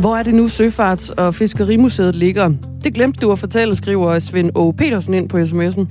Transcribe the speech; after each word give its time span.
Hvor 0.00 0.16
er 0.16 0.22
det 0.22 0.34
nu 0.34 0.46
Søfarts- 0.46 1.14
og 1.16 1.34
Fiskerimuseet 1.34 2.16
ligger? 2.16 2.52
Det 2.84 2.94
glemte 2.94 3.20
du 3.20 3.32
at 3.32 3.38
fortælle, 3.38 3.76
skriver 3.76 4.18
Svend 4.18 4.50
O. 4.54 4.70
Petersen 4.70 5.14
ind 5.14 5.28
på 5.28 5.36
sms'en. 5.36 5.86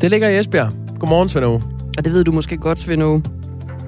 Det 0.00 0.10
ligger 0.10 0.28
i 0.28 0.38
Esbjerg. 0.38 0.72
Godmorgen, 0.98 1.28
Svend 1.28 1.44
O. 1.44 1.52
Og 1.98 2.04
det 2.04 2.12
ved 2.12 2.24
du 2.24 2.32
måske 2.32 2.56
godt, 2.56 2.78
Svend 2.78 3.02
O. 3.02 3.20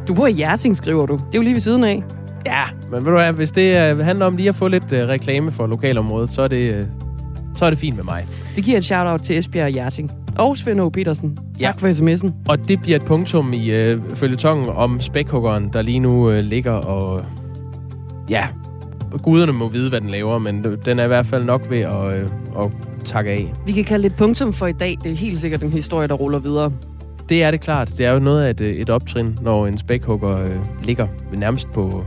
Du 0.09 0.14
bor 0.14 0.27
i 0.27 0.32
Hjerting, 0.32 0.77
skriver 0.77 1.06
du. 1.06 1.14
Det 1.14 1.23
er 1.23 1.38
jo 1.38 1.42
lige 1.42 1.54
ved 1.54 1.60
siden 1.60 1.84
af. 1.84 2.02
Ja, 2.46 2.62
men 2.91 3.04
ved 3.04 3.12
du 3.12 3.18
hvad, 3.18 3.32
hvis 3.32 3.51
det 3.51 3.92
uh, 3.92 3.98
handler 3.98 4.27
om 4.27 4.37
lige 4.37 4.48
at 4.48 4.54
få 4.54 4.68
lidt 4.68 4.92
uh, 4.92 4.98
reklame 4.98 5.52
for 5.52 5.66
lokalområdet, 5.66 6.32
så 6.32 6.42
er 6.42 6.48
det, 6.48 6.79
uh, 6.79 6.87
så 7.56 7.65
er 7.65 7.70
det 7.70 7.79
fint 7.79 7.96
med 7.96 8.04
mig. 8.04 8.27
Vi 8.56 8.60
giver 8.60 8.79
et 8.79 8.84
shout-out 8.84 9.23
til 9.23 9.38
Esbjerg 9.38 9.65
og 9.65 9.70
Hjerting. 9.70 10.10
Og 10.38 10.56
Svend 10.56 10.80
O. 10.80 10.88
Petersen. 10.88 11.37
Tak 11.37 11.82
ja. 11.82 11.88
for 11.88 11.88
sms'en. 11.88 12.30
Og 12.48 12.68
det 12.68 12.80
bliver 12.80 12.96
et 12.96 13.04
punktum 13.04 13.52
i 13.52 13.92
uh, 13.92 14.02
følgetongen 14.15 14.68
om 14.68 15.01
spækhuggeren, 15.01 15.70
der 15.73 15.82
lige 15.82 15.98
nu 15.98 16.29
uh, 16.29 16.38
ligger 16.38 16.73
og... 16.73 17.23
Ja, 18.29 18.46
guderne 19.19 19.52
må 19.52 19.69
vide, 19.69 19.88
hvad 19.88 20.00
den 20.00 20.10
laver, 20.10 20.38
men 20.38 20.64
den 20.84 20.98
er 20.98 21.05
i 21.05 21.06
hvert 21.06 21.27
fald 21.27 21.45
nok 21.45 21.70
ved 21.70 21.78
at, 21.78 22.14
øh, 22.14 22.28
at 22.59 22.70
takke 23.05 23.30
af. 23.30 23.55
Vi 23.66 23.73
kan 23.73 23.84
kalde 23.84 24.02
det 24.02 24.12
et 24.12 24.18
punktum 24.18 24.52
for 24.52 24.66
i 24.66 24.73
dag. 24.73 24.96
Det 25.05 25.12
er 25.12 25.16
helt 25.16 25.38
sikkert 25.38 25.62
en 25.62 25.70
historie, 25.70 26.09
der 26.09 26.14
ruller 26.14 26.38
videre. 26.38 26.73
Det 27.28 27.42
er 27.42 27.51
det 27.51 27.60
klart. 27.60 27.98
Det 27.98 28.06
er 28.06 28.12
jo 28.12 28.18
noget 28.18 28.42
af 28.42 28.51
et, 28.51 28.60
et 28.60 28.91
optrin, 28.91 29.38
når 29.42 29.66
en 29.66 29.78
spækhugger 29.78 30.38
øh, 30.38 30.56
ligger 30.84 31.06
nærmest 31.32 31.73
på... 31.73 32.04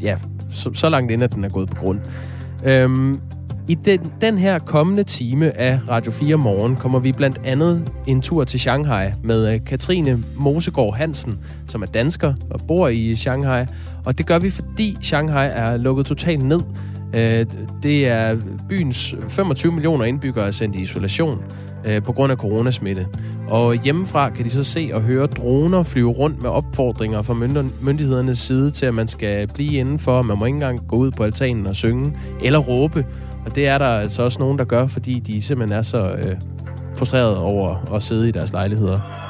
Ja, 0.00 0.16
så, 0.52 0.70
så 0.74 0.88
langt 0.88 1.10
inden, 1.12 1.22
at 1.22 1.34
den 1.34 1.44
er 1.44 1.48
gået 1.48 1.68
på 1.68 1.74
grund. 1.74 2.00
Øhm, 2.64 3.20
i 3.68 3.74
den, 3.74 4.12
den 4.20 4.38
her 4.38 4.58
kommende 4.58 5.02
time 5.02 5.58
af 5.58 5.80
Radio 5.88 6.12
4 6.12 6.36
Morgen 6.36 6.76
kommer 6.76 6.98
vi 6.98 7.12
blandt 7.12 7.40
andet 7.44 7.92
en 8.06 8.22
tur 8.22 8.44
til 8.44 8.60
Shanghai 8.60 9.10
med 9.22 9.54
øh, 9.54 9.64
Katrine 9.66 10.22
Mosegård 10.36 10.96
Hansen, 10.96 11.38
som 11.66 11.82
er 11.82 11.86
dansker 11.86 12.34
og 12.50 12.60
bor 12.68 12.88
i 12.88 13.14
Shanghai. 13.14 13.64
Og 14.06 14.18
det 14.18 14.26
gør 14.26 14.38
vi, 14.38 14.50
fordi 14.50 14.96
Shanghai 15.00 15.48
er 15.52 15.76
lukket 15.76 16.06
totalt 16.06 16.42
ned. 16.42 16.60
Øh, 17.14 17.46
det 17.82 18.08
er 18.08 18.36
byens 18.68 19.14
25 19.28 19.72
millioner 19.72 20.04
indbyggere 20.04 20.46
er 20.46 20.50
sendt 20.50 20.76
i 20.76 20.80
isolation 20.80 21.42
øh, 21.84 22.02
på 22.02 22.12
grund 22.12 22.32
af 22.32 22.38
coronasmitte. 22.38 23.06
Og 23.48 23.74
hjemmefra 23.74 24.30
kan 24.30 24.44
de 24.44 24.50
så 24.50 24.64
se 24.64 24.90
og 24.94 25.02
høre 25.02 25.26
droner 25.26 25.82
flyve 25.82 26.10
rundt 26.10 26.42
med 26.42 26.50
opfordringer 26.50 27.22
fra 27.22 27.34
myndighedernes 27.80 28.38
side 28.38 28.70
til, 28.70 28.86
at 28.86 28.94
man 28.94 29.08
skal 29.08 29.48
blive 29.54 29.72
indenfor. 29.72 30.22
Man 30.22 30.38
må 30.38 30.44
ikke 30.44 30.56
engang 30.56 30.88
gå 30.88 30.96
ud 30.96 31.10
på 31.10 31.22
altanen 31.22 31.66
og 31.66 31.76
synge 31.76 32.16
eller 32.42 32.58
råbe. 32.58 33.06
Og 33.46 33.54
det 33.54 33.68
er 33.68 33.78
der 33.78 33.86
altså 33.86 34.22
også 34.22 34.38
nogen, 34.38 34.58
der 34.58 34.64
gør, 34.64 34.86
fordi 34.86 35.18
de 35.18 35.42
simpelthen 35.42 35.78
er 35.78 35.82
så 35.82 35.98
øh, 35.98 36.36
frustrerede 36.96 37.38
over 37.38 37.94
at 37.94 38.02
sidde 38.02 38.28
i 38.28 38.32
deres 38.32 38.52
lejligheder. 38.52 39.23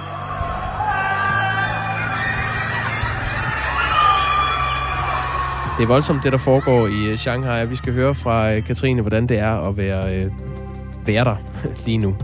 Det 5.79 5.83
er 5.83 5.87
voldsomt, 5.87 6.25
det 6.25 6.33
der 6.33 6.39
foregår 6.39 6.87
i 6.87 7.05
øh, 7.11 7.17
Shanghai. 7.17 7.69
Vi 7.69 7.75
skal 7.77 7.93
høre 7.93 8.15
fra 8.15 8.53
øh, 8.53 8.65
Katrine, 8.65 9.01
hvordan 9.01 9.27
det 9.27 9.39
er 9.39 9.69
at 9.69 9.77
være, 9.77 10.15
øh, 10.15 10.31
være 11.07 11.25
der 11.25 11.37
lige 11.87 11.99
nu. 11.99 12.15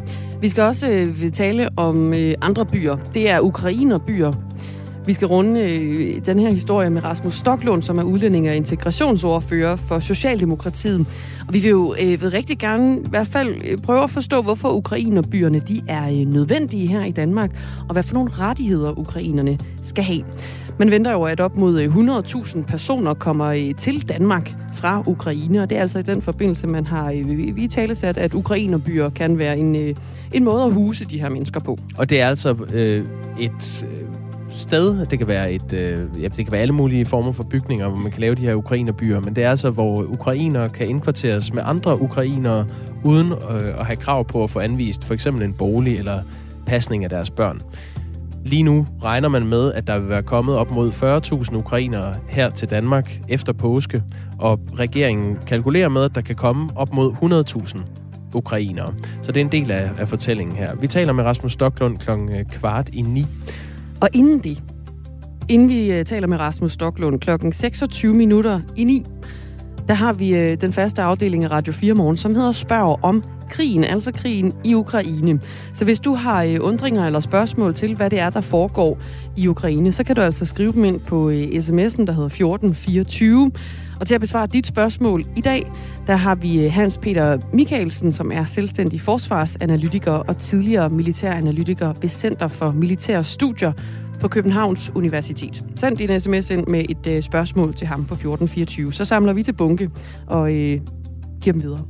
Vi 0.40 0.48
skal 0.48 0.62
også 0.62 0.90
øh, 0.90 1.32
tale 1.32 1.68
om 1.76 2.14
øh, 2.14 2.34
andre 2.40 2.66
byer. 2.66 2.96
Det 3.14 3.30
er 3.30 3.40
ukrainerbyer. 3.40 4.32
Vi 5.06 5.12
skal 5.12 5.28
runde 5.28 5.60
øh, 5.60 6.26
den 6.26 6.38
her 6.38 6.50
historie 6.50 6.90
med 6.90 7.04
Rasmus 7.04 7.34
Stoklund, 7.34 7.82
som 7.82 7.98
er 7.98 8.02
udlænding 8.02 8.48
og 8.48 8.56
integrationsordfører 8.56 9.76
for 9.76 10.00
Socialdemokratiet. 10.00 11.00
Og 11.48 11.54
vi 11.54 11.58
vil 11.58 11.70
jo 11.70 11.94
øh, 12.00 12.22
vil 12.22 12.30
rigtig 12.30 12.58
gerne 12.58 12.96
i 12.96 13.08
hvert 13.08 13.26
fald 13.26 13.62
øh, 13.64 13.78
prøve 13.78 14.02
at 14.02 14.10
forstå, 14.10 14.42
hvorfor 14.42 14.68
ukrainerbyerne 14.72 15.60
de 15.60 15.80
er 15.88 16.08
øh, 16.08 16.16
nødvendige 16.16 16.86
her 16.86 17.04
i 17.04 17.10
Danmark, 17.10 17.50
og 17.88 17.92
hvad 17.92 18.02
for 18.02 18.14
nogle 18.14 18.30
rettigheder 18.30 18.98
ukrainerne 18.98 19.58
skal 19.82 20.04
have. 20.04 20.22
Man 20.80 20.90
venter 20.90 21.12
jo, 21.12 21.22
at 21.22 21.40
op 21.40 21.56
mod 21.56 21.80
øh, 21.80 21.96
100.000 21.96 22.62
personer 22.62 23.14
kommer 23.14 23.46
øh, 23.46 23.74
til 23.74 24.08
Danmark 24.08 24.54
fra 24.74 25.02
Ukraine, 25.06 25.62
og 25.62 25.70
det 25.70 25.78
er 25.78 25.82
altså 25.82 25.98
i 25.98 26.02
den 26.02 26.22
forbindelse, 26.22 26.66
man 26.66 26.86
har 26.86 27.10
i 27.10 27.22
vi 27.52 27.68
talesat, 27.68 28.16
at 28.16 28.34
ukrainerbyer 28.34 29.10
kan 29.10 29.38
være 29.38 29.58
en, 29.58 29.96
en 30.32 30.44
måde 30.44 30.62
at 30.62 30.72
huse 30.72 31.04
de 31.04 31.20
her 31.20 31.28
mennesker 31.28 31.60
på. 31.60 31.78
Og 31.98 32.10
det 32.10 32.20
er 32.20 32.28
altså 32.28 32.56
øh, 32.72 33.06
et 33.40 33.86
sted. 34.50 35.06
Det 35.06 35.18
kan 35.18 35.28
være 35.28 35.52
et, 35.52 35.72
øh, 35.72 36.22
ja, 36.22 36.28
det 36.28 36.36
kan 36.36 36.52
være 36.52 36.60
alle 36.60 36.74
mulige 36.74 37.06
former 37.06 37.32
for 37.32 37.42
bygninger, 37.42 37.88
hvor 37.88 37.98
man 37.98 38.12
kan 38.12 38.20
lave 38.20 38.34
de 38.34 38.42
her 38.42 38.54
ukrainerbyer, 38.54 39.20
men 39.20 39.36
det 39.36 39.44
er 39.44 39.50
altså, 39.50 39.70
hvor 39.70 40.02
ukrainere 40.02 40.68
kan 40.68 40.88
indkvarteres 40.88 41.52
med 41.52 41.62
andre 41.64 42.02
ukrainere, 42.02 42.66
uden 43.04 43.32
øh, 43.32 43.80
at 43.80 43.86
have 43.86 43.96
krav 43.96 44.24
på 44.24 44.44
at 44.44 44.50
få 44.50 44.60
anvist 44.60 45.04
for 45.04 45.14
eksempel 45.14 45.44
en 45.44 45.52
bolig 45.52 45.98
eller 45.98 46.22
pasning 46.66 47.04
af 47.04 47.10
deres 47.10 47.30
børn. 47.30 47.60
Lige 48.44 48.62
nu 48.62 48.86
regner 49.02 49.28
man 49.28 49.46
med, 49.46 49.72
at 49.72 49.86
der 49.86 49.98
vil 49.98 50.08
være 50.08 50.22
kommet 50.22 50.56
op 50.56 50.70
mod 50.70 50.90
40.000 51.50 51.56
ukrainere 51.56 52.14
her 52.28 52.50
til 52.50 52.70
Danmark 52.70 53.20
efter 53.28 53.52
påske, 53.52 54.02
og 54.38 54.60
regeringen 54.78 55.36
kalkulerer 55.46 55.88
med, 55.88 56.02
at 56.02 56.14
der 56.14 56.20
kan 56.20 56.34
komme 56.34 56.70
op 56.76 56.92
mod 56.92 57.12
100.000 57.12 57.80
ukrainere. 58.34 58.94
Så 59.22 59.32
det 59.32 59.40
er 59.40 59.44
en 59.44 59.52
del 59.52 59.70
af, 59.70 59.90
af 59.98 60.08
fortællingen 60.08 60.56
her. 60.56 60.74
Vi 60.76 60.86
taler 60.86 61.12
med 61.12 61.24
Rasmus 61.24 61.52
Stoklund 61.52 61.98
kl. 61.98 62.10
kvart 62.50 62.88
i 62.92 63.02
ni. 63.02 63.26
Og 64.00 64.08
inden 64.12 64.38
det, 64.38 64.62
inden 65.48 65.68
vi 65.68 65.92
øh, 65.92 66.04
taler 66.04 66.26
med 66.26 66.38
Rasmus 66.38 66.72
Stoklund 66.72 67.20
klokken 67.20 67.52
26 67.52 68.14
minutter 68.14 68.60
i 68.76 68.84
9, 68.84 69.06
der 69.90 69.96
har 69.96 70.12
vi 70.12 70.36
øh, 70.36 70.60
den 70.60 70.72
faste 70.72 71.02
afdeling 71.02 71.44
af 71.44 71.50
Radio 71.50 71.72
4 71.72 71.94
Morgen, 71.94 72.16
som 72.16 72.34
hedder 72.34 72.52
Spørg 72.52 72.98
om 73.02 73.24
krigen, 73.48 73.84
altså 73.84 74.12
krigen 74.12 74.54
i 74.64 74.74
Ukraine. 74.74 75.40
Så 75.72 75.84
hvis 75.84 76.00
du 76.00 76.14
har 76.14 76.42
øh, 76.42 76.56
undringer 76.60 77.06
eller 77.06 77.20
spørgsmål 77.20 77.74
til, 77.74 77.96
hvad 77.96 78.10
det 78.10 78.18
er, 78.18 78.30
der 78.30 78.40
foregår 78.40 78.98
i 79.36 79.48
Ukraine, 79.48 79.92
så 79.92 80.04
kan 80.04 80.16
du 80.16 80.22
altså 80.22 80.44
skrive 80.44 80.72
dem 80.72 80.84
ind 80.84 81.00
på 81.00 81.30
øh, 81.30 81.42
sms'en, 81.42 82.04
der 82.04 82.12
hedder 82.12 82.26
1424. 82.26 83.50
Og 84.00 84.06
til 84.06 84.14
at 84.14 84.20
besvare 84.20 84.46
dit 84.46 84.66
spørgsmål 84.66 85.24
i 85.36 85.40
dag, 85.40 85.72
der 86.06 86.16
har 86.16 86.34
vi 86.34 86.66
Hans 86.66 86.98
Peter 86.98 87.38
Michaelsen, 87.52 88.12
som 88.12 88.32
er 88.32 88.44
selvstændig 88.44 89.00
forsvarsanalytiker 89.00 90.12
og 90.12 90.38
tidligere 90.38 90.90
militæranalytiker 90.90 91.92
ved 92.00 92.08
Center 92.08 92.48
for 92.48 92.72
Militære 92.72 93.24
Studier 93.24 93.72
på 94.20 94.28
Københavns 94.28 94.92
Universitet. 94.94 95.64
Send 95.76 95.96
din 95.96 96.20
sms 96.20 96.50
ind 96.50 96.66
med 96.66 96.84
et 96.88 97.06
øh, 97.06 97.22
spørgsmål 97.22 97.74
til 97.74 97.86
ham 97.86 98.04
på 98.04 98.14
1424, 98.14 98.92
så 98.92 99.04
samler 99.04 99.32
vi 99.32 99.42
til 99.42 99.52
bunke 99.52 99.90
og 100.26 100.54
øh, 100.54 100.80
giver 101.42 101.52
dem 101.52 101.62
videre. 101.62 101.80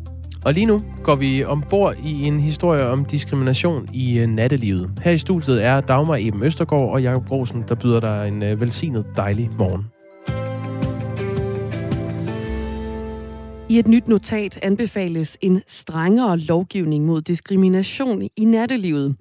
Og 0.44 0.54
lige 0.54 0.66
nu 0.66 0.80
går 1.02 1.14
vi 1.14 1.44
ombord 1.44 1.94
i 2.04 2.24
en 2.24 2.40
historie 2.40 2.86
om 2.86 3.04
diskrimination 3.04 3.88
i 3.92 4.18
øh, 4.18 4.26
nattelivet. 4.26 4.90
Her 5.02 5.12
i 5.12 5.18
studiet 5.18 5.64
er 5.64 5.80
Dagmar 5.80 6.16
Eben 6.20 6.42
Østergaard 6.42 6.90
og 6.90 7.02
Jakob 7.02 7.30
Rosen, 7.30 7.64
der 7.68 7.74
byder 7.74 8.00
dig 8.00 8.28
en 8.28 8.42
øh, 8.42 8.60
velsignet 8.60 9.06
dejlig 9.16 9.50
morgen. 9.58 9.84
I 13.68 13.78
et 13.78 13.88
nyt 13.88 14.08
notat 14.08 14.58
anbefales 14.62 15.38
en 15.40 15.62
strengere 15.66 16.38
lovgivning 16.38 17.04
mod 17.04 17.22
diskrimination 17.22 18.22
i 18.36 18.44
nattelivet. 18.44 19.16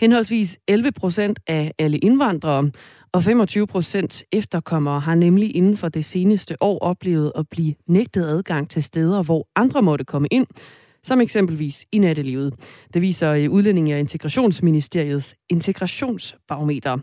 Henholdsvis 0.00 0.58
11 0.68 0.92
procent 0.92 1.40
af 1.46 1.72
alle 1.78 1.98
indvandrere 1.98 2.70
og 3.12 3.22
25 3.22 3.66
procent 3.66 4.24
efterkommere 4.32 5.00
har 5.00 5.14
nemlig 5.14 5.56
inden 5.56 5.76
for 5.76 5.88
det 5.88 6.04
seneste 6.04 6.62
år 6.62 6.78
oplevet 6.78 7.32
at 7.36 7.48
blive 7.48 7.74
nægtet 7.88 8.24
adgang 8.24 8.70
til 8.70 8.82
steder, 8.82 9.22
hvor 9.22 9.48
andre 9.56 9.82
måtte 9.82 10.04
komme 10.04 10.28
ind, 10.30 10.46
som 11.02 11.20
eksempelvis 11.20 11.86
i 11.92 11.98
nattelivet. 11.98 12.54
Det 12.94 13.02
viser 13.02 13.32
øh, 13.32 13.50
Udlændinge- 13.50 13.94
og 13.94 14.00
Integrationsministeriets 14.00 15.34
integrationsbarometer. 15.48 16.98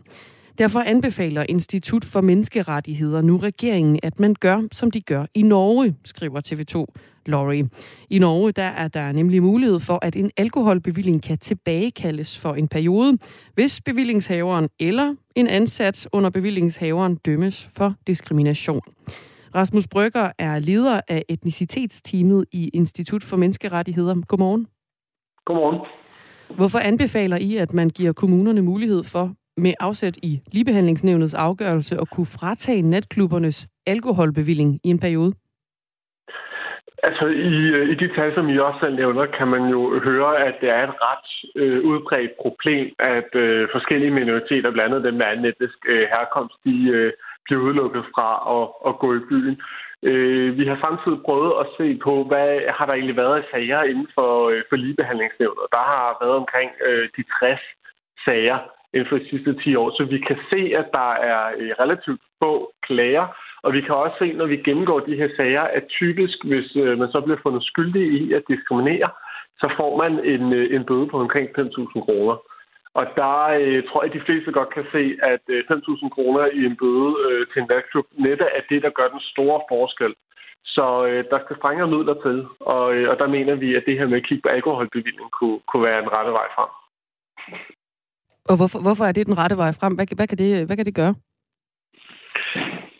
Derfor 0.58 0.80
anbefaler 0.80 1.44
Institut 1.48 2.04
for 2.04 2.20
Menneskerettigheder 2.20 3.22
nu 3.22 3.36
regeringen, 3.36 4.00
at 4.02 4.20
man 4.20 4.34
gør, 4.34 4.62
som 4.72 4.90
de 4.90 5.00
gør 5.00 5.26
i 5.34 5.42
Norge, 5.42 5.96
skriver 6.04 6.40
TV2 6.48 7.00
Lorry. 7.26 7.64
I 8.10 8.18
Norge 8.18 8.52
der 8.52 8.62
er 8.62 8.88
der 8.88 9.12
nemlig 9.12 9.42
mulighed 9.42 9.80
for, 9.80 9.98
at 10.02 10.16
en 10.16 10.30
alkoholbevilling 10.36 11.22
kan 11.22 11.38
tilbagekaldes 11.38 12.38
for 12.38 12.54
en 12.54 12.68
periode, 12.68 13.18
hvis 13.54 13.80
bevillingshaveren 13.80 14.68
eller 14.80 15.14
en 15.34 15.48
ansat 15.48 16.08
under 16.12 16.30
bevillingshaveren 16.30 17.16
dømmes 17.16 17.68
for 17.76 17.94
diskrimination. 18.06 18.80
Rasmus 19.54 19.86
Brygger 19.86 20.30
er 20.38 20.58
leder 20.58 21.00
af 21.08 21.24
etnicitetsteamet 21.28 22.44
i 22.52 22.68
Institut 22.68 23.22
for 23.24 23.36
Menneskerettigheder. 23.36 24.14
Godmorgen. 24.28 24.66
Godmorgen. 25.44 25.80
Hvorfor 26.56 26.78
anbefaler 26.78 27.36
I, 27.36 27.56
at 27.56 27.74
man 27.74 27.90
giver 27.90 28.12
kommunerne 28.12 28.62
mulighed 28.62 29.04
for 29.04 29.34
med 29.56 29.74
afsæt 29.80 30.16
i 30.16 30.40
ligebehandlingsnævnets 30.52 31.34
afgørelse 31.34 31.94
at 32.00 32.10
kunne 32.10 32.26
fratage 32.26 32.82
natklubbernes 32.82 33.68
alkoholbevilling 33.86 34.80
i 34.84 34.88
en 34.88 34.98
periode? 34.98 35.32
Altså 37.08 37.26
i, 37.26 37.54
øh, 37.76 37.88
i 37.92 37.94
de 37.94 38.08
tal, 38.16 38.34
som 38.34 38.48
I 38.48 38.58
også 38.58 38.78
selv 38.80 38.96
nævner, 38.96 39.26
kan 39.38 39.48
man 39.48 39.64
jo 39.74 40.00
høre, 40.08 40.32
at 40.48 40.54
det 40.60 40.70
er 40.70 40.82
et 40.88 40.94
ret 41.08 41.28
øh, 41.56 41.84
udbredt 41.90 42.32
problem, 42.42 42.94
at 42.98 43.30
øh, 43.34 43.68
forskellige 43.72 44.16
minoriteter, 44.20 44.70
blandt 44.70 44.94
andet 44.94 45.04
dem 45.04 45.14
med 45.14 45.26
anden 45.26 45.44
etnisk 45.44 45.78
øh, 45.88 46.04
herkomst, 46.14 46.56
de 46.64 46.76
øh, 46.96 47.12
bliver 47.44 47.60
udelukket 47.62 48.04
fra 48.14 48.28
at, 48.56 48.64
at 48.88 48.98
gå 49.02 49.08
i 49.14 49.26
byen. 49.30 49.56
Øh, 50.02 50.58
vi 50.58 50.64
har 50.66 50.78
samtidig 50.86 51.18
prøvet 51.26 51.52
at 51.62 51.66
se 51.78 51.86
på, 52.06 52.12
hvad 52.30 52.50
har 52.76 52.86
der 52.86 52.94
egentlig 52.94 53.16
været 53.16 53.36
af 53.40 53.44
sager 53.50 53.82
inden 53.82 54.08
for, 54.16 54.48
øh, 54.50 54.62
for 54.68 54.76
ligebehandlingsnævnet. 54.76 55.64
Der 55.76 55.84
har 55.92 56.18
været 56.22 56.36
omkring 56.42 56.70
øh, 56.88 57.08
de 57.16 57.22
60 57.38 57.60
sager 58.24 58.58
inden 58.94 59.08
for 59.08 59.18
de 59.18 59.28
sidste 59.28 59.54
10 59.54 59.76
år. 59.76 59.90
Så 59.96 60.04
vi 60.04 60.18
kan 60.18 60.38
se, 60.50 60.60
at 60.80 60.88
der 60.92 61.10
er 61.32 61.42
øh, 61.58 61.70
relativt 61.82 62.20
få 62.42 62.72
klager, 62.86 63.26
Og 63.64 63.72
vi 63.72 63.80
kan 63.80 63.94
også 63.94 64.16
se, 64.18 64.32
når 64.32 64.46
vi 64.46 64.56
gennemgår 64.56 65.00
de 65.00 65.16
her 65.16 65.28
sager, 65.36 65.62
at 65.62 65.84
typisk, 65.88 66.36
hvis 66.44 66.76
øh, 66.76 66.98
man 66.98 67.08
så 67.12 67.20
bliver 67.20 67.40
fundet 67.42 67.62
skyldig 67.64 68.04
i 68.20 68.32
at 68.32 68.42
diskriminere, 68.48 69.10
så 69.60 69.66
får 69.78 69.92
man 70.02 70.12
en, 70.34 70.52
øh, 70.52 70.74
en 70.76 70.84
bøde 70.84 71.06
på 71.06 71.16
omkring 71.20 71.48
5.000 71.58 72.04
kroner. 72.06 72.36
Og 72.98 73.06
der 73.20 73.36
øh, 73.60 73.82
tror 73.88 74.02
jeg, 74.02 74.10
at 74.10 74.16
de 74.16 74.26
fleste 74.26 74.52
godt 74.52 74.74
kan 74.74 74.86
se, 74.92 75.02
at 75.32 75.44
øh, 75.48 75.64
5.000 75.70 76.08
kroner 76.08 76.44
i 76.46 76.60
en 76.68 76.76
bøde 76.76 77.12
øh, 77.26 77.46
til 77.50 77.62
en 77.62 77.68
værtsklub 77.68 78.06
netop 78.26 78.48
er 78.58 78.62
det, 78.70 78.82
der 78.82 78.90
gør 78.98 79.08
den 79.08 79.20
store 79.32 79.60
forskel. 79.72 80.14
Så 80.64 80.86
øh, 81.08 81.24
der 81.30 81.38
skal 81.44 81.56
strengere 81.56 81.92
midler 81.94 82.16
til, 82.24 82.46
og, 82.60 82.94
øh, 82.94 83.10
og 83.10 83.18
der 83.18 83.28
mener 83.36 83.54
vi, 83.54 83.74
at 83.74 83.84
det 83.86 83.98
her 83.98 84.06
med 84.06 84.20
at 84.20 84.26
kigge 84.26 84.42
på 84.42 84.48
alkoholbevilling 84.48 85.30
kunne, 85.30 85.60
kunne 85.68 85.86
være 85.88 86.02
en 86.02 86.12
rette 86.12 86.32
vej 86.32 86.48
frem. 86.56 86.70
Og 88.50 88.54
hvorfor, 88.58 88.78
hvorfor 88.86 89.04
er 89.04 89.12
det 89.12 89.26
den 89.26 89.38
rette 89.38 89.56
vej 89.56 89.72
frem? 89.80 89.94
Hvad, 89.94 90.06
hvad, 90.16 90.26
kan, 90.26 90.38
det, 90.38 90.66
hvad 90.66 90.76
kan 90.76 90.86
det 90.86 91.00
gøre? 91.02 91.14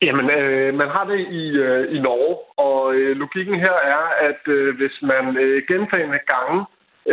Jamen, 0.06 0.26
øh, 0.38 0.74
man 0.80 0.88
har 0.96 1.04
det 1.12 1.20
i, 1.42 1.44
øh, 1.66 1.96
i 1.96 1.98
Norge, 2.06 2.36
og 2.66 2.94
øh, 2.94 3.16
logikken 3.16 3.54
her 3.54 3.76
er, 3.96 4.04
at 4.28 4.42
øh, 4.56 4.76
hvis 4.78 4.96
man 5.02 5.36
øh, 5.36 5.62
gentagende 5.68 6.20
gange 6.32 6.58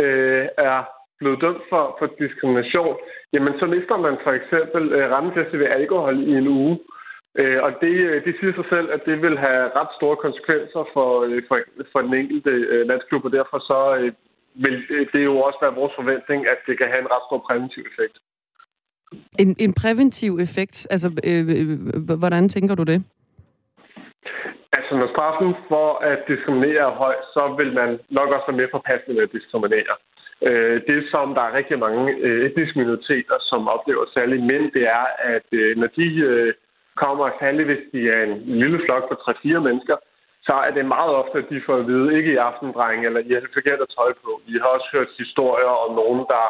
øh, 0.02 0.46
er 0.58 0.78
blevet 1.20 1.40
dømt 1.44 1.64
for, 1.70 1.84
for 1.98 2.06
diskrimination, 2.22 2.96
jamen 3.32 3.54
så 3.60 3.66
mister 3.66 3.96
man 4.06 4.16
for 4.24 4.32
eksempel 4.40 4.82
øh, 4.96 5.10
retten 5.12 5.60
ved 5.60 5.68
alkohol 5.78 6.16
i 6.30 6.32
en 6.40 6.48
uge. 6.48 6.78
Øh, 7.40 7.62
og 7.66 7.70
det, 7.80 7.94
øh, 8.08 8.24
det 8.24 8.34
siger 8.40 8.52
sig 8.54 8.66
selv, 8.74 8.88
at 8.96 9.02
det 9.08 9.16
vil 9.24 9.36
have 9.46 9.62
ret 9.78 9.92
store 9.98 10.16
konsekvenser 10.24 10.82
for, 10.94 11.10
øh, 11.26 11.42
for, 11.48 11.56
for 11.92 12.00
den 12.06 12.14
enkelte 12.14 12.50
øh, 12.50 12.82
landsklub, 12.88 13.24
og 13.24 13.32
derfor 13.32 13.58
så 13.70 13.80
øh, 14.00 14.12
vil 14.54 15.08
det 15.12 15.24
jo 15.24 15.34
også 15.38 15.58
være 15.62 15.74
vores 15.74 15.92
forventning, 15.96 16.46
at 16.46 16.58
det 16.66 16.78
kan 16.78 16.88
have 16.92 17.00
en 17.00 17.12
ret 17.14 17.24
stor 17.28 17.38
præventiv 17.48 17.82
effekt. 17.92 18.16
En, 19.38 19.56
en 19.58 19.72
præventiv 19.82 20.38
effekt? 20.46 20.86
Altså, 20.90 21.08
øh, 21.28 21.44
øh, 21.56 22.18
hvordan 22.22 22.48
tænker 22.48 22.74
du 22.74 22.82
det? 22.82 23.04
Altså, 24.76 24.92
når 24.96 25.08
straffen 25.14 25.54
for 25.68 25.88
at 26.10 26.18
diskriminere 26.28 26.84
er 26.90 26.98
høj, 27.04 27.16
så 27.34 27.54
vil 27.58 27.72
man 27.80 27.90
nok 28.10 28.28
også 28.28 28.46
være 28.48 28.56
mere 28.56 28.74
påpassende 28.74 29.14
med 29.14 29.22
at 29.22 29.32
diskriminere. 29.32 29.94
Øh, 30.48 30.76
det, 30.88 30.98
som 31.10 31.34
der 31.34 31.42
er 31.42 31.56
rigtig 31.58 31.78
mange 31.78 32.02
øh, 32.26 32.46
etniske 32.46 32.78
minoriteter, 32.78 33.36
som 33.50 33.68
oplever 33.68 34.04
særligt 34.14 34.44
mænd, 34.50 34.72
det 34.76 34.84
er, 35.00 35.06
at 35.34 35.48
øh, 35.52 35.76
når 35.80 35.88
de 35.98 36.08
øh, 36.30 36.54
kommer, 37.02 37.30
særligt 37.40 37.68
hvis 37.68 37.84
de 37.92 38.00
er 38.10 38.22
en 38.22 38.34
lille 38.62 38.80
flok 38.84 39.04
på 39.08 39.14
3-4 39.14 39.58
mennesker, 39.68 39.96
så 40.46 40.54
er 40.66 40.70
det 40.76 40.94
meget 40.96 41.12
ofte, 41.20 41.38
at 41.38 41.50
de 41.50 41.62
får 41.66 41.76
at 41.78 41.86
vide, 41.86 42.16
ikke 42.18 42.32
i 42.32 42.42
aftendreng, 42.48 43.06
eller 43.06 43.20
I 43.20 43.32
har 43.32 43.42
forkert 43.54 43.80
at 43.84 43.92
tøj 43.96 44.12
på. 44.22 44.30
Vi 44.46 44.54
har 44.62 44.70
også 44.76 44.88
hørt 44.92 45.18
historier 45.22 45.72
om 45.84 45.90
nogen, 46.00 46.22
der 46.34 46.44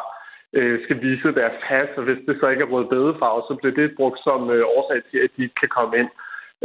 øh, 0.57 0.83
skal 0.83 1.01
vise 1.01 1.35
deres 1.39 1.57
pas, 1.67 1.89
og 1.97 2.03
hvis 2.03 2.21
det 2.27 2.35
så 2.39 2.47
ikke 2.49 2.63
er 2.63 2.73
rød 2.73 2.85
bedefarve, 2.93 3.41
så 3.47 3.53
bliver 3.59 3.75
det 3.75 3.97
brugt 3.99 4.19
som 4.27 4.49
øh, 4.55 4.63
årsag 4.75 5.01
til, 5.09 5.19
at 5.25 5.31
de 5.35 5.43
ikke 5.43 5.59
kan 5.63 5.73
komme 5.77 5.93
ind. 6.01 6.09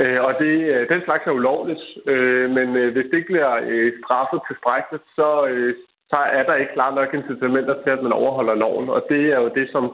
Øh, 0.02 0.20
og 0.26 0.32
det, 0.42 0.54
øh, 0.74 0.88
den 0.92 1.00
slags 1.04 1.24
er 1.26 1.38
ulovligt, 1.40 1.84
øh, 2.12 2.50
men 2.56 2.76
øh, 2.76 2.92
hvis 2.92 3.06
det 3.10 3.16
ikke 3.16 3.32
bliver 3.32 3.54
øh, 3.72 3.92
straffet 4.04 4.40
tilstrækkeligt, 4.48 5.06
så, 5.18 5.28
øh, 5.50 5.74
så 6.10 6.18
er 6.38 6.42
der 6.46 6.54
ikke 6.54 6.76
klar 6.76 6.90
nok 6.94 7.14
incitamenter 7.14 7.76
til, 7.82 7.90
at 7.90 8.02
man 8.02 8.12
overholder 8.12 8.54
loven, 8.54 8.88
og 8.96 9.00
det 9.10 9.22
er 9.34 9.40
jo 9.44 9.50
det, 9.58 9.66
som, 9.74 9.84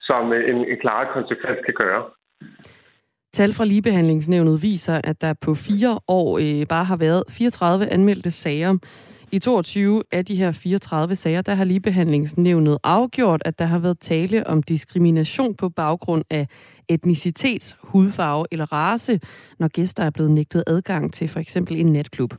som 0.00 0.32
øh, 0.32 0.50
en, 0.50 0.58
en 0.72 0.78
klar 0.84 1.12
konsekvens 1.12 1.60
kan 1.64 1.74
gøre. 1.74 2.02
Tal 3.32 3.52
fra 3.52 3.64
Ligebehandlingsnævnet 3.64 4.62
viser, 4.62 5.00
at 5.04 5.20
der 5.20 5.32
på 5.32 5.54
fire 5.54 5.98
år 6.08 6.38
øh, 6.38 6.66
bare 6.66 6.84
har 6.84 6.96
været 6.96 7.24
34 7.28 7.92
anmeldte 7.92 8.30
sager. 8.30 8.76
I 9.32 9.38
22 9.38 10.02
af 10.12 10.24
de 10.24 10.34
her 10.34 10.52
34 10.52 11.16
sager, 11.16 11.42
der 11.42 11.54
har 11.54 11.64
Ligebehandlingsnævnet 11.64 12.78
afgjort, 12.84 13.42
at 13.44 13.58
der 13.58 13.64
har 13.64 13.78
været 13.78 13.98
tale 13.98 14.46
om 14.46 14.62
diskrimination 14.62 15.54
på 15.54 15.68
baggrund 15.68 16.24
af 16.30 16.46
etnicitet, 16.88 17.76
hudfarve 17.82 18.46
eller 18.50 18.72
race, 18.72 19.20
når 19.58 19.68
gæster 19.68 20.04
er 20.04 20.10
blevet 20.10 20.30
nægtet 20.30 20.64
adgang 20.66 21.12
til 21.12 21.28
for 21.28 21.40
eksempel 21.40 21.76
en 21.80 21.92
natklub. 21.92 22.34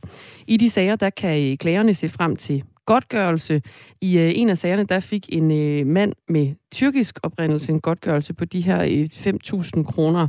I 0.46 0.56
de 0.56 0.70
sager, 0.70 0.96
der 0.96 1.10
kan 1.10 1.50
øh, 1.50 1.56
klagerne 1.56 1.94
se 1.94 2.08
frem 2.08 2.36
til 2.36 2.64
godtgørelse. 2.86 3.62
I 4.00 4.18
øh, 4.18 4.32
en 4.34 4.50
af 4.50 4.58
sagerne, 4.58 4.84
der 4.84 5.00
fik 5.00 5.28
en 5.32 5.50
øh, 5.50 5.86
mand 5.86 6.12
med 6.28 6.54
tyrkisk 6.72 7.18
oprindelse 7.22 7.72
en 7.72 7.80
godtgørelse 7.80 8.34
på 8.34 8.44
de 8.44 8.60
her 8.60 8.82
øh, 8.82 9.08
5.000 9.12 9.82
kroner. 9.82 10.28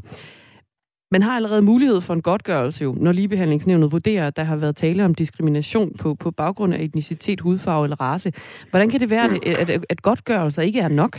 Man 1.16 1.22
har 1.22 1.36
allerede 1.40 1.62
mulighed 1.72 2.00
for 2.08 2.14
en 2.14 2.22
godtgørelse 2.30 2.84
jo, 2.84 2.92
når 3.06 3.12
ligebehandlingsnævnet 3.12 3.92
vurderer, 3.98 4.26
at 4.28 4.38
der 4.40 4.46
har 4.52 4.58
været 4.64 4.76
tale 4.76 5.06
om 5.06 5.16
diskrimination 5.16 5.90
på, 6.02 6.10
på 6.24 6.30
baggrund 6.42 6.74
af 6.74 6.80
etnicitet, 6.88 7.40
hudfarve 7.46 7.84
eller 7.86 8.02
race. 8.08 8.30
Hvordan 8.72 8.90
kan 8.90 9.00
det 9.04 9.10
være, 9.16 9.28
at, 9.62 9.70
at, 9.76 9.86
at 9.94 10.00
godtgørelser 10.08 10.62
ikke 10.70 10.80
er 10.88 10.92
nok? 11.04 11.14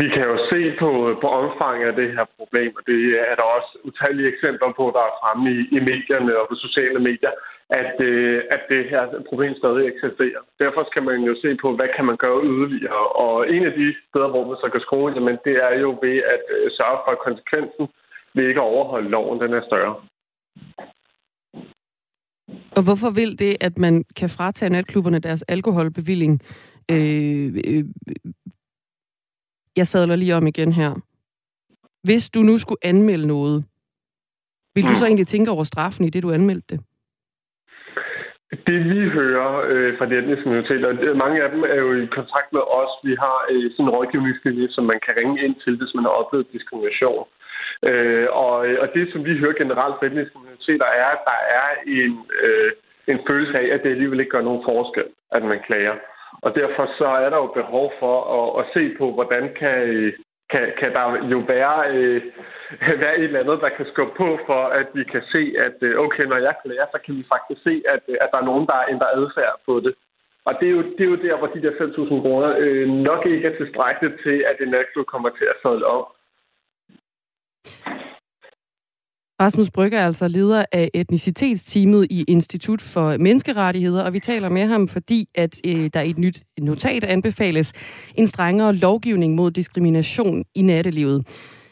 Vi 0.00 0.06
kan 0.14 0.24
jo 0.32 0.36
se 0.50 0.60
på, 0.82 0.90
på 1.22 1.28
omfanget 1.40 1.86
af 1.90 1.96
det 2.00 2.08
her 2.16 2.26
problem, 2.38 2.70
og 2.78 2.82
det 2.90 3.00
er 3.30 3.34
der 3.40 3.46
også 3.56 3.70
utallige 3.88 4.28
eksempler 4.34 4.70
på, 4.78 4.84
der 4.96 5.02
er 5.08 5.16
fremme 5.20 5.44
i, 5.56 5.58
i 5.76 5.78
medierne 5.90 6.32
og 6.40 6.44
på 6.50 6.56
sociale 6.66 7.00
medier, 7.08 7.34
at, 7.82 7.94
øh, 8.10 8.38
at 8.54 8.62
det 8.72 8.82
her 8.92 9.02
problem 9.30 9.52
stadig 9.60 9.82
eksisterer. 9.92 10.42
Derfor 10.62 10.82
skal 10.90 11.02
man 11.10 11.18
jo 11.28 11.34
se 11.42 11.50
på, 11.62 11.68
hvad 11.78 11.88
kan 11.96 12.04
man 12.10 12.18
gøre 12.24 12.40
yderligere. 12.52 13.04
Og 13.24 13.34
en 13.54 13.62
af 13.70 13.72
de 13.80 13.86
steder, 14.08 14.28
hvor 14.32 14.44
man 14.48 14.58
så 14.62 14.68
kan 14.72 14.84
skrue, 14.86 15.12
jamen, 15.16 15.38
det 15.46 15.56
er 15.68 15.74
jo 15.84 15.90
ved 16.04 16.16
at 16.34 16.44
øh, 16.56 16.64
sørge 16.78 16.98
for, 17.04 17.10
at 17.16 17.24
konsekvensen 17.28 17.86
ved 18.34 18.48
ikke 18.48 18.60
at 18.60 18.64
overholde 18.64 19.08
loven, 19.08 19.40
den 19.40 19.52
er 19.52 19.66
større. 19.66 19.94
Og 22.76 22.82
hvorfor 22.84 23.10
vil 23.10 23.38
det, 23.38 23.56
at 23.60 23.78
man 23.78 24.04
kan 24.16 24.30
fratage 24.30 24.70
natklubberne 24.70 25.18
deres 25.18 25.42
alkoholbevilling? 25.42 26.42
Øh, 26.90 27.54
øh, 27.66 27.84
jeg 29.76 29.86
sadler 29.86 30.16
lige 30.16 30.34
om 30.34 30.46
igen 30.46 30.72
her. 30.72 30.94
Hvis 32.02 32.30
du 32.30 32.40
nu 32.42 32.58
skulle 32.58 32.84
anmelde 32.84 33.26
noget, 33.26 33.64
vil 34.74 34.88
du 34.88 34.94
så 34.94 35.06
egentlig 35.06 35.26
tænke 35.26 35.50
over 35.50 35.64
straffen 35.64 36.04
i 36.04 36.10
det, 36.10 36.22
du 36.22 36.32
anmeldte 36.32 36.66
det? 36.70 36.80
Det 38.66 38.78
vi 38.92 39.00
hører 39.18 39.50
øh, 39.70 39.98
fra 39.98 40.06
de 40.06 40.18
etniske 40.18 40.48
minoriteter, 40.48 41.14
mange 41.24 41.42
af 41.44 41.50
dem 41.50 41.62
er 41.74 41.78
jo 41.84 41.90
i 42.02 42.06
kontakt 42.18 42.48
med 42.52 42.64
os. 42.80 42.92
Vi 43.08 43.14
har 43.24 43.38
øh, 43.50 43.70
sådan 43.70 43.84
en 43.84 43.94
rådgivningslinje, 43.96 44.68
som 44.70 44.84
man 44.84 45.00
kan 45.04 45.14
ringe 45.20 45.44
ind 45.44 45.54
til, 45.64 45.76
hvis 45.78 45.94
man 45.94 46.04
har 46.04 46.14
oplevet 46.20 46.52
diskrimination. 46.52 47.24
Øh, 47.82 48.26
og, 48.30 48.54
og 48.82 48.88
det, 48.94 49.12
som 49.12 49.24
vi 49.24 49.38
hører 49.38 49.60
generelt 49.62 49.94
fra 49.98 50.06
etniske 50.06 50.38
minoriteter, 50.38 50.86
er, 50.86 51.08
at 51.16 51.22
der 51.30 51.40
er 51.60 51.68
en, 51.86 52.12
øh, 52.42 52.72
en 53.06 53.18
følelse 53.28 53.58
af, 53.58 53.66
at 53.74 53.82
det 53.82 53.90
alligevel 53.90 54.20
ikke 54.20 54.30
gør 54.30 54.48
nogen 54.48 54.64
forskel, 54.64 55.08
at 55.32 55.42
man 55.42 55.60
klager. 55.66 55.96
Og 56.42 56.54
derfor 56.54 56.84
så 56.98 57.08
er 57.24 57.30
der 57.30 57.36
jo 57.36 57.46
behov 57.46 57.92
for 58.00 58.16
at, 58.38 58.48
at 58.60 58.64
se 58.74 58.94
på, 58.98 59.12
hvordan 59.12 59.54
kan, 59.60 59.78
kan, 60.52 60.72
kan 60.80 60.92
der 60.92 61.04
jo 61.34 61.38
være, 61.54 61.76
øh, 61.94 62.22
være 63.02 63.18
et 63.18 63.24
eller 63.24 63.40
andet, 63.40 63.60
der 63.60 63.68
kan 63.68 63.86
skubbe 63.92 64.14
på 64.16 64.38
for, 64.46 64.62
at 64.80 64.86
vi 64.94 65.04
kan 65.04 65.22
se, 65.32 65.42
at 65.66 65.76
øh, 65.80 65.98
okay, 65.98 66.24
når 66.24 66.36
jeg 66.36 66.54
klager, 66.62 66.86
så 66.92 66.98
kan 67.04 67.14
vi 67.16 67.24
faktisk 67.34 67.60
se, 67.62 67.82
at, 67.94 68.02
at 68.20 68.28
der 68.32 68.38
er 68.38 68.50
nogen, 68.50 68.66
der 68.66 68.88
ændrer 68.92 69.16
adfærd 69.18 69.60
på 69.66 69.80
det. 69.80 69.94
Og 70.48 70.54
det 70.60 70.66
er, 70.68 70.74
jo, 70.78 70.82
det 70.96 71.00
er 71.04 71.12
jo 71.14 71.24
der, 71.26 71.36
hvor 71.38 71.46
de 71.46 71.62
der 71.62 71.70
5.000 71.70 72.22
kroner 72.22 72.50
øh, 72.58 72.88
nok 72.88 73.26
ikke 73.26 73.48
er 73.48 73.56
tilstrækkeligt 73.56 74.16
til, 74.22 74.44
at 74.50 74.56
en 74.60 74.68
nok 74.68 75.06
kommer 75.06 75.28
til 75.28 75.44
at 75.44 75.60
sadle 75.62 75.86
op. 75.86 76.06
Rasmus 79.40 79.70
Brygger 79.70 79.98
er 79.98 80.06
altså 80.06 80.28
leder 80.28 80.64
af 80.72 80.90
etnicitetsteamet 80.94 82.06
i 82.10 82.24
Institut 82.28 82.82
for 82.82 83.16
Menneskerettigheder, 83.16 84.04
og 84.04 84.12
vi 84.12 84.20
taler 84.20 84.48
med 84.48 84.66
ham, 84.66 84.88
fordi 84.88 85.28
at 85.34 85.60
øh, 85.66 85.90
der 85.94 86.00
i 86.00 86.10
et 86.10 86.18
nyt 86.18 86.42
notat 86.60 87.04
anbefales 87.04 87.72
en 88.14 88.26
strengere 88.26 88.74
lovgivning 88.74 89.34
mod 89.34 89.50
diskrimination 89.50 90.44
i 90.54 90.62
nattelivet. 90.62 91.26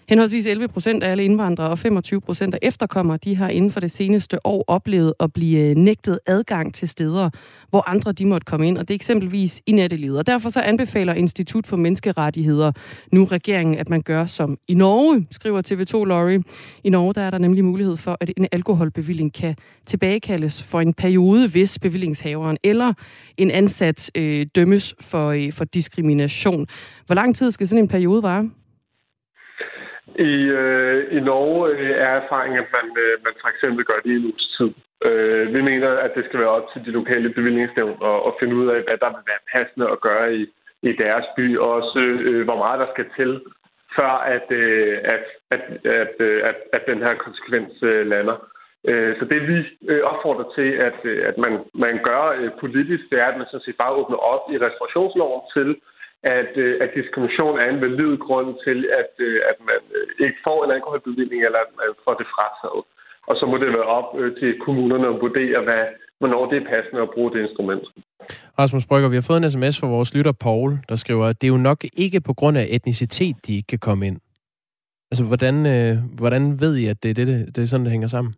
Henholdsvis 0.09 0.47
11 0.47 0.69
procent 0.69 1.03
af 1.03 1.11
alle 1.11 1.25
indvandrere 1.25 1.69
og 1.69 1.79
25 1.79 2.21
procent 2.21 2.55
af 2.55 2.59
efterkommere, 2.63 3.19
de 3.25 3.37
har 3.37 3.49
inden 3.49 3.71
for 3.71 3.81
det 3.81 3.91
seneste 3.91 4.47
år 4.47 4.65
oplevet 4.67 5.15
at 5.21 5.33
blive 5.33 5.71
øh, 5.71 5.77
nægtet 5.77 6.19
adgang 6.27 6.75
til 6.75 6.89
steder, 6.89 7.31
hvor 7.71 7.89
andre 7.89 8.13
de 8.13 8.25
måtte 8.25 8.45
komme 8.45 8.69
ind, 8.69 8.79
og 8.79 8.89
det 8.89 8.95
er 8.95 8.97
eksempelvis 8.97 9.63
i 9.67 9.73
nattelivet. 9.73 10.19
Og 10.19 10.27
derfor 10.27 10.49
så 10.49 10.61
anbefaler 10.61 11.15
Institut 11.15 11.67
for 11.67 11.77
Menneskerettigheder 11.77 12.73
nu 13.13 13.25
regeringen, 13.25 13.79
at 13.79 13.89
man 13.89 14.03
gør 14.03 14.27
som 14.27 14.59
i 14.69 14.75
Norge, 14.75 15.27
skriver 15.31 15.63
TV2 15.63 16.05
Lorry. 16.05 16.43
I 16.85 16.91
Norge 16.91 17.15
der 17.15 17.21
er 17.21 17.31
der 17.31 17.39
nemlig 17.39 17.65
mulighed 17.65 17.97
for, 17.97 18.17
at 18.21 18.31
en 18.37 18.47
alkoholbevilling 18.53 19.33
kan 19.33 19.57
tilbagekaldes 19.87 20.63
for 20.63 20.81
en 20.81 20.95
periode, 20.95 21.49
hvis 21.49 21.79
bevillingshaveren 21.79 22.57
eller 22.65 22.93
en 23.37 23.51
ansat 23.51 24.11
øh, 24.15 24.47
dømmes 24.55 24.95
for, 25.01 25.31
øh, 25.31 25.53
for 25.53 25.65
diskrimination. 25.65 26.67
Hvor 27.07 27.15
lang 27.15 27.37
tid 27.37 27.51
skal 27.51 27.69
sådan 27.69 27.85
en 27.85 27.89
periode 27.89 28.23
vare? 28.23 28.51
I, 30.19 30.35
øh, 30.61 31.17
i 31.17 31.21
Norge 31.21 31.71
øh, 31.71 31.91
er 31.91 32.13
erfaringen, 32.21 32.59
at 32.59 32.69
man, 32.77 32.87
øh, 33.05 33.13
man 33.25 33.35
for 33.41 33.49
eksempel 33.49 33.85
gør 33.85 34.01
det 34.05 34.11
i 34.11 34.17
en 34.17 34.25
uges 34.25 34.49
tid. 34.57 34.71
Øh, 35.05 35.55
vi 35.55 35.61
mener, 35.61 35.91
at 35.91 36.13
det 36.17 36.25
skal 36.25 36.41
være 36.41 36.57
op 36.59 36.69
til 36.73 36.85
de 36.87 36.91
lokale 36.91 37.29
bevillingsnævn 37.31 37.99
at, 38.11 38.19
at 38.29 38.33
finde 38.41 38.55
ud 38.57 38.67
af, 38.75 38.81
hvad 38.87 38.99
der 39.03 39.11
vil 39.15 39.31
være 39.33 39.49
passende 39.55 39.87
at 39.91 40.01
gøre 40.01 40.35
i, 40.35 40.43
i 40.83 40.93
deres 40.93 41.27
by, 41.37 41.59
og 41.59 41.69
også 41.79 42.01
øh, 42.29 42.45
hvor 42.45 42.59
meget 42.65 42.81
der 42.81 42.89
skal 42.95 43.07
til, 43.17 43.41
før 43.97 44.13
at, 44.37 44.47
øh, 44.51 44.99
at, 45.05 45.25
at, 45.51 45.63
at, 45.85 46.15
øh, 46.21 46.49
at, 46.49 46.57
at 46.73 46.83
den 46.87 46.99
her 46.99 47.15
konsekvens 47.15 47.73
øh, 47.83 48.07
lander. 48.07 48.37
Øh, 48.89 49.19
så 49.19 49.25
det 49.25 49.49
vi 49.49 49.57
øh, 49.89 50.03
opfordrer 50.03 50.49
til, 50.57 50.71
at, 50.89 50.99
øh, 51.05 51.29
at 51.29 51.39
man, 51.39 51.53
man 51.75 51.95
gør 52.09 52.23
øh, 52.39 52.51
politisk, 52.61 53.05
det 53.11 53.19
er, 53.21 53.27
at 53.27 53.39
man 53.39 53.47
sådan 53.47 53.65
set 53.65 53.77
bare 53.77 53.97
åbner 54.01 54.17
op 54.17 54.45
i 54.53 54.59
restaurationsloven 54.67 55.43
til, 55.55 55.69
at, 56.23 56.53
øh, 56.57 56.73
at 56.83 56.91
diskrimination 56.99 57.59
er 57.63 57.69
en 57.71 57.81
valid 57.81 58.13
grund 58.27 58.51
til, 58.65 58.79
at, 59.01 59.13
øh, 59.19 59.41
at 59.51 59.59
man 59.71 59.81
øh, 59.99 60.27
ikke 60.27 60.39
får 60.47 60.59
en 60.65 60.71
alkoholbevilling, 60.77 61.41
eller 61.45 61.61
at 61.67 61.73
man 61.81 61.91
får 62.05 62.15
det 62.21 62.27
frataget. 62.35 62.85
Og 63.29 63.35
så 63.39 63.45
må 63.51 63.57
det 63.59 63.71
være 63.79 63.91
op 63.99 64.09
øh, 64.21 64.37
til 64.41 64.51
kommunerne 64.67 65.07
at 65.13 65.21
vurdere, 65.25 65.59
hvad, 65.67 65.85
hvornår 66.19 66.43
det 66.51 66.57
er 66.63 66.71
passende 66.75 67.03
at 67.03 67.11
bruge 67.15 67.31
det 67.33 67.41
instrument. 67.47 67.85
Rasmus 68.59 68.87
Brygger, 68.87 69.09
vi 69.09 69.17
har 69.17 69.27
fået 69.29 69.43
en 69.43 69.51
sms 69.51 69.81
fra 69.81 69.87
vores 69.97 70.15
lytter 70.15 70.33
Paul, 70.33 70.79
der 70.89 70.97
skriver, 70.97 71.27
at 71.27 71.37
det 71.41 71.47
er 71.47 71.55
jo 71.57 71.67
nok 71.71 71.81
ikke 71.97 72.21
på 72.21 72.35
grund 72.35 72.59
af 72.59 72.67
etnicitet, 72.71 73.37
de 73.47 73.57
ikke 73.57 73.67
kan 73.67 73.79
komme 73.79 74.07
ind. 74.07 74.19
Altså, 75.11 75.25
hvordan, 75.25 75.67
øh, 75.67 75.95
hvordan 76.19 76.61
ved 76.61 76.77
I, 76.77 76.87
at 76.87 77.03
det 77.03 77.11
er, 77.11 77.15
det, 77.15 77.27
det, 77.27 77.57
det 77.57 77.63
er 77.63 77.67
sådan, 77.67 77.85
det 77.85 77.93
hænger 77.93 78.09
sammen? 78.09 78.35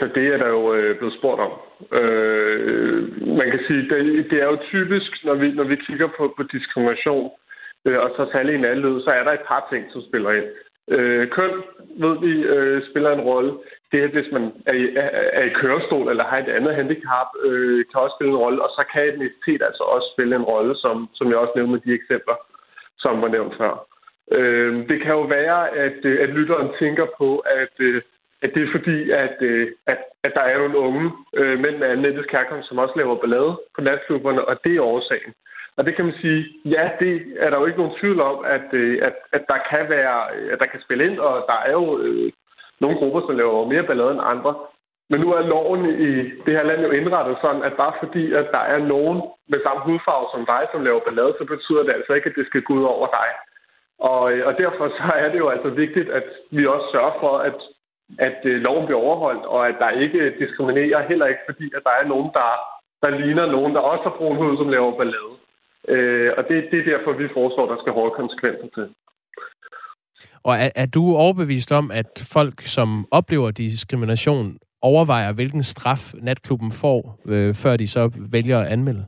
Altså, 0.00 0.20
det 0.20 0.26
er 0.34 0.38
der 0.38 0.48
jo 0.48 0.74
øh, 0.74 0.98
blevet 0.98 1.14
spurgt 1.18 1.40
om. 1.40 1.52
Øh, 2.00 2.98
man 3.38 3.50
kan 3.50 3.60
sige, 3.66 3.82
det, 3.90 4.30
det 4.30 4.38
er 4.42 4.46
jo 4.52 4.58
typisk, 4.72 5.24
når 5.24 5.34
vi, 5.34 5.52
når 5.52 5.64
vi 5.64 5.76
kigger 5.76 6.08
på, 6.16 6.34
på 6.36 6.42
diskrimination, 6.42 7.30
øh, 7.86 7.98
og 7.98 8.10
så 8.16 8.28
særligt 8.32 8.56
en 8.56 8.64
anden 8.64 9.00
så 9.00 9.10
er 9.10 9.24
der 9.24 9.32
et 9.32 9.46
par 9.48 9.66
ting, 9.70 9.84
som 9.92 10.02
spiller 10.08 10.30
ind. 10.30 10.48
Øh, 10.94 11.28
køn, 11.28 11.54
ved 12.02 12.14
vi, 12.26 12.32
øh, 12.54 12.82
spiller 12.90 13.10
en 13.12 13.26
rolle. 13.30 13.52
Det 13.92 14.00
her, 14.00 14.08
hvis 14.08 14.32
man 14.32 14.44
er 14.66 14.72
i, 14.72 14.84
er, 14.96 15.10
er 15.38 15.44
i 15.44 15.56
kørestol 15.60 16.08
eller 16.10 16.24
har 16.24 16.38
et 16.38 16.48
andet 16.48 16.74
handicap, 16.74 17.28
øh, 17.44 17.84
kan 17.90 18.00
også 18.00 18.16
spille 18.16 18.32
en 18.32 18.42
rolle. 18.44 18.62
Og 18.62 18.70
så 18.76 18.82
kan 18.92 19.08
etnicitet 19.08 19.62
altså 19.68 19.82
også 19.82 20.06
spille 20.14 20.36
en 20.36 20.48
rolle, 20.52 20.76
som, 20.76 21.08
som 21.14 21.28
jeg 21.28 21.38
også 21.38 21.52
nævnte 21.56 21.72
med 21.72 21.80
de 21.86 21.94
eksempler, 22.00 22.36
som 22.98 23.22
var 23.22 23.28
nævnt 23.28 23.54
før. 23.60 23.72
Øh, 24.32 24.88
det 24.88 25.02
kan 25.02 25.14
jo 25.18 25.22
være, 25.22 25.70
at, 25.84 26.04
at 26.24 26.28
lytteren 26.28 26.68
tænker 26.78 27.06
på, 27.18 27.38
at, 27.38 27.74
øh, 27.78 28.02
at 28.42 28.50
det 28.54 28.62
er 28.62 28.72
fordi, 28.72 29.10
at, 29.10 29.36
øh, 29.40 29.72
at, 29.86 29.98
at 30.24 30.32
der 30.34 30.40
er 30.40 30.58
nogle 30.58 30.78
unge 30.78 31.10
øh, 31.34 31.58
mænd 31.58 31.76
med 31.78 31.88
anden 31.88 32.06
etnisk 32.06 32.30
herkomst, 32.32 32.68
som 32.68 32.78
også 32.78 32.94
laver 32.96 33.16
ballade 33.22 33.52
på 33.74 33.80
natklubberne, 33.80 34.44
og 34.44 34.64
det 34.64 34.76
er 34.76 34.82
årsagen. 34.82 35.32
Og 35.76 35.86
det 35.86 35.96
kan 35.96 36.04
man 36.04 36.14
sige, 36.20 36.40
ja, 36.64 36.90
det 37.00 37.12
er 37.38 37.50
der 37.50 37.58
jo 37.58 37.66
ikke 37.66 37.78
nogen 37.78 37.98
tvivl 38.00 38.20
om, 38.20 38.44
at, 38.44 38.68
øh, 38.72 38.98
at, 39.02 39.16
at 39.32 39.42
der 39.48 39.58
kan 39.70 39.88
være, 39.88 40.18
øh, 40.36 40.52
at 40.52 40.58
der 40.58 40.66
kan 40.66 40.80
spille 40.80 41.04
ind, 41.06 41.18
og 41.18 41.44
der 41.50 41.58
er 41.66 41.72
jo 41.72 41.98
øh, 41.98 42.32
nogle 42.80 42.98
grupper, 42.98 43.20
som 43.20 43.36
laver 43.36 43.68
mere 43.72 43.82
ballade 43.82 44.10
end 44.10 44.30
andre. 44.32 44.54
Men 45.10 45.20
nu 45.20 45.32
er 45.32 45.50
loven 45.52 45.82
i 46.08 46.10
det 46.44 46.52
her 46.56 46.62
land 46.62 46.80
jo 46.82 46.90
indrettet 46.90 47.36
sådan, 47.40 47.62
at 47.62 47.74
bare 47.82 47.94
fordi, 48.02 48.32
at 48.32 48.46
der 48.56 48.64
er 48.74 48.78
nogen 48.78 49.18
med 49.48 49.58
samme 49.62 49.82
hudfarve 49.82 50.26
som 50.34 50.46
dig, 50.46 50.62
som 50.72 50.84
laver 50.84 51.00
ballade, 51.00 51.34
så 51.38 51.44
betyder 51.44 51.82
det 51.82 51.92
altså 51.92 52.12
ikke, 52.12 52.28
at 52.30 52.38
det 52.38 52.46
skal 52.46 52.62
gå 52.62 52.74
ud 52.74 52.84
over 52.84 53.06
dig. 53.18 53.28
Og, 54.10 54.32
øh, 54.32 54.46
og 54.48 54.52
derfor 54.62 54.88
så 54.98 55.12
er 55.22 55.28
det 55.32 55.38
jo 55.38 55.48
altså 55.48 55.68
vigtigt, 55.68 56.08
at 56.10 56.26
vi 56.50 56.66
også 56.66 56.86
sørger 56.92 57.14
for, 57.20 57.38
at, 57.38 57.58
at 58.18 58.38
øh, 58.44 58.62
loven 58.66 58.86
bliver 58.86 59.00
overholdt, 59.00 59.44
og 59.44 59.68
at 59.68 59.76
der 59.78 59.90
ikke 59.90 60.34
diskriminerer, 60.38 61.08
heller 61.08 61.26
ikke 61.26 61.44
fordi, 61.50 61.66
at 61.76 61.82
der 61.84 61.94
er 62.00 62.06
nogen, 62.12 62.30
der, 62.38 62.48
der 63.02 63.18
ligner 63.20 63.46
nogen, 63.46 63.74
der 63.74 63.80
også 63.80 64.02
har 64.02 64.16
brun 64.18 64.36
hud, 64.36 64.56
som 64.56 64.68
laver 64.68 64.98
ballade. 64.98 65.34
Øh, 65.88 66.32
og 66.36 66.42
det, 66.48 66.56
det 66.70 66.78
er 66.78 66.90
derfor, 66.90 67.12
vi 67.12 67.28
foreslår, 67.38 67.64
at 67.64 67.72
der 67.74 67.82
skal 67.82 67.92
hårde 67.92 68.14
konsekvenser 68.20 68.68
til. 68.74 68.86
Og 70.42 70.54
er, 70.54 70.70
er 70.76 70.86
du 70.86 71.02
overbevist 71.16 71.72
om, 71.72 71.90
at 71.90 72.28
folk, 72.32 72.60
som 72.60 73.06
oplever 73.10 73.50
diskrimination, 73.50 74.58
overvejer, 74.82 75.32
hvilken 75.32 75.62
straf 75.62 76.12
natklubben 76.14 76.72
får, 76.72 77.20
øh, 77.28 77.54
før 77.54 77.76
de 77.76 77.88
så 77.88 78.10
vælger 78.32 78.58
at 78.58 78.66
anmelde? 78.66 79.04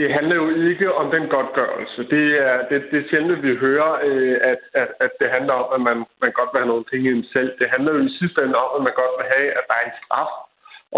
Det 0.00 0.08
handler 0.18 0.36
jo 0.42 0.46
ikke 0.70 0.88
om 1.00 1.06
den 1.16 1.24
godtgørelse. 1.34 2.00
Det 2.14 2.26
er, 2.48 2.56
det, 2.68 2.78
det 2.90 2.98
er 3.00 3.08
sjældent, 3.10 3.42
vi 3.46 3.52
hører, 3.64 3.90
øh, 4.08 4.36
at, 4.50 4.60
at, 4.82 4.88
at 5.04 5.12
det 5.20 5.28
handler 5.36 5.54
om, 5.62 5.68
at 5.76 5.80
man, 5.88 5.96
man 6.24 6.32
godt 6.38 6.50
vil 6.52 6.62
have 6.62 6.72
nogle 6.72 6.90
penge 6.92 7.08
i 7.18 7.28
selv. 7.34 7.50
Det 7.60 7.68
handler 7.74 7.90
jo 7.94 8.00
i 8.08 8.16
sidste 8.20 8.38
ende 8.44 8.58
om, 8.64 8.70
at 8.76 8.82
man 8.86 8.94
godt 9.00 9.14
vil 9.18 9.26
have, 9.34 9.48
at 9.58 9.64
der 9.68 9.76
er 9.78 9.84
en 9.86 9.98
straf, 10.02 10.32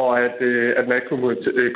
og 0.03 0.11
at, 0.27 0.37
øh, 0.51 0.69
at 0.79 0.85
man 0.89 0.97
ikke 0.97 1.09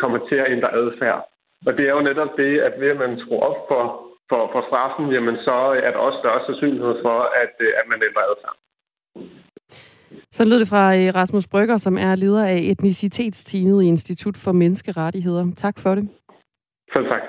kommer 0.02 0.18
til 0.28 0.36
øh, 0.38 0.44
at 0.44 0.52
ændre 0.56 0.70
adfærd. 0.82 1.20
Og 1.66 1.72
det 1.76 1.84
er 1.88 1.94
jo 1.98 2.08
netop 2.10 2.32
det, 2.42 2.52
at 2.66 2.72
ved 2.80 2.90
at 2.94 3.02
man 3.04 3.12
tror 3.22 3.40
op 3.48 3.58
for, 3.70 3.82
for, 4.30 4.40
for 4.52 4.62
straffen, 4.68 5.06
jamen 5.14 5.36
så 5.46 5.56
er 5.86 5.90
der 5.92 6.00
også 6.06 6.18
større 6.22 6.42
sandsynlighed 6.46 6.94
for, 7.06 7.18
at, 7.42 7.54
øh, 7.66 7.70
at 7.80 7.84
man 7.90 7.98
ændrer 8.08 8.24
adfærd. 8.30 8.56
Så 10.36 10.44
lød 10.44 10.58
det 10.60 10.68
fra 10.68 10.84
øh, 10.98 11.14
Rasmus 11.20 11.46
Brygger, 11.46 11.76
som 11.76 11.94
er 12.06 12.14
leder 12.14 12.44
af 12.44 12.58
etnicitetsteamet 12.72 13.82
i 13.82 13.86
Institut 13.86 14.36
for 14.36 14.52
Menneskerettigheder. 14.52 15.44
Tak 15.56 15.78
for 15.78 15.94
det. 15.94 16.08
Selv 16.96 17.08
tak. 17.08 17.20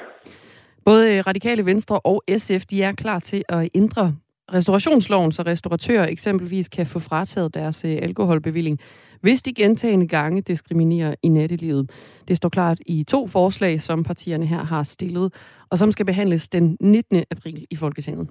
Både 0.86 1.22
Radikale 1.22 1.66
Venstre 1.66 2.00
og 2.00 2.24
SF 2.38 2.66
de 2.66 2.84
er 2.84 2.92
klar 2.92 3.20
til 3.20 3.44
at 3.50 3.70
ændre 3.76 4.16
restaurationsloven, 4.54 5.32
så 5.32 5.42
restauratører 5.42 6.08
eksempelvis 6.08 6.68
kan 6.68 6.86
få 6.86 7.00
frataget 7.00 7.54
deres 7.54 7.86
øh, 7.86 7.98
alkoholbevilling, 8.02 8.80
hvis 9.22 9.42
de 9.42 9.54
gentagende 9.54 10.08
gange 10.08 10.42
diskriminerer 10.42 11.16
i 11.24 11.28
nattelivet. 11.28 11.92
Det 12.28 12.38
står 12.38 12.50
klart 12.50 12.78
i 12.86 13.04
to 13.04 13.28
forslag, 13.28 13.82
som 13.82 14.04
partierne 14.04 14.46
her 14.46 14.64
har 14.64 14.84
stillet, 14.84 15.34
og 15.70 15.78
som 15.78 15.92
skal 15.92 16.06
behandles 16.06 16.50
den 16.50 16.78
19. 16.82 17.24
april 17.32 17.66
i 17.70 17.76
Folketinget. 17.76 18.30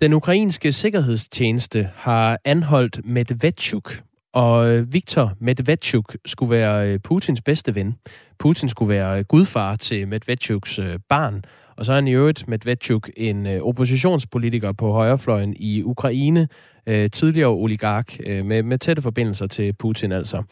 Den 0.00 0.12
ukrainske 0.12 0.72
sikkerhedstjeneste 0.72 1.88
har 1.94 2.38
anholdt 2.44 3.00
Medvedchuk, 3.04 3.92
og 4.32 4.70
øh, 4.70 4.92
Viktor 4.92 5.32
Medvedchuk 5.40 6.16
skulle 6.26 6.50
være 6.50 6.88
øh, 6.88 6.98
Putins 6.98 7.42
bedste 7.42 7.74
ven. 7.74 7.94
Putin 8.38 8.68
skulle 8.68 8.88
være 8.88 9.18
øh, 9.18 9.24
gudfar 9.24 9.76
til 9.76 10.08
Medvedchuks 10.08 10.80
barn. 11.08 11.42
Og 11.76 11.84
så 11.84 11.92
er 11.92 11.94
han 11.94 12.08
i 12.08 12.12
øvrigt 12.12 12.48
Medvedchuk 12.48 13.10
en 13.16 13.46
oppositionspolitiker 13.46 14.72
på 14.72 14.92
højrefløjen 14.92 15.54
i 15.56 15.82
Ukraine, 15.82 16.48
tidligere 17.12 17.48
oligark 17.48 18.16
med, 18.26 18.62
med 18.62 18.78
tætte 18.78 19.02
forbindelser 19.02 19.46
til 19.46 19.72
Putin 19.72 20.12
altså. 20.12 20.42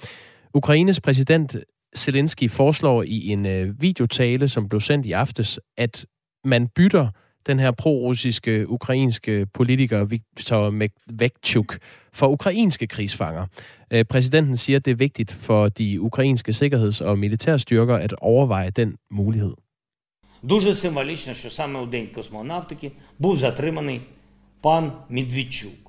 Ukraines 0.54 1.00
præsident 1.00 1.56
Zelensky 1.96 2.50
foreslår 2.50 3.02
i 3.02 3.28
en 3.28 3.74
videotale, 3.80 4.48
som 4.48 4.68
blev 4.68 4.80
sendt 4.80 5.06
i 5.06 5.12
aftes, 5.12 5.60
at 5.76 6.06
man 6.44 6.68
bytter 6.68 7.08
den 7.46 7.58
her 7.58 7.70
pro-russiske 7.70 8.68
ukrainske 8.68 9.46
politiker 9.54 10.04
Viktor 10.04 10.70
Medvedchuk 10.70 11.78
for 12.13 12.27
ukrainske 12.27 12.87
krigsfanger. 12.87 13.45
Øh, 13.91 14.05
præsidenten 14.05 14.57
siger, 14.57 14.77
at 14.77 14.85
det 14.85 14.91
er 14.91 14.95
vigtigt 14.95 15.31
for 15.31 15.69
de 15.69 16.01
ukrainske 16.01 16.53
sikkerheds- 16.53 17.01
og 17.01 17.19
militærstyrker 17.19 17.95
at 17.95 18.13
overveje 18.13 18.69
den 18.69 18.95
mulighed. 19.11 19.53
Дуже 20.49 20.73
символічно, 20.73 21.33
що 21.33 21.49
саме 21.49 21.79
у 21.79 21.85
День 21.85 22.07
космонавтики 22.15 22.91
був 23.19 23.37
затриманий 23.37 24.01
пан 24.61 24.91
Медведчук. 25.09 25.85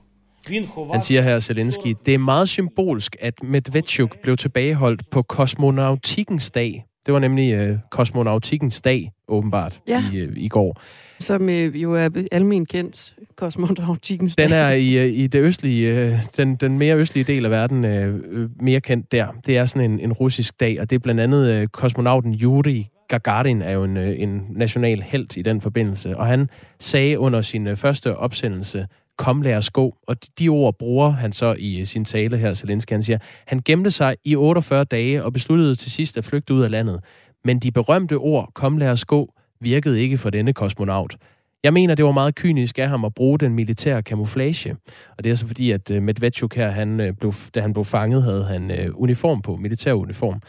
Han 0.92 1.00
siger 1.00 1.22
her, 1.22 1.38
Zelensky, 1.38 1.94
det 2.06 2.14
er 2.14 2.18
meget 2.18 2.48
symbolsk, 2.48 3.16
at 3.20 3.34
Medvedchuk 3.42 4.16
blev 4.22 4.36
tilbageholdt 4.36 5.10
på 5.10 5.22
kosmonautikkens 5.22 6.50
dag. 6.50 6.84
det 7.05 7.13
var 7.13 7.19
nemlig 7.19 7.53
øh, 7.53 7.77
kosmonautikkens 7.91 8.81
dag, 8.81 9.11
åbenbart, 9.27 9.81
ja. 9.87 10.03
i, 10.13 10.17
øh, 10.17 10.33
i 10.35 10.47
går. 10.47 10.81
Som 11.19 11.49
øh, 11.49 11.81
jo 11.81 11.95
er 11.95 12.09
almen 12.31 12.65
kendt, 12.65 13.15
kosmonautikkens 13.35 14.35
Den 14.35 14.51
er 14.51 14.69
i, 14.69 14.97
øh, 14.97 15.13
i 15.13 15.27
det 15.27 15.39
østlige, 15.39 15.93
øh, 15.93 16.19
den, 16.37 16.55
den 16.55 16.77
mere 16.77 16.95
østlige 16.95 17.23
del 17.23 17.45
af 17.45 17.51
verden 17.51 17.85
øh, 17.85 18.19
øh, 18.31 18.49
mere 18.59 18.81
kendt 18.81 19.11
der. 19.11 19.27
Det 19.45 19.57
er 19.57 19.65
sådan 19.65 19.91
en, 19.91 19.99
en 19.99 20.13
russisk 20.13 20.59
dag, 20.59 20.81
og 20.81 20.89
det 20.89 20.95
er 20.95 20.99
blandt 20.99 21.21
andet 21.21 21.47
øh, 21.47 21.67
kosmonauten 21.67 22.35
Yuri 22.41 22.89
Gagarin 23.11 23.61
er 23.61 23.71
jo 23.71 23.83
en, 23.83 23.97
øh, 23.97 24.15
en 24.17 24.45
national 24.49 25.01
held 25.01 25.37
i 25.37 25.41
den 25.41 25.61
forbindelse, 25.61 26.17
og 26.17 26.25
han 26.25 26.49
sagde 26.79 27.19
under 27.19 27.41
sin 27.41 27.75
første 27.75 28.17
opsendelse, 28.17 28.87
kom 29.17 29.41
lad 29.41 29.55
os 29.55 29.69
gå. 29.69 29.95
Og 30.07 30.15
de 30.39 30.49
ord 30.49 30.77
bruger 30.77 31.09
han 31.09 31.33
så 31.33 31.55
i 31.59 31.79
øh, 31.79 31.85
sin 31.85 32.05
tale 32.05 32.37
her, 32.37 32.53
Zelensky. 32.53 32.91
Han 32.93 33.03
siger, 33.03 33.17
han 33.47 33.61
gemte 33.65 33.91
sig 33.91 34.15
i 34.25 34.35
48 34.35 34.83
dage 34.83 35.23
og 35.23 35.33
besluttede 35.33 35.75
til 35.75 35.91
sidst 35.91 36.17
at 36.17 36.25
flygte 36.25 36.53
ud 36.53 36.61
af 36.61 36.71
landet. 36.71 37.03
Men 37.45 37.59
de 37.59 37.71
berømte 37.71 38.17
ord, 38.17 38.51
kom 38.53 38.77
lad 38.77 38.89
os 38.89 39.05
gå, 39.05 39.33
virkede 39.59 40.01
ikke 40.01 40.17
for 40.17 40.29
denne 40.29 40.53
kosmonaut. 40.53 41.17
Jeg 41.63 41.73
mener, 41.73 41.95
det 41.95 42.05
var 42.05 42.11
meget 42.11 42.35
kynisk 42.35 42.79
af 42.79 42.89
ham 42.89 43.05
at 43.05 43.13
bruge 43.13 43.39
den 43.39 43.53
militære 43.53 44.03
kamuflage. 44.03 44.75
Og 45.17 45.23
det 45.23 45.29
er 45.29 45.35
så 45.35 45.47
fordi, 45.47 45.71
at 45.71 45.91
øh, 45.91 46.03
Medvedchuk 46.03 46.55
her, 46.55 46.69
han 46.69 46.99
øh, 46.99 47.13
blev, 47.13 47.33
da 47.55 47.61
han 47.61 47.73
blev 47.73 47.85
fanget, 47.85 48.23
havde 48.23 48.43
han 48.43 48.91
uniform 48.93 49.41
på, 49.41 49.55
militær 49.55 49.93
uniform. 49.93 50.41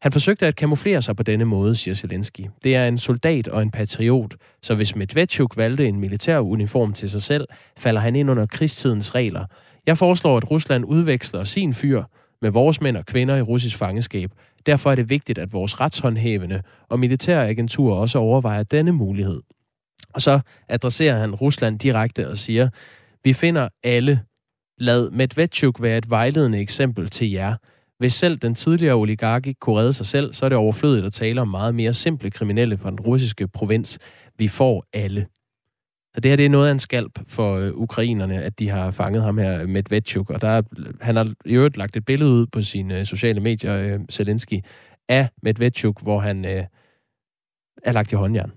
Han 0.00 0.12
forsøgte 0.12 0.46
at 0.46 0.56
kamuflere 0.56 1.02
sig 1.02 1.16
på 1.16 1.22
denne 1.22 1.44
måde, 1.44 1.74
siger 1.74 1.94
Zelensky. 1.94 2.40
Det 2.64 2.76
er 2.76 2.88
en 2.88 2.98
soldat 2.98 3.48
og 3.48 3.62
en 3.62 3.70
patriot, 3.70 4.34
så 4.62 4.74
hvis 4.74 4.96
Medvedchuk 4.96 5.56
valgte 5.56 5.86
en 5.86 6.00
militær 6.00 6.38
uniform 6.38 6.92
til 6.92 7.10
sig 7.10 7.22
selv, 7.22 7.46
falder 7.76 8.00
han 8.00 8.16
ind 8.16 8.30
under 8.30 8.46
krigstidens 8.46 9.14
regler. 9.14 9.44
Jeg 9.86 9.98
foreslår, 9.98 10.36
at 10.36 10.50
Rusland 10.50 10.84
udveksler 10.84 11.44
sin 11.44 11.74
fyr 11.74 12.02
med 12.42 12.50
vores 12.50 12.80
mænd 12.80 12.96
og 12.96 13.06
kvinder 13.06 13.36
i 13.36 13.42
russisk 13.42 13.76
fangeskab. 13.76 14.30
Derfor 14.66 14.90
er 14.90 14.94
det 14.94 15.10
vigtigt, 15.10 15.38
at 15.38 15.52
vores 15.52 15.80
retshåndhævende 15.80 16.62
og 16.88 17.00
militære 17.00 17.48
agenturer 17.48 17.96
også 17.96 18.18
overvejer 18.18 18.62
denne 18.62 18.92
mulighed. 18.92 19.42
Og 20.14 20.22
så 20.22 20.40
adresserer 20.68 21.18
han 21.18 21.34
Rusland 21.34 21.78
direkte 21.78 22.28
og 22.28 22.36
siger, 22.36 22.68
vi 23.24 23.32
finder 23.32 23.68
alle. 23.84 24.20
Lad 24.78 25.10
Medvedchuk 25.10 25.82
være 25.82 25.98
et 25.98 26.10
vejledende 26.10 26.58
eksempel 26.58 27.08
til 27.08 27.30
jer. 27.30 27.54
Hvis 27.98 28.12
selv 28.12 28.38
den 28.38 28.54
tidligere 28.54 28.94
oligark 28.94 29.46
ikke 29.46 29.60
kunne 29.60 29.80
redde 29.80 29.92
sig 29.92 30.06
selv, 30.06 30.32
så 30.32 30.44
er 30.44 30.48
det 30.48 30.58
overflødigt 30.58 31.06
at 31.06 31.12
tale 31.12 31.40
om 31.40 31.48
meget 31.48 31.74
mere 31.74 31.92
simple 31.92 32.30
kriminelle 32.30 32.78
fra 32.78 32.90
den 32.90 33.00
russiske 33.00 33.48
provins. 33.48 33.98
Vi 34.38 34.48
får 34.48 34.84
alle. 34.92 35.26
Så 36.14 36.20
det 36.20 36.30
her 36.30 36.36
det 36.36 36.44
er 36.44 36.50
noget 36.50 36.68
af 36.68 36.72
en 36.72 36.78
skalp 36.78 37.18
for 37.26 37.56
øh, 37.56 37.72
ukrainerne, 37.74 38.42
at 38.42 38.58
de 38.58 38.68
har 38.68 38.90
fanget 38.90 39.22
ham 39.22 39.38
her, 39.38 39.66
Medvedchuk. 39.66 40.30
Og 40.30 40.40
der 40.40 40.48
er, 40.48 40.62
han 41.00 41.16
har 41.16 41.34
i 41.44 41.54
øvrigt 41.54 41.76
lagt 41.76 41.96
et 41.96 42.04
billede 42.04 42.30
ud 42.30 42.46
på 42.46 42.62
sine 42.62 42.98
øh, 42.98 43.04
sociale 43.04 43.40
medier, 43.40 43.76
øh, 43.76 44.00
Zelensky, 44.10 44.60
af 45.08 45.28
Medvedchuk, 45.42 46.02
hvor 46.02 46.20
han 46.20 46.44
øh, 46.44 46.64
er 47.82 47.92
lagt 47.92 48.12
i 48.12 48.14
håndjern. 48.14 48.52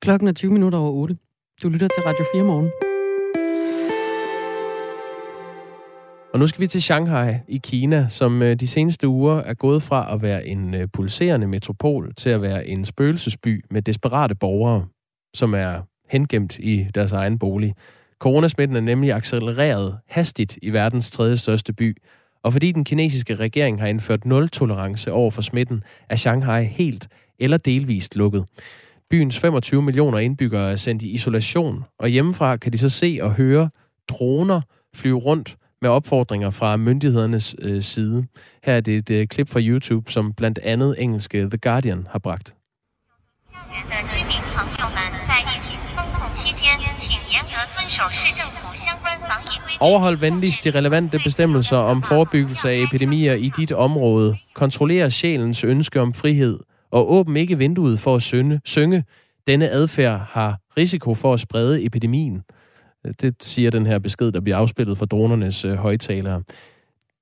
Klokken 0.00 0.28
er 0.28 0.32
20 0.32 0.52
minutter 0.52 0.78
over 0.78 0.92
8. 0.92 1.16
Du 1.62 1.68
lytter 1.68 1.88
til 1.88 2.02
Radio 2.02 2.24
4 2.34 2.44
morgen. 2.44 2.87
Og 6.32 6.38
nu 6.38 6.46
skal 6.46 6.60
vi 6.60 6.66
til 6.66 6.82
Shanghai 6.82 7.34
i 7.48 7.60
Kina, 7.64 8.08
som 8.08 8.42
øh, 8.42 8.56
de 8.56 8.66
seneste 8.66 9.08
uger 9.08 9.36
er 9.36 9.54
gået 9.54 9.82
fra 9.82 10.14
at 10.14 10.22
være 10.22 10.46
en 10.46 10.74
øh, 10.74 10.88
pulserende 10.92 11.46
metropol 11.46 12.14
til 12.14 12.30
at 12.30 12.42
være 12.42 12.66
en 12.66 12.84
spøgelsesby 12.84 13.64
med 13.70 13.82
desperate 13.82 14.34
borgere, 14.34 14.86
som 15.34 15.54
er 15.54 15.80
hengemt 16.08 16.58
i 16.58 16.86
deres 16.94 17.12
egen 17.12 17.38
bolig. 17.38 17.74
Coronasmitten 18.18 18.76
er 18.76 18.80
nemlig 18.80 19.12
accelereret 19.12 19.98
hastigt 20.08 20.58
i 20.62 20.72
verdens 20.72 21.10
tredje 21.10 21.36
største 21.36 21.72
by, 21.72 21.96
og 22.42 22.52
fordi 22.52 22.72
den 22.72 22.84
kinesiske 22.84 23.34
regering 23.34 23.80
har 23.80 23.86
indført 23.86 24.24
nul-tolerance 24.24 25.12
over 25.12 25.30
for 25.30 25.42
smitten, 25.42 25.82
er 26.08 26.16
Shanghai 26.16 26.64
helt 26.64 27.08
eller 27.38 27.56
delvist 27.56 28.16
lukket. 28.16 28.44
Byens 29.10 29.38
25 29.38 29.82
millioner 29.82 30.18
indbyggere 30.18 30.72
er 30.72 30.76
sendt 30.76 31.02
i 31.02 31.08
isolation, 31.08 31.84
og 31.98 32.08
hjemmefra 32.08 32.56
kan 32.56 32.72
de 32.72 32.78
så 32.78 32.88
se 32.88 33.18
og 33.22 33.34
høre 33.34 33.70
droner 34.08 34.60
flyve 34.94 35.18
rundt 35.18 35.57
med 35.82 35.90
opfordringer 35.90 36.50
fra 36.50 36.76
myndighedernes 36.76 37.56
øh, 37.62 37.82
side. 37.82 38.26
Her 38.64 38.74
er 38.74 38.80
det 38.80 38.96
et 38.96 39.10
øh, 39.10 39.26
klip 39.26 39.48
fra 39.48 39.60
YouTube, 39.60 40.12
som 40.12 40.32
blandt 40.32 40.58
andet 40.58 41.02
engelske 41.02 41.38
The 41.38 41.58
Guardian 41.58 42.06
har 42.10 42.18
bragt. 42.18 42.54
Overhold 49.80 50.16
venligst 50.16 50.64
de 50.64 50.70
relevante 50.70 51.18
bestemmelser 51.24 51.76
om 51.76 52.02
forebyggelse 52.02 52.70
af 52.70 52.76
epidemier 52.76 53.34
i 53.34 53.50
dit 53.56 53.72
område. 53.72 54.36
Kontroller 54.54 55.08
sjælens 55.08 55.64
ønske 55.64 56.00
om 56.00 56.14
frihed. 56.14 56.58
Og 56.90 57.12
åbn 57.12 57.36
ikke 57.36 57.58
vinduet 57.58 58.00
for 58.00 58.14
at 58.14 58.22
synge. 58.22 58.60
synge. 58.64 59.04
Denne 59.46 59.68
adfærd 59.68 60.20
har 60.30 60.58
risiko 60.76 61.14
for 61.14 61.34
at 61.34 61.40
sprede 61.40 61.84
epidemien. 61.84 62.42
Øh, 63.06 63.14
det 63.20 63.34
siger 63.40 63.70
den 63.70 63.86
her 63.86 63.98
besked, 63.98 64.32
der 64.32 64.40
bliver 64.40 64.56
afspillet 64.56 64.98
fra 64.98 65.06
dronernes 65.06 65.64
øh, 65.64 65.74
højtalere. 65.74 66.42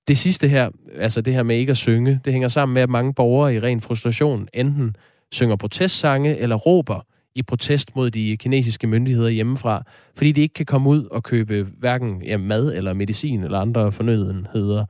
Det 0.09 0.19
sidste 0.19 0.49
her, 0.49 0.71
altså 0.95 1.21
det 1.21 1.35
her 1.35 1.43
med 1.43 1.57
ikke 1.57 1.71
at 1.71 1.77
synge, 1.77 2.21
det 2.25 2.33
hænger 2.33 2.49
sammen 2.49 2.75
med, 2.75 2.83
at 2.83 2.91
mange 2.91 3.15
borgere 3.15 3.55
i 3.55 3.61
ren 3.61 3.81
frustration 3.81 4.49
enten 4.55 4.97
synger 5.33 5.57
protestsange 5.57 6.37
eller 6.37 6.57
råber 6.57 7.07
i 7.35 7.43
protest 7.43 7.97
mod 7.97 8.11
de 8.11 8.37
kinesiske 8.37 8.87
myndigheder 8.87 9.29
hjemmefra, 9.29 9.83
fordi 10.15 10.33
de 10.33 10.41
ikke 10.41 10.53
kan 10.53 10.67
komme 10.67 10.89
ud 10.89 11.05
og 11.05 11.23
købe 11.23 11.67
hverken 11.79 12.23
ja, 12.23 12.37
mad 12.37 12.75
eller 12.75 12.93
medicin 12.93 13.45
eller 13.45 13.59
andre 13.59 13.93
fornødenheder. 13.93 14.85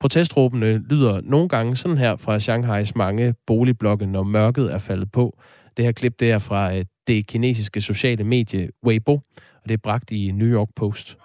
Protestråbene 0.00 0.78
lyder 0.78 1.20
nogle 1.24 1.48
gange 1.48 1.76
sådan 1.76 1.98
her 1.98 2.16
fra 2.16 2.38
Shanghais 2.38 2.94
mange 2.94 3.34
boligblokke, 3.46 4.06
når 4.06 4.22
mørket 4.22 4.72
er 4.72 4.78
faldet 4.78 5.12
på. 5.12 5.38
Det 5.76 5.84
her 5.84 5.92
klip 5.92 6.20
det 6.20 6.30
er 6.30 6.38
fra 6.38 6.76
øh, 6.76 6.84
det 7.06 7.26
kinesiske 7.26 7.80
sociale 7.80 8.24
medie 8.24 8.68
Weibo, 8.86 9.20
det 9.70 9.76
er 9.76 9.80
bragt 9.82 10.10
i 10.10 10.30
New 10.34 10.48
York 10.48 10.68
Post. 10.76 11.16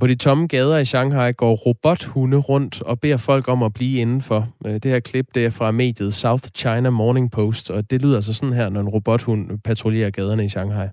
På 0.00 0.06
de 0.06 0.14
tomme 0.14 0.46
gader 0.46 0.78
i 0.78 0.84
Shanghai 0.84 1.32
går 1.32 1.54
robothunde 1.54 2.36
rundt 2.36 2.82
og 2.82 3.00
beder 3.00 3.16
folk 3.16 3.48
om 3.48 3.62
at 3.62 3.72
blive 3.72 4.00
indenfor. 4.00 4.48
Øh, 4.66 4.74
det 4.74 4.84
her 4.84 5.00
klip 5.00 5.26
det 5.34 5.44
er 5.44 5.50
fra 5.50 5.70
mediet 5.70 6.14
South 6.14 6.44
China 6.56 6.90
Morning 6.90 7.30
Post, 7.30 7.70
og 7.70 7.90
det 7.90 8.02
lyder 8.02 8.16
altså 8.16 8.34
sådan 8.34 8.52
her, 8.52 8.68
når 8.68 8.80
en 8.80 8.88
robothund 8.88 9.58
patruljerer 9.58 10.10
gaderne 10.10 10.44
i 10.44 10.48
Shanghai. 10.48 10.88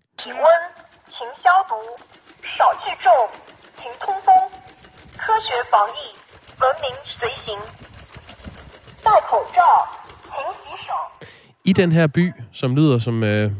I 11.66 11.74
den 11.74 11.92
her 11.92 12.08
by, 12.08 12.34
som 12.52 12.76
lyder 12.76 12.98
som 12.98 13.24
øh, 13.24 13.52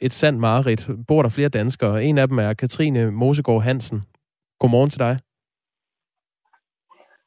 et 0.00 0.12
sandt 0.12 0.40
mareridt, 0.40 0.90
bor 1.08 1.22
der 1.22 1.28
flere 1.28 1.48
danskere. 1.48 2.04
En 2.04 2.18
af 2.18 2.28
dem 2.28 2.38
er 2.38 2.54
Katrine 2.54 3.10
Mosegård 3.10 3.62
Hansen. 3.62 4.02
Godmorgen 4.58 4.90
til 4.90 4.98
dig. 4.98 5.18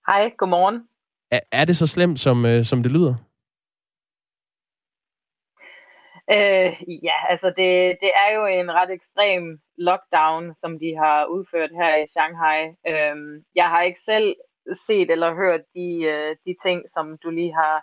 Hej, 0.07 0.31
godmorgen. 0.37 0.87
Er, 1.31 1.39
er 1.51 1.65
det 1.65 1.77
så 1.77 1.87
slemt, 1.87 2.19
som, 2.19 2.45
øh, 2.45 2.63
som 2.63 2.83
det 2.83 2.91
lyder? 2.91 3.15
Øh, 6.35 6.71
ja, 7.03 7.17
altså 7.29 7.47
det, 7.47 7.97
det 8.03 8.11
er 8.23 8.29
jo 8.35 8.45
en 8.45 8.71
ret 8.71 8.91
ekstrem 8.91 9.59
lockdown, 9.77 10.53
som 10.53 10.79
de 10.79 10.95
har 10.95 11.25
udført 11.25 11.71
her 11.81 12.03
i 12.03 12.05
Shanghai. 12.13 12.59
Øh, 12.91 13.15
jeg 13.55 13.63
har 13.63 13.81
ikke 13.81 13.99
selv 14.05 14.35
set 14.87 15.09
eller 15.11 15.35
hørt 15.35 15.61
de, 15.75 15.89
øh, 16.13 16.35
de 16.45 16.55
ting, 16.65 16.81
som 16.93 17.17
du 17.23 17.29
lige 17.29 17.53
har, 17.53 17.75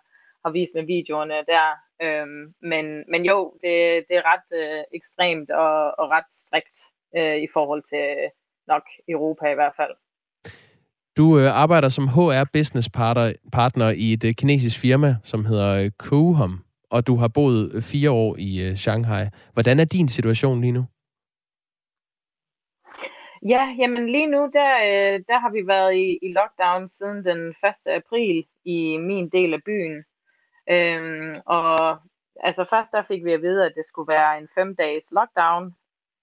har 0.44 0.50
vist 0.50 0.72
med 0.74 0.84
videoerne 0.94 1.38
der. 1.52 1.68
Øhm, 2.02 2.54
men, 2.62 2.84
men 3.12 3.24
jo, 3.24 3.38
det, 3.62 3.74
det 4.08 4.14
er 4.16 4.28
ret 4.32 4.48
øh, 4.60 4.82
ekstremt 4.94 5.50
og, 5.50 5.98
og 6.00 6.10
ret 6.10 6.30
strikt 6.42 6.76
øh, 7.16 7.36
i 7.46 7.48
forhold 7.52 7.82
til 7.92 8.06
nok 8.72 8.82
Europa 9.08 9.46
i 9.50 9.54
hvert 9.54 9.76
fald. 9.76 9.94
Du 11.16 11.38
øh, 11.38 11.50
arbejder 11.62 11.88
som 11.88 12.08
HR 12.08 12.44
Business 12.52 12.88
partner, 12.88 13.32
partner 13.52 13.90
i 13.90 14.12
et 14.12 14.24
øh, 14.24 14.34
kinesisk 14.34 14.80
firma, 14.80 15.16
som 15.22 15.44
hedder 15.44 15.70
øh, 15.74 15.90
Kuhom, 15.98 16.64
og 16.90 17.06
du 17.06 17.16
har 17.16 17.28
boet 17.28 17.72
øh, 17.74 17.82
fire 17.82 18.10
år 18.10 18.36
i 18.38 18.60
øh, 18.60 18.76
Shanghai. 18.76 19.26
Hvordan 19.52 19.80
er 19.80 19.84
din 19.84 20.08
situation 20.08 20.60
lige 20.60 20.72
nu? 20.72 20.84
Ja, 23.48 23.74
jamen 23.78 24.08
lige 24.08 24.26
nu, 24.26 24.38
der, 24.52 24.74
øh, 24.76 25.20
der 25.28 25.38
har 25.38 25.50
vi 25.50 25.66
været 25.66 25.94
i, 25.94 26.18
i 26.22 26.32
lockdown 26.32 26.86
siden 26.86 27.24
den 27.24 27.48
1. 27.48 27.54
april 27.86 28.46
i 28.64 28.96
min 28.96 29.28
del 29.28 29.54
af 29.54 29.62
byen. 29.64 30.04
Øhm, 30.70 31.40
og 31.46 31.98
altså 32.40 32.64
først 32.70 32.92
der 32.92 33.02
fik 33.08 33.24
vi 33.24 33.32
at 33.32 33.42
vide, 33.42 33.66
at 33.66 33.72
det 33.76 33.84
skulle 33.84 34.08
være 34.08 34.38
en 34.38 34.48
fem 34.54 34.76
dages 34.76 35.04
lockdown, 35.12 35.74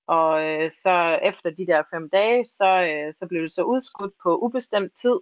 og 0.07 0.43
øh, 0.45 0.69
så 0.69 1.19
efter 1.23 1.49
de 1.49 1.67
der 1.67 1.83
fem 1.93 2.09
dage, 2.09 2.43
så, 2.43 2.69
øh, 2.89 3.13
så 3.13 3.25
blev 3.29 3.41
det 3.41 3.51
så 3.51 3.63
udskudt 3.63 4.13
på 4.23 4.37
ubestemt 4.37 4.93
tid. 4.93 5.19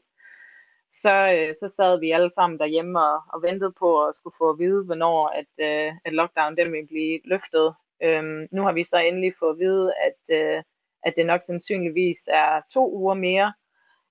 Så, 0.92 1.14
øh, 1.36 1.54
så 1.60 1.74
sad 1.76 2.00
vi 2.00 2.12
alle 2.12 2.30
sammen 2.30 2.60
derhjemme 2.60 3.00
og, 3.00 3.22
og 3.34 3.42
ventede 3.42 3.74
på 3.80 4.06
at 4.06 4.16
skulle 4.16 4.36
få 4.38 4.50
at 4.50 4.60
vide, 4.60 4.84
hvornår 4.84 5.28
at, 5.28 5.52
øh, 5.60 5.94
at 6.06 6.14
lockdown 6.14 6.58
den 6.58 6.72
ville 6.72 6.88
blive 6.88 7.20
løftet. 7.26 7.76
Øhm, 8.04 8.48
nu 8.52 8.62
har 8.64 8.72
vi 8.72 8.84
så 8.84 8.98
endelig 8.98 9.34
fået 9.40 9.52
at 9.54 9.60
vide, 9.60 9.94
at, 10.08 10.22
øh, 10.40 10.64
at 11.06 11.14
det 11.18 11.26
nok 11.26 11.42
sandsynligvis 11.42 12.18
er 12.28 12.62
to 12.74 12.92
uger 12.94 13.14
mere 13.14 13.54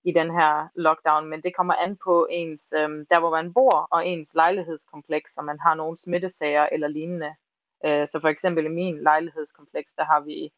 i 0.05 0.13
den 0.13 0.31
her 0.31 0.69
lockdown, 0.77 1.31
men 1.31 1.43
det 1.43 1.57
kommer 1.57 1.75
an 1.75 1.97
på 2.05 2.27
ens, 2.31 2.73
øh, 2.77 2.91
der 3.11 3.21
hvor 3.21 3.31
man 3.31 3.55
bor, 3.55 3.89
og 3.91 4.07
ens 4.07 4.29
lejlighedskompleks, 4.35 5.31
om 5.37 5.45
man 5.45 5.59
har 5.61 5.75
nogle 5.75 5.97
smittesager 5.97 6.67
eller 6.73 6.89
lignende. 6.89 7.33
Øh, 7.85 8.07
så 8.07 8.19
for 8.21 8.29
eksempel 8.29 8.65
i 8.65 8.77
min 8.81 9.03
lejlighedskompleks, 9.03 9.91
der 9.99 10.05
har 10.05 10.21
vi 10.21 10.53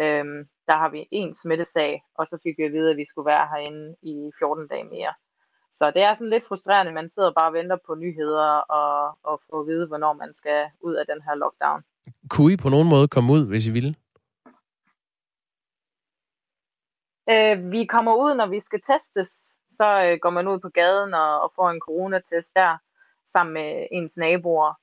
Øhm, 0.00 0.38
der 0.68 0.76
har 0.82 0.88
vi 0.88 1.00
en 1.10 1.32
smittesag, 1.32 2.02
og 2.18 2.26
så 2.26 2.38
fik 2.42 2.54
vi 2.58 2.64
at 2.64 2.72
vide, 2.72 2.90
at 2.90 2.96
vi 2.96 3.04
skulle 3.04 3.26
være 3.26 3.48
herinde 3.52 3.96
i 4.02 4.14
14 4.38 4.68
dage 4.68 4.84
mere. 4.84 5.12
Så 5.70 5.84
det 5.94 6.02
er 6.02 6.14
sådan 6.14 6.30
lidt 6.30 6.48
frustrerende, 6.48 6.92
man 6.92 7.08
sidder 7.08 7.32
bare 7.38 7.50
og 7.50 7.54
venter 7.54 7.78
på 7.86 7.94
nyheder 7.94 8.50
og, 8.80 9.18
og 9.30 9.40
få 9.50 9.60
at 9.60 9.66
vide, 9.66 9.86
hvornår 9.86 10.12
man 10.12 10.32
skal 10.32 10.60
ud 10.80 10.94
af 10.94 11.04
den 11.06 11.20
her 11.26 11.34
lockdown. 11.34 11.80
Kunne 12.30 12.52
I 12.52 12.56
på 12.56 12.68
nogen 12.68 12.88
måde 12.88 13.08
komme 13.08 13.32
ud, 13.32 13.48
hvis 13.48 13.66
I 13.66 13.70
ville? 13.70 13.94
Øh, 17.30 17.70
vi 17.70 17.86
kommer 17.86 18.14
ud, 18.14 18.34
når 18.34 18.46
vi 18.46 18.58
skal 18.58 18.80
testes. 18.80 19.54
Så 19.68 20.02
øh, 20.04 20.18
går 20.22 20.30
man 20.30 20.48
ud 20.48 20.58
på 20.58 20.68
gaden 20.68 21.14
og, 21.14 21.40
og 21.40 21.52
får 21.56 21.70
en 21.70 21.80
coronatest 21.80 22.50
der, 22.54 22.76
sammen 23.24 23.54
med 23.54 23.86
ens 23.90 24.16
naboer. 24.16 24.74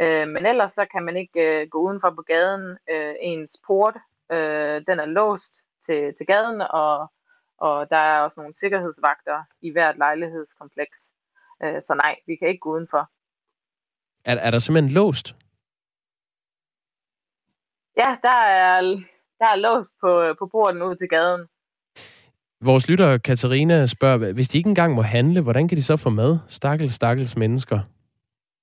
Øh, 0.00 0.28
men 0.28 0.46
ellers 0.46 0.72
så 0.72 0.86
kan 0.92 1.02
man 1.04 1.16
ikke 1.16 1.40
øh, 1.40 1.68
gå 1.68 1.78
udenfor 1.78 2.10
på 2.10 2.22
gaden. 2.22 2.78
Øh, 2.90 3.14
ens 3.20 3.56
port 3.66 3.96
Øh, 4.32 4.86
den 4.86 5.00
er 5.00 5.06
låst 5.06 5.52
til, 5.86 6.14
til 6.16 6.26
gaden, 6.26 6.60
og, 6.60 7.12
og 7.58 7.90
der 7.90 7.96
er 7.96 8.20
også 8.20 8.34
nogle 8.40 8.52
sikkerhedsvagter 8.52 9.44
i 9.60 9.70
hvert 9.70 9.98
lejlighedskompleks. 9.98 11.10
Øh, 11.62 11.80
så 11.82 11.94
nej, 11.94 12.16
vi 12.26 12.36
kan 12.36 12.48
ikke 12.48 12.60
gå 12.60 12.70
udenfor. 12.70 13.10
Er, 14.24 14.36
er 14.36 14.50
der 14.50 14.58
simpelthen 14.58 14.94
låst? 14.94 15.36
Ja, 17.96 18.16
der 18.22 18.38
er, 18.40 18.80
der 19.38 19.46
er 19.46 19.56
låst 19.56 19.92
på, 20.00 20.34
på 20.38 20.46
porten 20.46 20.82
ud 20.82 20.96
til 20.96 21.08
gaden. 21.08 21.48
Vores 22.64 22.88
lytter 22.88 23.18
Katarina 23.18 23.86
spørger, 23.86 24.32
hvis 24.32 24.48
de 24.48 24.58
ikke 24.58 24.68
engang 24.68 24.94
må 24.94 25.02
handle, 25.02 25.42
hvordan 25.42 25.68
kan 25.68 25.76
de 25.78 25.82
så 25.82 25.96
få 25.96 26.10
mad? 26.10 26.38
Stakkels, 26.48 26.94
stakkels 26.94 27.36
mennesker. 27.36 27.78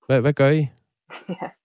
Hvad, 0.06 0.22
hvad 0.22 0.34
gør 0.34 0.50
I? 0.50 0.68
Ja. 1.30 1.48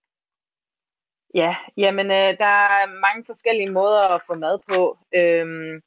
Ja, 1.33 1.55
jamen 1.77 2.05
øh, 2.05 2.37
der 2.43 2.55
er 2.77 2.99
mange 3.05 3.23
forskellige 3.25 3.71
måder 3.71 4.01
at 4.01 4.21
få 4.27 4.35
mad 4.35 4.59
på. 4.71 4.97
Øhm, 5.15 5.81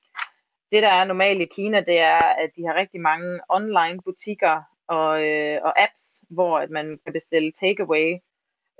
det, 0.72 0.82
der 0.82 0.92
er 0.92 1.04
normalt 1.04 1.40
i 1.42 1.44
Kina, 1.56 1.80
det 1.80 1.98
er, 1.98 2.22
at 2.42 2.50
de 2.56 2.66
har 2.66 2.74
rigtig 2.74 3.00
mange 3.00 3.40
online 3.48 3.98
butikker 4.04 4.62
og, 4.88 5.22
øh, 5.28 5.58
og 5.62 5.82
apps, 5.82 6.20
hvor 6.30 6.58
at 6.58 6.70
man 6.70 6.98
kan 7.04 7.12
bestille 7.12 7.52
takeaway. 7.52 8.18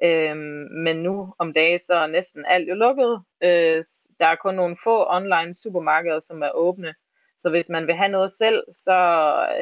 Øhm, 0.04 0.66
men 0.85 0.96
nu 0.96 1.35
om 1.38 1.52
dagen, 1.52 1.78
så 1.78 1.94
er 1.94 2.06
næsten 2.06 2.44
alt 2.48 2.68
jo 2.68 2.74
lukket. 2.74 3.22
Øh, 3.42 3.85
der 4.20 4.26
er 4.26 4.37
kun 4.37 4.54
nogle 4.54 4.76
få 4.85 5.06
online 5.09 5.54
supermarkeder, 5.54 6.18
som 6.18 6.42
er 6.42 6.50
åbne. 6.54 6.94
Så 7.42 7.50
hvis 7.50 7.68
man 7.68 7.87
vil 7.87 7.94
have 7.94 8.09
noget 8.09 8.31
selv, 8.31 8.62
så 8.72 8.96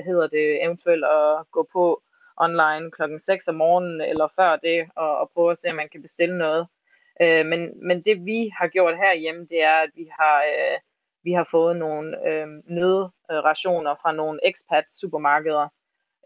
hedder 0.05 0.27
det 0.27 0.65
eventuelt 0.65 1.05
at 1.05 1.51
gå 1.51 1.69
på 1.73 2.03
online 2.37 2.91
klokken 2.91 3.19
6 3.19 3.49
om 3.49 3.55
morgenen 3.55 4.01
eller 4.01 4.29
før 4.37 4.57
det, 4.57 4.89
og, 4.97 5.19
og 5.19 5.31
prøve 5.35 5.51
at 5.51 5.59
se, 5.59 5.71
om 5.71 5.77
man 5.77 5.89
kan 5.89 6.03
bestille 6.03 6.39
noget. 6.39 6.67
Øh, 7.23 7.47
men, 7.47 7.87
men 7.89 8.03
det 8.03 8.25
vi 8.27 8.53
har 8.59 8.69
gjort 8.69 8.97
herhjemme, 8.97 9.41
det 9.41 9.63
er, 9.63 9.75
at 9.75 9.91
vi 9.95 10.09
har, 10.19 10.43
øh, 10.43 10.79
vi 11.25 11.33
har 11.33 11.49
fået 11.51 11.77
nogle 11.77 12.29
øh, 12.29 12.49
nødrationer 12.67 13.95
fra 14.03 14.13
nogle 14.13 14.41
expat 14.49 14.85
supermarkeder. 15.01 15.69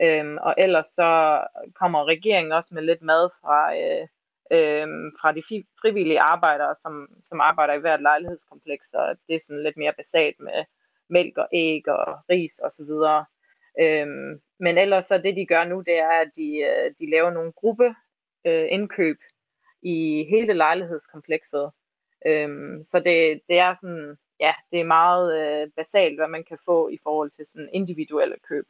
Øh, 0.03 0.37
og 0.41 0.55
ellers 0.59 0.87
så 0.87 1.41
kommer 1.75 2.05
regeringen 2.05 2.53
også 2.53 2.69
med 2.73 2.83
lidt 2.83 3.03
mad 3.03 3.31
fra, 3.41 3.77
øh, 3.77 4.07
øh, 4.51 4.89
fra 5.21 5.33
de 5.33 5.43
frivillige 5.81 6.21
arbejdere, 6.21 6.75
som, 6.75 7.09
som 7.23 7.41
arbejder 7.41 7.75
i 7.75 7.81
hvert 7.81 8.03
lejlighedskompleks, 8.03 8.93
og 8.93 9.17
det 9.27 9.35
er 9.35 9.39
sådan 9.47 9.63
lidt 9.63 9.77
mere 9.77 9.93
basalt 9.93 10.41
med 10.41 10.65
mælk 11.11 11.39
og 11.39 11.49
æg 11.53 11.89
og 11.89 12.19
ris 12.31 12.59
osv. 12.59 12.65
Og 12.65 12.71
så 12.71 12.85
videre. 12.85 13.25
øhm, 13.81 14.41
men 14.61 14.79
ellers 14.79 15.05
så 15.05 15.19
det, 15.19 15.37
de 15.37 15.47
gør 15.47 15.65
nu, 15.65 15.81
det 15.81 15.99
er, 15.99 16.09
at 16.09 16.31
de, 16.37 16.59
øh, 16.59 16.95
de 16.99 17.11
laver 17.11 17.31
nogle 17.31 17.53
gruppe 17.53 17.95
øh, 18.47 18.67
indkøb 18.71 19.19
i 19.83 20.25
hele 20.31 20.53
lejlighedskomplekset. 20.53 21.71
Øhm, 22.27 22.83
så 22.83 22.99
det, 22.99 23.41
det 23.49 23.59
er 23.59 23.73
sådan, 23.75 24.17
ja, 24.41 24.53
det 24.73 24.81
er 24.81 24.85
meget 24.85 25.27
øh, 25.41 25.71
basalt, 25.77 26.19
hvad 26.19 26.29
man 26.29 26.45
kan 26.45 26.59
få 26.65 26.89
i 26.89 26.99
forhold 27.03 27.31
til 27.31 27.47
sådan 27.47 27.69
individuelle 27.73 28.37
køb. 28.49 28.67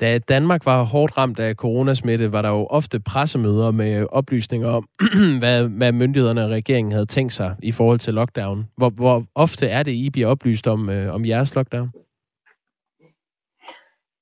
Da 0.00 0.18
Danmark 0.18 0.66
var 0.66 0.82
hårdt 0.82 1.18
ramt 1.18 1.38
af 1.38 1.54
coronasmitte, 1.54 2.32
var 2.32 2.42
der 2.42 2.50
jo 2.50 2.66
ofte 2.66 3.00
pressemøder 3.00 3.70
med 3.70 4.06
oplysninger 4.10 4.68
om, 4.68 4.88
hvad, 5.40 5.68
hvad 5.68 5.92
myndighederne 5.92 6.44
og 6.44 6.50
regeringen 6.50 6.92
havde 6.92 7.06
tænkt 7.06 7.32
sig 7.32 7.56
i 7.62 7.72
forhold 7.72 7.98
til 7.98 8.14
lockdown. 8.14 8.70
Hvor, 8.76 8.90
hvor 8.90 9.24
ofte 9.34 9.68
er 9.68 9.82
det, 9.82 9.92
I 9.92 10.10
bliver 10.10 10.28
oplyst 10.28 10.66
om, 10.66 10.90
øh, 10.90 11.14
om 11.14 11.24
jeres 11.24 11.54
lockdown? 11.54 11.92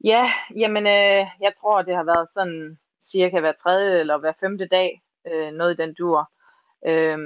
Ja, 0.05 0.31
jamen, 0.57 0.87
øh, 0.87 1.27
jeg 1.41 1.53
tror, 1.61 1.83
det 1.83 1.95
har 1.97 2.05
været 2.05 2.29
sådan 2.35 2.79
cirka 3.11 3.41
hver 3.41 3.53
tredje 3.53 4.01
eller 4.01 4.19
hver 4.19 4.33
femte 4.41 4.67
dag, 4.67 5.03
øh, 5.27 5.53
noget 5.53 5.75
i 5.75 5.83
den 5.83 5.95
dur. 5.99 6.31
Øh, 6.87 7.19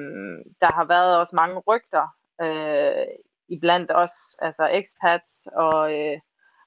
der 0.60 0.72
har 0.72 0.84
været 0.84 1.18
også 1.18 1.36
mange 1.36 1.58
rygter 1.68 2.06
øh, 2.42 3.06
iblandt 3.48 3.90
os, 3.94 4.14
altså 4.38 4.68
expats 4.72 5.46
og, 5.52 5.92
øh, 5.98 6.18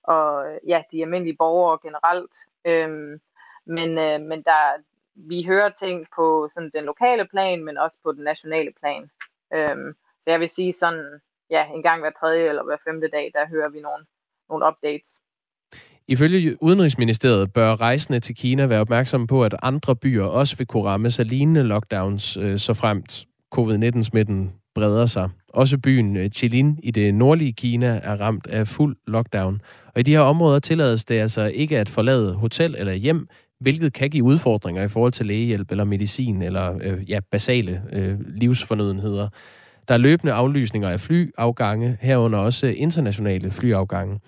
og 0.04 0.52
øh, 0.52 0.60
ja, 0.68 0.82
de 0.92 1.02
almindelige 1.02 1.38
borgere 1.38 1.80
generelt. 1.82 2.34
Øhm, 2.66 3.20
men, 3.66 3.90
øh, 3.98 4.22
men 4.30 4.44
der, 4.44 4.62
vi 5.16 5.44
hører 5.44 5.70
ting 5.70 6.08
på 6.16 6.50
sådan 6.54 6.72
den 6.74 6.84
lokale 6.84 7.28
plan, 7.28 7.64
men 7.64 7.78
også 7.78 7.98
på 8.04 8.12
den 8.12 8.24
nationale 8.24 8.72
plan. 8.80 9.10
Øhm, 9.54 9.94
så 10.20 10.26
jeg 10.28 10.40
vil 10.40 10.50
sige 10.50 10.74
sådan, 10.74 11.20
ja, 11.50 11.66
en 11.76 11.84
gang 11.84 12.02
hver 12.02 12.12
tredje 12.20 12.50
eller 12.50 12.64
hver 12.64 12.78
femte 12.88 13.08
dag, 13.08 13.32
der 13.34 13.48
hører 13.48 13.70
vi 13.70 13.80
nogle, 13.80 14.06
nogle 14.50 14.68
updates. 14.68 15.20
Ifølge 16.08 16.58
Udenrigsministeriet 16.62 17.54
bør 17.54 17.82
rejsende 17.82 18.20
til 18.20 18.36
Kina 18.36 18.66
være 18.66 18.82
opmærksomme 18.82 19.28
på, 19.28 19.44
at 19.44 19.56
andre 19.64 19.96
byer 19.96 20.24
også 20.24 20.58
vil 20.58 20.68
kunne 20.68 20.84
rammes 20.84 21.20
af 21.20 21.30
lignende 21.30 21.64
lockdowns, 21.64 22.38
øh, 22.38 22.58
så 22.58 22.74
fremt 22.74 23.26
covid-19-smitten 23.56 24.54
breder 24.76 25.06
sig. 25.06 25.30
Også 25.54 25.78
byen 25.78 26.18
øh, 26.18 26.30
Chilin 26.30 26.80
i 26.84 26.92
det 26.92 27.14
nordlige 27.14 27.54
Kina 27.54 28.00
er 28.04 28.16
ramt 28.22 28.48
af 28.48 28.68
fuld 28.68 28.96
lockdown. 29.08 29.62
Og 29.86 30.00
i 30.00 30.04
de 30.04 30.12
her 30.12 30.20
områder 30.20 30.60
tillades 30.60 31.06
det 31.06 31.16
altså 31.16 31.42
ikke 31.42 31.80
at 31.80 31.90
forlade 31.90 32.34
hotel 32.34 32.76
eller 32.78 32.94
hjem, 32.94 33.28
hvilket 33.60 33.94
kan 33.94 34.10
give 34.10 34.24
udfordringer 34.24 34.84
i 34.84 34.88
forhold 34.88 35.12
til 35.12 35.26
lægehjælp 35.26 35.72
eller 35.72 35.84
medicin 35.84 36.42
eller 36.42 36.78
øh, 36.82 37.10
ja, 37.10 37.20
basale 37.32 37.82
øh, 37.94 38.20
livsfornødenheder. 38.36 39.30
Der 39.88 39.94
er 39.94 39.98
løbende 39.98 40.34
aflysninger 40.34 40.90
af 40.90 41.00
flyafgange, 41.00 41.98
herunder 42.02 42.40
også 42.40 42.68
internationale 42.68 43.52
flyafgange. 43.52 44.20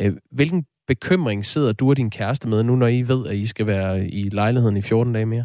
Øh, 0.00 0.16
hvilken 0.30 0.64
bekymring 0.88 1.44
sidder 1.44 1.72
du 1.72 1.90
og 1.90 1.96
din 1.96 2.10
kæreste 2.10 2.48
med 2.48 2.62
nu, 2.62 2.76
når 2.76 2.86
I 2.86 3.02
ved, 3.02 3.26
at 3.26 3.36
I 3.36 3.46
skal 3.46 3.66
være 3.66 4.08
i 4.08 4.22
lejligheden 4.22 4.76
i 4.76 4.82
14 4.82 5.12
dage 5.12 5.26
mere? 5.26 5.44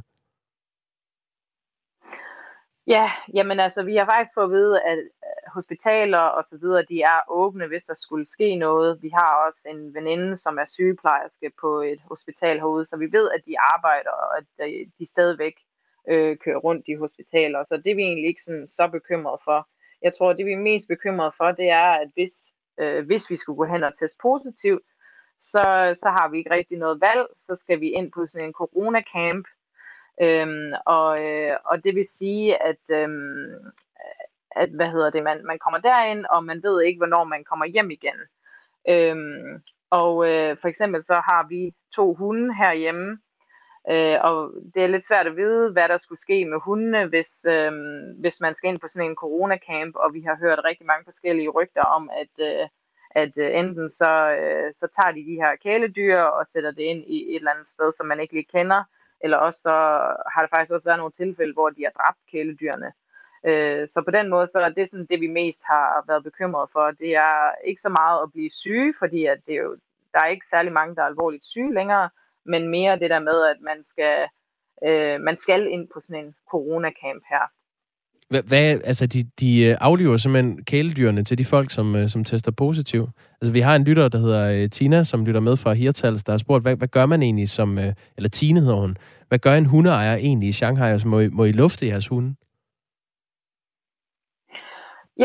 Ja, 2.90 3.12
jamen 3.34 3.60
altså, 3.60 3.84
vi 3.84 3.96
har 3.96 4.06
faktisk 4.06 4.34
fået 4.34 4.46
at 4.46 4.52
vide, 4.52 4.82
at 4.82 4.98
øh, 4.98 5.52
hospitaler 5.54 6.18
og 6.38 6.44
så 6.44 6.58
videre, 6.62 6.86
de 6.90 7.02
er 7.02 7.20
åbne, 7.28 7.68
hvis 7.68 7.82
der 7.82 7.94
skulle 7.94 8.26
ske 8.26 8.56
noget. 8.56 9.02
Vi 9.02 9.10
har 9.10 9.46
også 9.48 9.62
en 9.70 9.94
veninde, 9.94 10.36
som 10.36 10.58
er 10.58 10.66
sygeplejerske 10.66 11.52
på 11.62 11.82
et 11.82 12.02
hospital 12.10 12.60
herude, 12.60 12.86
så 12.86 12.98
vi 12.98 13.08
ved, 13.12 13.32
at 13.36 13.42
de 13.46 13.60
arbejder, 13.60 14.12
og 14.12 14.38
at 14.38 14.46
øh, 14.60 14.88
de 15.00 15.06
stadigvæk 15.06 15.56
øh, 16.10 16.38
kører 16.38 16.58
rundt 16.58 16.86
i 16.88 16.96
hospitaler. 16.96 17.64
Så 17.64 17.78
det 17.78 17.92
er 17.92 17.96
vi 17.96 18.02
egentlig 18.02 18.28
ikke 18.28 18.42
sådan, 18.42 18.68
så 18.68 18.88
bekymret 18.88 19.40
for. 19.44 19.68
Jeg 20.02 20.14
tror, 20.14 20.34
det 20.34 20.46
vi 20.46 20.54
er 20.54 20.68
mest 20.72 20.88
bekymret 20.88 21.34
for, 21.38 21.52
det 21.52 21.70
er, 21.70 21.92
at 22.04 22.10
hvis, 22.14 22.34
øh, 22.80 23.06
hvis 23.06 23.30
vi 23.30 23.36
skulle 23.36 23.58
gå 23.58 23.66
hen 23.66 23.84
og 23.84 23.94
teste 24.00 24.18
positivt, 24.22 24.88
så, 25.40 25.64
så 26.02 26.10
har 26.18 26.30
vi 26.30 26.38
ikke 26.38 26.52
rigtig 26.52 26.78
noget 26.78 27.02
valg. 27.02 27.26
Så 27.38 27.54
skal 27.62 27.80
vi 27.80 27.88
ind 27.90 28.12
på 28.12 28.28
sådan 28.28 28.48
en 28.48 28.54
coronacamp, 28.54 29.48
Øhm, 30.22 30.72
og, 30.86 31.26
øh, 31.26 31.58
og 31.66 31.84
det 31.84 31.96
vil 31.96 32.06
sige, 32.14 32.64
at, 32.64 32.90
øhm, 32.92 33.54
at 34.52 34.70
hvad 34.70 34.92
hedder 34.92 35.10
det, 35.10 35.24
man, 35.24 35.46
man 35.46 35.60
kommer 35.60 35.80
derind, 35.80 36.26
og 36.30 36.44
man 36.44 36.64
ved 36.64 36.82
ikke, 36.82 36.98
hvornår 36.98 37.24
man 37.24 37.44
kommer 37.44 37.66
hjem 37.66 37.92
igen. 37.92 38.20
Øhm, 38.90 39.62
og 39.90 40.30
øh, 40.30 40.58
for 40.58 40.68
eksempel 40.68 41.04
så 41.04 41.14
har 41.14 41.48
vi 41.50 41.74
to 41.96 42.14
hunde 42.14 42.56
herhjemme, 42.56 43.20
øh, 43.92 44.18
og 44.22 44.54
det 44.74 44.84
er 44.84 44.88
lidt 44.88 45.08
svært 45.08 45.28
at 45.28 45.36
vide, 45.36 45.72
hvad 45.72 45.88
der 45.88 45.98
skulle 45.98 46.20
ske 46.20 46.46
med 46.46 46.60
hundene, 46.62 47.06
hvis, 47.08 47.46
øh, 47.46 47.72
hvis 48.20 48.40
man 48.40 48.54
skal 48.54 48.70
ind 48.70 48.80
på 48.80 48.88
sådan 48.88 49.10
en 49.10 49.16
coronacamp, 49.16 49.96
og 49.96 50.14
vi 50.14 50.22
har 50.22 50.36
hørt 50.36 50.62
rigtig 50.64 50.86
mange 50.88 51.04
forskellige 51.04 51.50
rygter 51.50 51.82
om, 51.82 52.10
at, 52.22 52.34
øh, 52.48 52.68
at 53.12 53.38
øh, 53.38 53.60
enten 53.60 53.90
så, 53.90 54.12
øh, 54.40 54.74
så 54.74 54.88
tager 54.96 55.12
de 55.12 55.26
de 55.26 55.42
her 55.42 55.56
kæledyr 55.56 56.20
og 56.20 56.46
sætter 56.46 56.72
det 56.72 56.84
ind 56.84 57.04
i 57.08 57.18
et 57.32 57.36
eller 57.36 57.52
andet 57.52 57.66
sted, 57.66 57.92
som 57.92 58.06
man 58.06 58.20
ikke 58.20 58.34
lige 58.34 58.52
kender, 58.54 58.84
eller 59.22 59.38
også 59.38 59.60
så 59.60 59.76
har 60.34 60.42
der 60.42 60.48
faktisk 60.48 60.72
også 60.72 60.86
været 60.86 60.98
nogle 60.98 61.12
tilfælde, 61.12 61.54
hvor 61.54 61.70
de 61.70 61.84
har 61.84 61.92
dræbt 61.92 62.20
kæledyrene. 62.32 62.92
Øh, 63.46 63.88
så 63.88 64.02
på 64.06 64.12
den 64.12 64.30
måde, 64.30 64.46
så 64.46 64.60
er 64.60 64.70
det 64.70 64.90
sådan 64.90 65.06
det, 65.06 65.22
vi 65.22 65.28
mest 65.28 65.62
har 65.66 66.04
været 66.08 66.24
bekymret 66.24 66.70
for. 66.72 66.92
Det 66.92 67.16
er 67.16 67.52
ikke 67.64 67.82
så 67.82 67.90
meget 67.90 68.24
at 68.24 68.32
blive 68.32 68.50
syge, 68.50 68.94
fordi 69.00 69.26
at 69.26 69.40
det 69.46 69.54
er 69.54 69.62
jo, 69.62 69.78
der 70.14 70.20
er 70.20 70.28
ikke 70.28 70.46
særlig 70.48 70.74
mange, 70.74 70.96
der 70.96 71.02
er 71.02 71.06
alvorligt 71.06 71.44
syge 71.44 71.74
længere, 71.74 72.10
men 72.46 72.70
mere 72.70 73.00
det 73.00 73.10
der 73.10 73.20
med, 73.20 73.46
at 73.46 73.62
man 73.62 73.84
skal, 73.84 74.28
øh, 74.84 75.22
man 75.22 75.36
skal 75.36 75.68
ind 75.68 75.88
på 75.94 76.00
sådan 76.00 76.26
en 76.26 76.36
coronacamp 76.52 77.24
her. 77.30 77.46
Hvad, 78.30 78.44
hvad, 78.44 78.82
altså, 78.86 79.08
de, 79.08 79.24
de 79.40 79.66
øh, 79.66 79.78
afliver 79.82 80.18
simpelthen 80.18 80.64
kæledyrene 80.64 81.24
til 81.24 81.38
de 81.38 81.46
folk, 81.46 81.72
som, 81.72 81.96
øh, 81.96 82.10
som 82.10 82.24
tester 82.24 82.52
positiv. 82.52 83.08
Altså, 83.42 83.52
vi 83.52 83.60
har 83.60 83.76
en 83.76 83.84
lytter, 83.84 84.08
der 84.08 84.20
hedder 84.20 84.52
øh, 84.52 84.70
Tina, 84.70 85.04
som 85.04 85.26
lytter 85.26 85.42
med 85.42 85.58
fra 85.58 85.74
Hirtals, 85.74 86.24
der 86.24 86.34
har 86.34 86.38
spurgt, 86.38 86.64
hvad, 86.64 86.76
hvad 86.76 86.88
gør 86.88 87.06
man 87.06 87.24
egentlig 87.24 87.50
som, 87.50 87.78
eller 88.18 88.30
Tine 88.30 88.60
hedder 88.60 88.76
hun, 88.76 88.98
hvad 89.28 89.40
gør 89.40 89.54
en 89.54 89.66
hundeejer 89.66 90.16
egentlig 90.16 90.50
i 90.50 90.52
Shanghai? 90.52 90.92
Altså, 90.92 91.08
må 91.08 91.20
I, 91.20 91.28
må 91.28 91.46
I 91.46 91.52
lufte 91.52 91.88
jeres 91.88 92.08
hunde? 92.08 92.36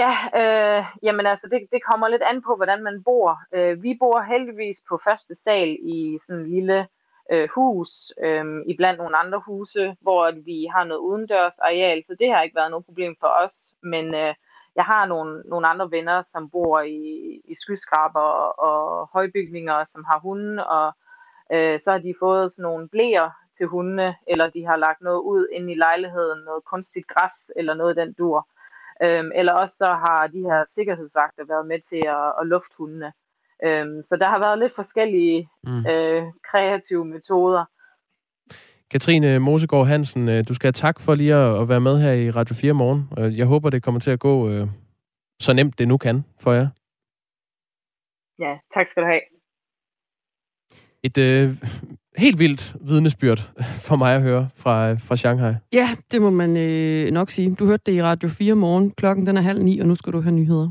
Ja, 0.00 0.12
øh, 0.40 0.84
jamen 1.02 1.26
altså, 1.26 1.46
det, 1.52 1.60
det 1.72 1.80
kommer 1.90 2.08
lidt 2.08 2.22
an 2.30 2.42
på, 2.42 2.56
hvordan 2.56 2.82
man 2.82 3.02
bor. 3.04 3.40
Øh, 3.54 3.82
vi 3.82 3.96
bor 4.00 4.22
heldigvis 4.32 4.78
på 4.88 5.00
første 5.04 5.34
sal 5.34 5.76
i 5.94 6.18
sådan 6.26 6.42
en 6.42 6.50
lille 6.50 6.86
øh, 7.32 7.48
hus, 7.54 8.12
øh, 8.22 8.44
iblandt 8.66 8.98
nogle 8.98 9.16
andre 9.16 9.42
huse, 9.46 9.96
hvor 10.00 10.30
vi 10.44 10.68
har 10.74 10.84
noget 10.84 11.00
udendørs 11.00 11.58
areal, 11.58 12.04
så 12.06 12.16
det 12.20 12.32
har 12.32 12.42
ikke 12.42 12.56
været 12.56 12.70
noget 12.70 12.84
problem 12.84 13.16
for 13.20 13.26
os. 13.26 13.70
Men 13.82 14.14
øh, 14.14 14.34
jeg 14.76 14.84
har 14.84 15.06
nogle, 15.06 15.42
nogle 15.46 15.66
andre 15.66 15.90
venner, 15.90 16.22
som 16.22 16.50
bor 16.50 16.80
i, 16.80 17.00
i 17.44 17.54
skyskraber 17.54 18.20
og, 18.20 18.58
og 18.58 19.08
højbygninger, 19.12 19.84
som 19.84 20.04
har 20.04 20.18
hunde, 20.18 20.66
og 20.66 20.92
øh, 21.52 21.78
så 21.78 21.90
har 21.90 21.98
de 21.98 22.14
fået 22.20 22.52
sådan 22.52 22.62
nogle 22.62 22.88
blæer 22.88 23.30
til 23.56 23.66
hundene, 23.66 24.16
eller 24.26 24.50
de 24.50 24.66
har 24.66 24.76
lagt 24.76 25.00
noget 25.00 25.20
ud 25.20 25.48
ind 25.52 25.70
i 25.70 25.74
lejligheden, 25.74 26.44
noget 26.44 26.64
kunstigt 26.64 27.06
græs 27.06 27.50
eller 27.56 27.74
noget 27.74 27.96
den 27.96 28.12
dur. 28.12 28.48
Øhm, 29.02 29.30
eller 29.34 29.52
også 29.52 29.76
så 29.76 29.86
har 29.86 30.26
de 30.26 30.40
her 30.40 30.64
sikkerhedsvagter 30.64 31.44
været 31.44 31.66
med 31.66 31.80
til 31.80 32.02
at, 32.06 32.32
at 32.40 32.46
lufte 32.46 32.74
hundene. 32.78 33.12
Øhm, 33.64 34.00
så 34.00 34.16
der 34.20 34.28
har 34.28 34.38
været 34.38 34.58
lidt 34.58 34.74
forskellige 34.74 35.48
mm. 35.64 35.86
øh, 35.86 36.22
kreative 36.50 37.04
metoder. 37.04 37.64
Katrine 38.90 39.38
Mosegård 39.38 39.86
Hansen, 39.86 40.28
øh, 40.28 40.44
du 40.48 40.54
skal 40.54 40.66
have 40.66 40.72
tak 40.72 41.00
for 41.00 41.14
lige 41.14 41.34
at 41.34 41.68
være 41.68 41.80
med 41.80 41.98
her 41.98 42.12
i 42.12 42.30
Radio 42.30 42.54
4 42.54 42.72
morgen. 42.72 43.08
Jeg 43.38 43.46
håber, 43.46 43.70
det 43.70 43.82
kommer 43.82 44.00
til 44.00 44.10
at 44.10 44.20
gå 44.20 44.48
øh, 44.50 44.68
så 45.40 45.52
nemt 45.52 45.78
det 45.78 45.88
nu 45.88 45.96
kan 45.96 46.24
for 46.40 46.52
jer. 46.52 46.68
Ja, 48.38 48.58
tak 48.74 48.86
skal 48.86 49.02
du 49.02 49.06
have. 49.06 49.20
Et 51.02 51.18
øh, 51.18 51.56
helt 52.16 52.38
vildt 52.38 52.76
vidnesbyrd 52.80 53.38
for 53.86 53.96
mig 53.96 54.14
at 54.16 54.22
høre 54.22 54.48
fra, 54.54 54.94
fra 54.94 55.16
Shanghai. 55.16 55.54
Ja, 55.72 55.88
det 56.10 56.22
må 56.22 56.30
man 56.30 56.56
øh, 56.56 57.10
nok 57.10 57.30
sige. 57.30 57.54
Du 57.54 57.66
hørte 57.66 57.82
det 57.86 57.92
i 57.92 58.02
Radio 58.02 58.28
4 58.28 58.54
morgen. 58.54 58.90
Klokken 58.90 59.26
den 59.26 59.36
er 59.36 59.40
halv 59.40 59.62
ni, 59.62 59.78
og 59.78 59.86
nu 59.86 59.94
skal 59.94 60.12
du 60.12 60.20
høre 60.20 60.32
nyheder. 60.32 60.70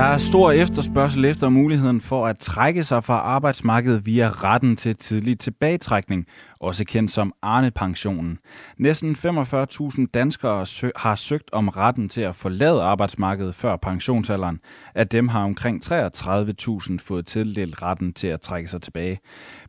Der 0.00 0.06
er 0.06 0.18
stor 0.18 0.52
efterspørgsel 0.52 1.24
efter 1.24 1.48
muligheden 1.48 2.00
for 2.00 2.26
at 2.26 2.38
trække 2.38 2.84
sig 2.84 3.04
fra 3.04 3.14
arbejdsmarkedet 3.14 4.06
via 4.06 4.28
retten 4.28 4.76
til 4.76 4.96
tidlig 4.96 5.38
tilbagetrækning, 5.38 6.26
også 6.60 6.84
kendt 6.84 7.10
som 7.10 7.32
Arne-pensionen. 7.42 8.38
Næsten 8.78 9.16
45.000 9.16 10.06
danskere 10.14 10.66
har 10.96 11.14
søgt 11.14 11.50
om 11.52 11.68
retten 11.68 12.08
til 12.08 12.20
at 12.20 12.36
forlade 12.36 12.82
arbejdsmarkedet 12.82 13.54
før 13.54 13.76
pensionsalderen. 13.76 14.60
Af 14.94 15.08
dem 15.08 15.28
har 15.28 15.44
omkring 15.44 15.84
33.000 15.84 16.96
fået 16.98 17.26
tildelt 17.26 17.82
retten 17.82 18.12
til 18.12 18.26
at 18.26 18.40
trække 18.40 18.68
sig 18.68 18.82
tilbage. 18.82 19.20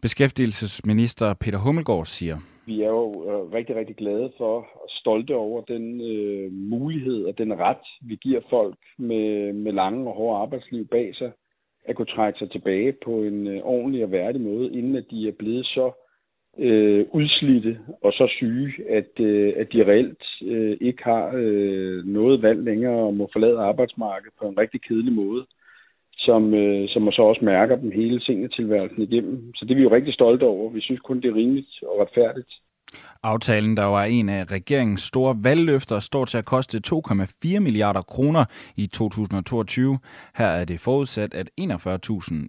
Beskæftigelsesminister 0.02 1.34
Peter 1.34 1.58
Hummelgaard 1.58 2.06
siger, 2.06 2.38
vi 2.72 2.82
er 2.82 2.94
jo 3.02 3.08
øh, 3.30 3.54
rigtig, 3.58 3.76
rigtig 3.76 3.96
glade 3.96 4.32
for 4.38 4.56
og 4.84 4.90
stolte 4.90 5.36
over 5.36 5.62
den 5.62 5.86
øh, 6.12 6.52
mulighed 6.52 7.26
og 7.26 7.38
den 7.38 7.60
ret, 7.60 7.86
vi 8.02 8.16
giver 8.16 8.42
folk 8.50 8.78
med, 8.98 9.54
med 9.54 9.72
lange 9.72 10.08
og 10.10 10.16
hårde 10.16 10.42
arbejdsliv 10.42 10.88
bag 10.88 11.16
sig, 11.16 11.32
at 11.86 11.96
kunne 11.96 12.16
trække 12.16 12.40
sig 12.40 12.52
tilbage 12.52 12.94
på 13.06 13.12
en 13.12 13.48
øh, 13.48 13.62
ordentlig 13.64 14.04
og 14.04 14.12
værdig 14.12 14.42
måde, 14.42 14.74
inden 14.78 14.96
at 14.96 15.06
de 15.12 15.28
er 15.28 15.32
blevet 15.40 15.66
så 15.66 15.92
øh, 16.58 17.06
udslidte 17.12 17.80
og 18.02 18.12
så 18.12 18.28
syge, 18.38 18.72
at, 18.90 19.20
øh, 19.20 19.54
at 19.58 19.68
de 19.74 19.86
reelt 19.86 20.24
øh, 20.46 20.78
ikke 20.82 21.04
har 21.04 21.32
øh, 21.36 22.06
noget 22.06 22.42
valg 22.42 22.64
længere 22.64 23.00
og 23.08 23.14
må 23.14 23.30
forlade 23.34 23.60
arbejdsmarkedet 23.60 24.34
på 24.40 24.48
en 24.48 24.58
rigtig 24.58 24.82
kedelig 24.82 25.14
måde 25.14 25.46
som, 26.26 26.54
øh, 26.54 26.90
som 26.90 27.12
så 27.12 27.22
også 27.22 27.46
mærker 27.46 27.76
dem 27.76 27.92
hele 27.92 28.22
seniortilværelsen 28.22 29.02
igennem. 29.02 29.54
Så 29.56 29.66
det 29.66 29.72
er 29.72 29.76
vi 29.76 29.82
jo 29.82 29.96
rigtig 29.96 30.14
stolte 30.14 30.44
over. 30.44 30.70
Vi 30.70 30.82
synes 30.82 31.02
kun, 31.02 31.22
det 31.22 31.30
er 31.30 31.36
rimeligt 31.36 31.84
og 31.84 31.96
retfærdigt. 32.02 32.52
Aftalen, 33.24 33.78
der 33.78 33.84
var 33.84 34.04
en 34.04 34.30
af 34.30 34.52
regeringens 34.52 35.02
store 35.02 35.36
valgløfter, 35.44 36.00
står 36.00 36.26
til 36.26 36.38
at 36.38 36.46
koste 36.46 36.82
2,4 36.88 37.60
milliarder 37.60 38.02
kroner 38.02 38.46
i 38.78 38.88
2022. 38.88 40.00
Her 40.36 40.46
er 40.46 40.66
det 40.66 40.80
forudsat, 40.80 41.34
at 41.34 41.50
41.000 41.62 42.48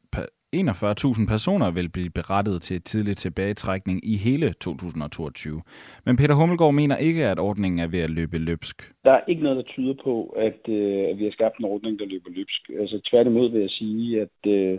41.000 0.57 1.27
personer 1.27 1.71
vil 1.71 1.89
blive 1.89 2.11
berettet 2.11 2.63
til 2.63 2.83
tidlig 2.83 3.17
tilbagetrækning 3.17 4.01
i 4.05 4.17
hele 4.17 4.53
2022. 4.53 5.63
Men 6.07 6.17
Peter 6.17 6.35
Hummelgaard 6.35 6.75
mener 6.75 6.97
ikke, 6.97 7.27
at 7.27 7.39
ordningen 7.39 7.79
er 7.79 7.87
ved 7.87 8.01
at 8.01 8.11
løbe 8.11 8.39
løbsk. 8.39 8.93
Der 9.05 9.13
er 9.13 9.21
ikke 9.29 9.43
noget, 9.43 9.57
der 9.57 9.73
tyder 9.73 9.95
på, 10.05 10.35
at, 10.37 10.61
øh, 10.69 11.09
at 11.11 11.19
vi 11.19 11.25
har 11.25 11.31
skabt 11.33 11.59
en 11.59 11.65
ordning, 11.65 11.99
der 11.99 12.07
løber 12.07 12.31
løbsk. 12.31 12.71
Altså 12.81 13.01
tværtimod 13.11 13.51
vil 13.51 13.61
jeg 13.61 13.71
sige, 13.71 14.21
at, 14.21 14.51
øh, 14.53 14.79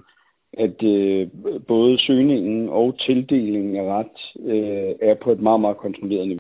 at 0.54 0.84
øh, 0.84 1.28
både 1.68 2.00
søgningen 2.00 2.70
og 2.70 2.96
tildelingen 3.00 3.76
af 3.76 3.84
ret 3.98 4.18
øh, 4.54 5.10
er 5.10 5.16
på 5.24 5.32
et 5.32 5.40
meget, 5.40 5.62
meget 5.62 5.78
kontrolleret 5.78 6.28
niveau. 6.28 6.40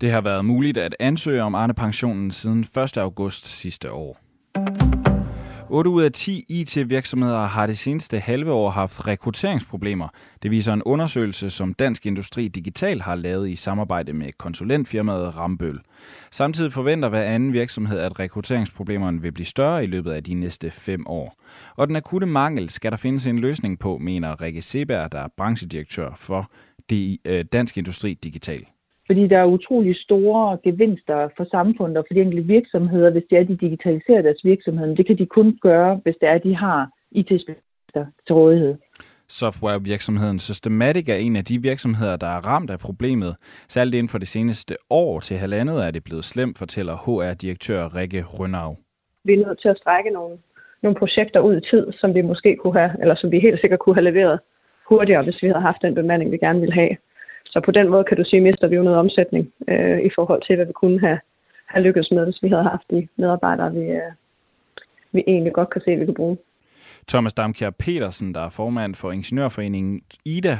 Det 0.00 0.10
har 0.10 0.20
været 0.20 0.44
muligt 0.44 0.78
at 0.78 0.96
ansøge 1.00 1.42
om 1.42 1.54
Arne-pensionen 1.54 2.30
siden 2.30 2.60
1. 2.60 2.98
august 2.98 3.46
sidste 3.46 3.92
år. 3.92 4.16
8 5.70 5.90
ud 5.90 6.02
af 6.02 6.12
10 6.12 6.44
IT-virksomheder 6.48 7.46
har 7.46 7.66
det 7.66 7.78
seneste 7.78 8.20
halve 8.20 8.52
år 8.52 8.70
haft 8.70 9.06
rekrutteringsproblemer. 9.06 10.08
Det 10.42 10.50
viser 10.50 10.72
en 10.72 10.82
undersøgelse, 10.82 11.50
som 11.50 11.74
Dansk 11.74 12.06
Industri 12.06 12.48
Digital 12.48 13.00
har 13.00 13.14
lavet 13.14 13.48
i 13.48 13.56
samarbejde 13.56 14.12
med 14.12 14.32
konsulentfirmaet 14.38 15.36
Rambøl. 15.36 15.80
Samtidig 16.30 16.72
forventer 16.72 17.08
hver 17.08 17.22
anden 17.22 17.52
virksomhed, 17.52 17.98
at 17.98 18.20
rekrutteringsproblemerne 18.20 19.22
vil 19.22 19.32
blive 19.32 19.46
større 19.46 19.84
i 19.84 19.86
løbet 19.86 20.12
af 20.12 20.24
de 20.24 20.34
næste 20.34 20.70
fem 20.70 21.06
år. 21.06 21.36
Og 21.76 21.88
den 21.88 21.96
akutte 21.96 22.26
mangel 22.26 22.70
skal 22.70 22.90
der 22.90 22.96
findes 22.96 23.26
en 23.26 23.38
løsning 23.38 23.78
på, 23.78 23.98
mener 23.98 24.40
Rikke 24.40 24.62
Seberg, 24.62 25.12
der 25.12 25.20
er 25.20 25.28
branchedirektør 25.36 26.10
for 26.16 26.50
øh, 26.92 27.44
Dansk 27.52 27.78
Industri 27.78 28.14
Digital. 28.14 28.66
Fordi 29.06 29.26
der 29.28 29.38
er 29.38 29.44
utrolig 29.44 29.96
store 29.96 30.58
gevinster 30.64 31.28
for 31.36 31.46
samfundet 31.50 31.96
og 31.96 32.04
for 32.08 32.14
de 32.14 32.20
enkelte 32.20 32.46
virksomheder, 32.46 33.10
hvis 33.10 33.24
det 33.30 33.38
er, 33.38 33.44
de 33.44 33.56
digitaliserer 33.56 34.22
deres 34.22 34.44
virksomhed. 34.44 34.96
Det 34.96 35.06
kan 35.06 35.18
de 35.18 35.26
kun 35.26 35.58
gøre, 35.62 36.00
hvis 36.02 36.16
det 36.20 36.28
er, 36.28 36.32
at 36.32 36.44
de 36.44 36.56
har 36.56 36.90
IT-specialister 37.10 38.04
til 38.26 38.34
rådighed. 38.34 38.74
Softwarevirksomheden 39.28 40.38
Systematic 40.38 41.08
er 41.08 41.14
en 41.14 41.36
af 41.36 41.44
de 41.44 41.62
virksomheder, 41.62 42.16
der 42.16 42.26
er 42.26 42.46
ramt 42.46 42.70
af 42.70 42.78
problemet. 42.78 43.36
Særligt 43.68 43.94
inden 43.94 44.08
for 44.08 44.18
det 44.18 44.28
seneste 44.28 44.76
år 44.90 45.20
til 45.20 45.36
halvandet 45.36 45.86
er 45.86 45.90
det 45.90 46.04
blevet 46.04 46.24
slemt, 46.24 46.58
fortæller 46.58 46.96
HR-direktør 46.96 47.96
Rikke 47.96 48.22
Rønnav. 48.22 48.76
Vi 49.24 49.32
er 49.32 49.46
nødt 49.46 49.60
til 49.60 49.68
at 49.68 49.78
strække 49.78 50.10
nogle, 50.10 50.38
nogle 50.82 50.98
projekter 50.98 51.40
ud 51.40 51.56
i 51.56 51.66
tid, 51.70 51.86
som 52.00 52.14
vi 52.14 52.22
måske 52.22 52.56
kunne 52.56 52.78
have, 52.80 52.92
eller 53.00 53.14
som 53.14 53.30
vi 53.30 53.40
helt 53.40 53.60
sikkert 53.60 53.78
kunne 53.78 53.94
have 53.94 54.10
leveret 54.10 54.40
hurtigere, 54.88 55.22
hvis 55.22 55.42
vi 55.42 55.46
havde 55.48 55.60
haft 55.60 55.82
den 55.82 55.94
bemanding, 55.94 56.32
vi 56.32 56.38
gerne 56.38 56.60
ville 56.60 56.74
have. 56.74 56.96
Så 57.56 57.60
på 57.60 57.70
den 57.70 57.88
måde 57.88 58.04
kan 58.04 58.16
du 58.16 58.24
sige, 58.26 58.40
mister 58.40 58.68
vi 58.68 58.76
jo 58.76 58.82
noget 58.82 58.98
omsætning 58.98 59.52
øh, 59.68 59.98
i 60.08 60.10
forhold 60.14 60.42
til, 60.46 60.56
hvad 60.56 60.66
vi 60.66 60.72
kunne 60.72 61.00
have, 61.00 61.18
have 61.66 61.82
lykkedes 61.82 62.10
med, 62.10 62.24
hvis 62.24 62.42
vi 62.42 62.48
havde 62.48 62.62
haft 62.62 62.90
de 62.90 63.08
medarbejdere, 63.16 63.72
vi, 63.72 63.80
øh, 63.80 64.12
vi 65.12 65.24
egentlig 65.26 65.52
godt 65.52 65.70
kan 65.70 65.82
se, 65.84 65.90
at 65.90 66.00
vi 66.00 66.04
kan 66.04 66.14
bruge. 66.14 66.36
Thomas 67.08 67.34
Damkjær 67.34 67.70
Petersen, 67.70 68.34
der 68.34 68.40
er 68.40 68.48
formand 68.48 68.94
for 68.94 69.12
Ingeniørforeningen 69.12 70.00
IDA, 70.24 70.56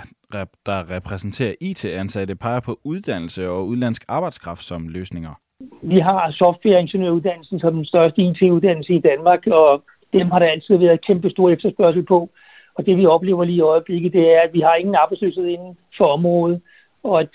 der 0.67 0.91
repræsenterer 0.91 1.55
IT-ansatte, 1.61 2.35
peger 2.35 2.61
på 2.61 2.79
uddannelse 2.85 3.49
og 3.49 3.67
udlandsk 3.67 4.05
arbejdskraft 4.09 4.65
som 4.65 4.89
løsninger. 4.89 5.35
Vi 5.83 5.99
har 5.99 6.31
softwareingeniøruddannelsen 6.31 7.61
som 7.61 7.75
den 7.75 7.85
største 7.85 8.23
IT-uddannelse 8.23 8.93
i 8.95 9.01
Danmark, 9.01 9.47
og 9.47 9.83
dem 10.13 10.31
har 10.31 10.39
der 10.39 10.47
altid 10.47 10.77
været 10.77 11.07
kæmpe 11.07 11.31
stor 11.31 11.51
efterspørgsel 11.51 12.05
på. 12.05 12.31
Og 12.75 12.87
det 12.87 12.97
vi 12.97 13.07
oplever 13.07 13.45
lige 13.45 13.57
i 13.57 13.61
øjeblikket, 13.61 14.13
det 14.13 14.35
er, 14.35 14.41
at 14.41 14.53
vi 14.53 14.61
har 14.61 14.75
ingen 14.75 14.95
arbejdsløshed 14.95 15.47
inden 15.47 15.79
for 15.99 16.05
området 16.05 16.61
og 17.07 17.21
at 17.21 17.29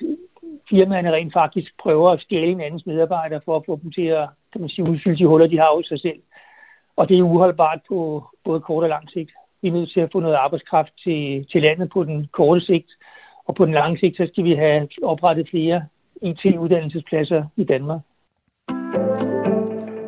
firmaerne 0.69 1.11
rent 1.11 1.33
faktisk 1.33 1.71
prøver 1.83 2.09
at 2.11 2.21
stjæle 2.21 2.51
en 2.51 2.61
andens 2.61 2.85
medarbejdere 2.85 3.41
for 3.45 3.55
at 3.55 3.63
få 3.65 3.79
dem 3.83 3.91
til 3.91 4.07
at 4.21 4.27
kan 4.51 4.61
man 4.61 4.69
sige, 4.69 4.89
udfylde 4.89 5.17
de 5.17 5.27
huller, 5.27 5.47
de 5.47 5.57
har 5.57 5.75
hos 5.75 5.85
sig 5.85 5.99
selv. 5.99 6.21
Og 6.95 7.09
det 7.09 7.17
er 7.17 7.23
uholdbart 7.23 7.79
på 7.87 8.23
både 8.43 8.59
kort 8.61 8.83
og 8.83 8.89
lang 8.89 9.09
sigt. 9.09 9.31
Vi 9.61 9.67
er 9.67 9.71
nødt 9.71 9.91
til 9.91 9.99
at 9.99 10.09
få 10.11 10.19
noget 10.19 10.35
arbejdskraft 10.35 10.93
til, 11.03 11.47
til 11.51 11.61
landet 11.61 11.89
på 11.89 12.03
den 12.03 12.27
korte 12.31 12.61
sigt, 12.61 12.91
og 13.45 13.55
på 13.55 13.65
den 13.65 13.73
lange 13.73 13.99
sigt, 13.99 14.17
så 14.17 14.27
skal 14.31 14.43
vi 14.43 14.55
have 14.55 14.87
oprettet 15.03 15.49
flere 15.49 15.85
IT-uddannelsespladser 16.21 17.43
i 17.55 17.63
Danmark. 17.63 18.01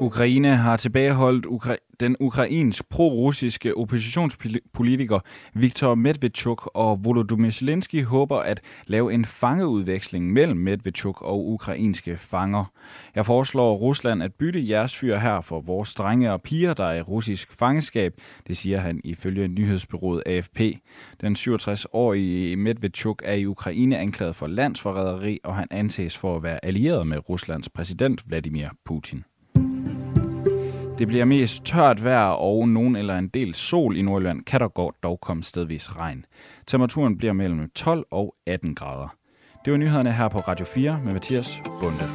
Ukraine 0.04 0.56
har 0.56 0.78
tilbageholdt 0.78 1.46
Ukra- 1.46 1.94
den 2.00 2.16
ukrainsk 2.20 2.90
pro-russiske 2.90 3.78
oppositionspolitiker 3.78 5.20
Viktor 5.54 5.96
Medvedchuk, 5.96 6.72
og 6.74 7.06
Volodymyr 7.06 7.50
Zelensky 7.50 8.04
håber 8.04 8.38
at 8.38 8.62
lave 8.88 9.14
en 9.14 9.26
fangeudveksling 9.26 10.34
mellem 10.34 10.58
Medvedchuk 10.58 11.22
og 11.22 11.48
ukrainske 11.48 12.18
fanger. 12.18 12.66
Jeg 13.16 13.26
foreslår 13.26 13.76
Rusland 13.76 14.24
at 14.24 14.34
bytte 14.34 14.70
jeres 14.70 14.96
fyr 14.96 15.18
her 15.18 15.42
for 15.42 15.62
vores 15.62 15.94
drenge 15.94 16.32
og 16.32 16.42
piger, 16.42 16.74
der 16.74 16.86
er 16.86 16.98
i 16.98 17.02
russisk 17.02 17.54
fangeskab, 17.54 18.14
det 18.48 18.58
siger 18.58 18.80
han 18.80 19.02
ifølge 19.04 19.48
nyhedsbyrået 19.48 20.24
AFP. 20.26 20.60
Den 21.22 21.36
67-årige 21.36 22.56
Medvedchuk 22.56 23.22
er 23.26 23.34
i 23.34 23.46
Ukraine 23.46 23.98
anklaget 23.98 24.36
for 24.36 24.48
landsforræderi, 24.48 25.40
og 25.44 25.56
han 25.56 25.68
anses 25.72 26.18
for 26.18 26.36
at 26.36 26.44
være 26.44 26.66
allieret 26.66 27.08
med 27.08 27.30
Ruslands 27.30 27.70
præsident 27.70 28.24
Vladimir 28.28 28.68
Putin. 28.86 29.24
Det 30.98 31.08
bliver 31.08 31.26
mest 31.26 31.64
tørt 31.66 32.04
vejr 32.04 32.26
og 32.26 32.70
nogen 32.70 32.96
eller 32.96 33.18
en 33.18 33.28
del 33.28 33.54
sol 33.54 33.98
i 33.98 34.02
Nordjylland, 34.02 34.42
kan 34.42 34.60
der 34.60 34.68
godt 34.68 34.96
dog 35.04 35.22
komme 35.22 35.44
stedvis 35.44 35.96
regn. 35.96 36.26
Temperaturen 36.68 37.18
bliver 37.18 37.34
mellem 37.34 37.70
12 37.76 38.06
og 38.12 38.36
18 38.48 38.76
grader. 38.76 39.16
Det 39.66 39.72
var 39.72 39.78
nyhederne 39.78 40.14
her 40.14 40.28
på 40.28 40.40
Radio 40.40 40.66
4 40.66 41.00
med 41.04 41.14
Mathias 41.14 41.62
Bunde. 41.80 42.06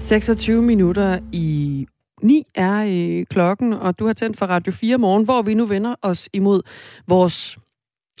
...26 0.00 0.52
minutter 0.52 1.18
i 1.32 1.86
9 2.22 2.42
er 2.54 2.84
øh, 2.88 3.26
klokken, 3.26 3.72
og 3.72 3.98
du 3.98 4.06
har 4.06 4.12
tændt 4.12 4.36
for 4.36 4.46
Radio 4.46 4.72
4 4.72 4.98
morgen, 4.98 5.24
hvor 5.24 5.42
vi 5.42 5.54
nu 5.54 5.64
vender 5.64 5.94
os 6.02 6.28
imod 6.32 6.62
vores 7.08 7.58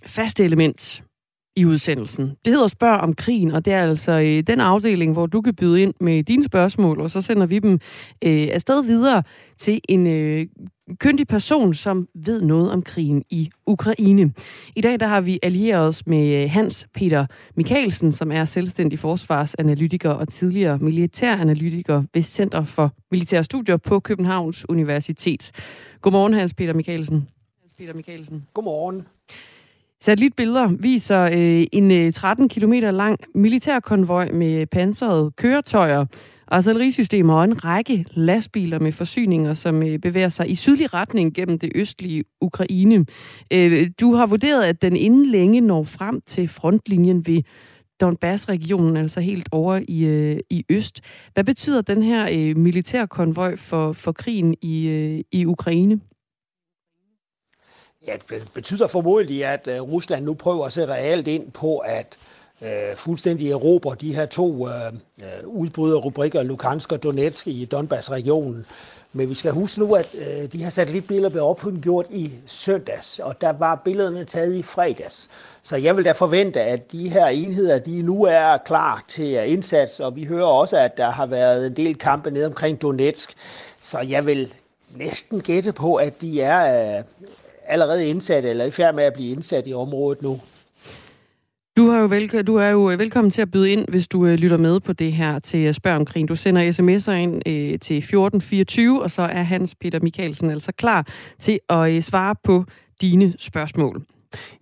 faste 0.06 0.44
element, 0.44 1.04
i 1.56 1.64
udsendelsen. 1.64 2.36
Det 2.44 2.52
hedder 2.52 2.68
Spørg 2.68 3.00
om 3.00 3.14
krigen, 3.14 3.50
og 3.50 3.64
det 3.64 3.72
er 3.72 3.82
altså 3.82 4.12
øh, 4.12 4.42
den 4.42 4.60
afdeling, 4.60 5.12
hvor 5.12 5.26
du 5.26 5.40
kan 5.40 5.54
byde 5.54 5.82
ind 5.82 5.94
med 6.00 6.22
dine 6.22 6.44
spørgsmål, 6.44 7.00
og 7.00 7.10
så 7.10 7.20
sender 7.20 7.46
vi 7.46 7.58
dem 7.58 7.72
øh, 8.24 8.48
afsted 8.52 8.84
videre 8.84 9.22
til 9.58 9.80
en 9.88 10.06
øh, 10.06 10.46
kyndig 10.98 11.28
person, 11.28 11.74
som 11.74 12.08
ved 12.14 12.42
noget 12.42 12.70
om 12.70 12.82
krigen 12.82 13.24
i 13.30 13.50
Ukraine. 13.66 14.32
I 14.76 14.80
dag 14.80 15.00
der 15.00 15.06
har 15.06 15.20
vi 15.20 15.38
allieret 15.42 15.88
os 15.88 16.06
med 16.06 16.42
øh, 16.42 16.50
Hans 16.50 16.86
Peter 16.94 17.26
Mikkelsen, 17.56 18.12
som 18.12 18.32
er 18.32 18.44
selvstændig 18.44 18.98
forsvarsanalytiker 18.98 20.10
og 20.10 20.28
tidligere 20.28 20.78
militæranalytiker 20.78 22.02
ved 22.14 22.22
Center 22.22 22.64
for 22.64 22.92
Militære 23.10 23.44
Studier 23.44 23.76
på 23.76 24.00
Københavns 24.00 24.68
Universitet. 24.68 25.52
Godmorgen, 26.00 26.34
Hans 26.34 26.54
Peter 26.54 26.72
Mikkelsen. 26.72 27.28
Hans 27.62 27.72
Peter 27.78 27.94
Mikkelsen. 27.94 28.46
Godmorgen. 28.54 29.06
Satellitbilleder 30.04 30.68
viser 30.80 31.22
øh, 31.22 31.66
en 31.72 31.90
øh, 31.90 32.12
13 32.12 32.48
km 32.48 32.72
lang 32.72 33.18
militærkonvoj 33.34 34.30
med 34.32 34.66
pansrede 34.66 35.30
køretøjer, 35.30 36.06
artillerisystemer 36.48 37.34
og 37.34 37.44
en 37.44 37.64
række 37.64 38.04
lastbiler 38.10 38.78
med 38.78 38.92
forsyninger, 38.92 39.54
som 39.54 39.82
øh, 39.82 39.98
bevæger 39.98 40.28
sig 40.28 40.50
i 40.50 40.54
sydlig 40.54 40.94
retning 40.94 41.34
gennem 41.34 41.58
det 41.58 41.72
østlige 41.74 42.24
Ukraine. 42.40 43.06
Øh, 43.52 43.90
du 44.00 44.14
har 44.14 44.26
vurderet, 44.26 44.62
at 44.62 44.82
den 44.82 44.96
inden 44.96 45.26
længe 45.26 45.60
når 45.60 45.84
frem 45.84 46.20
til 46.26 46.48
frontlinjen 46.48 47.26
ved 47.26 47.42
Donbass-regionen, 48.00 48.96
altså 48.96 49.20
helt 49.20 49.48
over 49.52 49.80
i, 49.88 50.04
øh, 50.04 50.38
i 50.50 50.64
øst. 50.70 51.00
Hvad 51.34 51.44
betyder 51.44 51.82
den 51.82 52.02
her 52.02 52.28
øh, 52.32 52.56
militærkonvoj 52.56 53.56
for, 53.56 53.92
for 53.92 54.12
krigen 54.12 54.54
i, 54.62 54.86
øh, 54.88 55.20
i 55.32 55.46
Ukraine? 55.46 56.00
Ja, 58.06 58.12
det 58.30 58.50
betyder 58.54 58.86
formodentlig, 58.86 59.44
at 59.44 59.68
øh, 59.68 59.80
Rusland 59.80 60.24
nu 60.24 60.34
prøver 60.34 60.66
at 60.66 60.72
sætte 60.72 60.92
realt 60.92 61.28
ind 61.28 61.50
på 61.50 61.78
at 61.78 62.16
øh, 62.62 62.96
fuldstændig 62.96 63.50
erobre 63.50 63.96
de 64.00 64.14
her 64.14 64.26
to 64.26 64.68
øh, 64.68 64.92
øh 65.18 65.46
udbryderrubrikker, 65.46 66.42
Lukansk 66.42 66.92
og 66.92 67.02
Donetsk 67.02 67.46
i 67.46 67.64
Donbass-regionen. 67.64 68.66
Men 69.16 69.28
vi 69.28 69.34
skal 69.34 69.52
huske 69.52 69.80
nu, 69.80 69.94
at 69.94 70.14
øh, 70.14 70.52
de 70.52 70.62
her 70.62 70.70
satellitbilleder 70.70 71.28
blev 71.28 71.80
gjort 71.80 72.06
i 72.10 72.32
søndags, 72.46 73.18
og 73.18 73.40
der 73.40 73.52
var 73.52 73.82
billederne 73.84 74.24
taget 74.24 74.54
i 74.54 74.62
fredags. 74.62 75.30
Så 75.62 75.76
jeg 75.76 75.96
vil 75.96 76.04
da 76.04 76.12
forvente, 76.12 76.60
at 76.60 76.92
de 76.92 77.08
her 77.08 77.26
enheder, 77.26 77.78
de 77.78 78.02
nu 78.02 78.24
er 78.24 78.56
klar 78.56 79.04
til 79.08 79.52
indsats, 79.52 80.00
og 80.00 80.16
vi 80.16 80.24
hører 80.24 80.46
også, 80.46 80.78
at 80.78 80.96
der 80.96 81.10
har 81.10 81.26
været 81.26 81.66
en 81.66 81.76
del 81.76 81.98
kampe 81.98 82.30
ned 82.30 82.44
omkring 82.44 82.82
Donetsk. 82.82 83.34
Så 83.80 84.00
jeg 84.00 84.26
vil 84.26 84.54
næsten 84.96 85.40
gætte 85.40 85.72
på, 85.72 85.94
at 85.94 86.20
de 86.20 86.40
er 86.40 86.96
øh, 86.98 87.04
allerede 87.66 88.06
indsat, 88.06 88.44
eller 88.44 88.64
i 88.64 88.70
færd 88.70 88.94
med 88.94 89.04
at 89.04 89.12
blive 89.14 89.32
indsat 89.32 89.66
i 89.66 89.72
området 89.72 90.22
nu. 90.22 90.40
Du, 91.76 91.90
har 91.90 92.00
jo 92.00 92.06
vel, 92.06 92.28
du 92.46 92.56
er 92.56 92.68
jo 92.68 92.80
velkommen 92.80 93.30
til 93.30 93.42
at 93.42 93.50
byde 93.50 93.70
ind, 93.70 93.88
hvis 93.88 94.08
du 94.08 94.26
øh, 94.26 94.34
lytter 94.34 94.56
med 94.56 94.80
på 94.80 94.92
det 94.92 95.12
her 95.12 95.38
til 95.38 95.74
Spørg 95.74 95.96
om 95.96 96.04
krigen. 96.04 96.26
Du 96.26 96.36
sender 96.36 96.72
sms'er 96.72 97.12
ind 97.12 97.34
øh, 97.48 97.78
til 97.78 97.98
1424, 97.98 99.02
og 99.02 99.10
så 99.10 99.22
er 99.22 99.42
Hans 99.42 99.74
Peter 99.74 100.00
Mikkelsen 100.02 100.50
altså 100.50 100.72
klar 100.72 101.06
til 101.40 101.58
at 101.68 101.92
øh, 101.92 102.02
svare 102.02 102.34
på 102.44 102.64
dine 103.00 103.34
spørgsmål. 103.38 104.02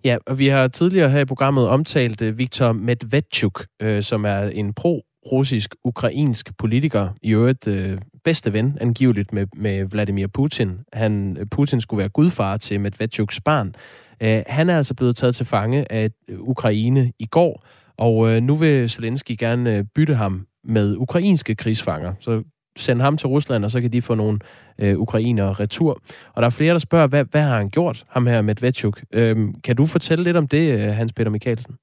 Ja, 0.03 0.17
og 0.27 0.39
vi 0.39 0.47
har 0.47 0.67
tidligere 0.67 1.09
her 1.09 1.19
i 1.19 1.25
programmet 1.25 1.67
omtalt 1.67 2.21
øh, 2.21 2.37
Viktor 2.37 2.71
Medvedchuk, 2.71 3.65
øh, 3.81 4.03
som 4.03 4.25
er 4.25 4.39
en 4.41 4.73
pro-russisk-ukrainsk 4.73 6.57
politiker, 6.57 7.09
i 7.21 7.31
øvrigt 7.31 7.67
øh, 7.67 7.97
bedste 8.23 8.53
ven 8.53 8.77
angiveligt 8.81 9.33
med, 9.33 9.47
med 9.55 9.85
Vladimir 9.85 10.27
Putin. 10.27 10.79
Han, 10.93 11.37
øh, 11.39 11.45
Putin 11.51 11.81
skulle 11.81 11.99
være 11.99 12.09
gudfar 12.09 12.57
til 12.57 12.79
Medvedchuks 12.79 13.41
barn. 13.41 13.75
Øh, 14.21 14.43
han 14.47 14.69
er 14.69 14.77
altså 14.77 14.93
blevet 14.93 15.15
taget 15.15 15.35
til 15.35 15.45
fange 15.45 15.91
af 15.91 16.09
øh, 16.27 16.39
Ukraine 16.39 17.11
i 17.19 17.25
går, 17.25 17.65
og 17.97 18.29
øh, 18.29 18.43
nu 18.43 18.55
vil 18.55 18.89
Zelensky 18.89 19.35
gerne 19.39 19.77
øh, 19.77 19.83
bytte 19.95 20.15
ham 20.15 20.47
med 20.63 20.97
ukrainske 20.97 21.55
krigsfanger. 21.55 22.13
Så 22.19 22.43
send 22.77 23.01
ham 23.01 23.17
til 23.17 23.27
Rusland, 23.27 23.65
og 23.65 23.71
så 23.71 23.81
kan 23.81 23.93
de 23.93 24.01
få 24.01 24.15
nogle 24.15 24.39
øh, 24.79 24.99
ukrainer 24.99 25.59
retur. 25.59 26.01
Og 26.33 26.41
der 26.41 26.45
er 26.45 26.49
flere, 26.49 26.73
der 26.73 26.79
spørger, 26.79 27.07
hvad, 27.07 27.25
hvad 27.31 27.41
har 27.41 27.57
han 27.57 27.69
gjort, 27.69 28.05
ham 28.09 28.27
her 28.27 28.41
Medvedchuk? 28.41 29.01
Øhm, 29.13 29.53
kan 29.53 29.75
du 29.75 29.85
fortælle 29.85 30.23
lidt 30.23 30.37
om 30.37 30.47
det, 30.47 30.73
øh, 30.73 30.93
Hans 30.93 31.13
Peter 31.13 31.31
Mikkelsen? 31.31 31.75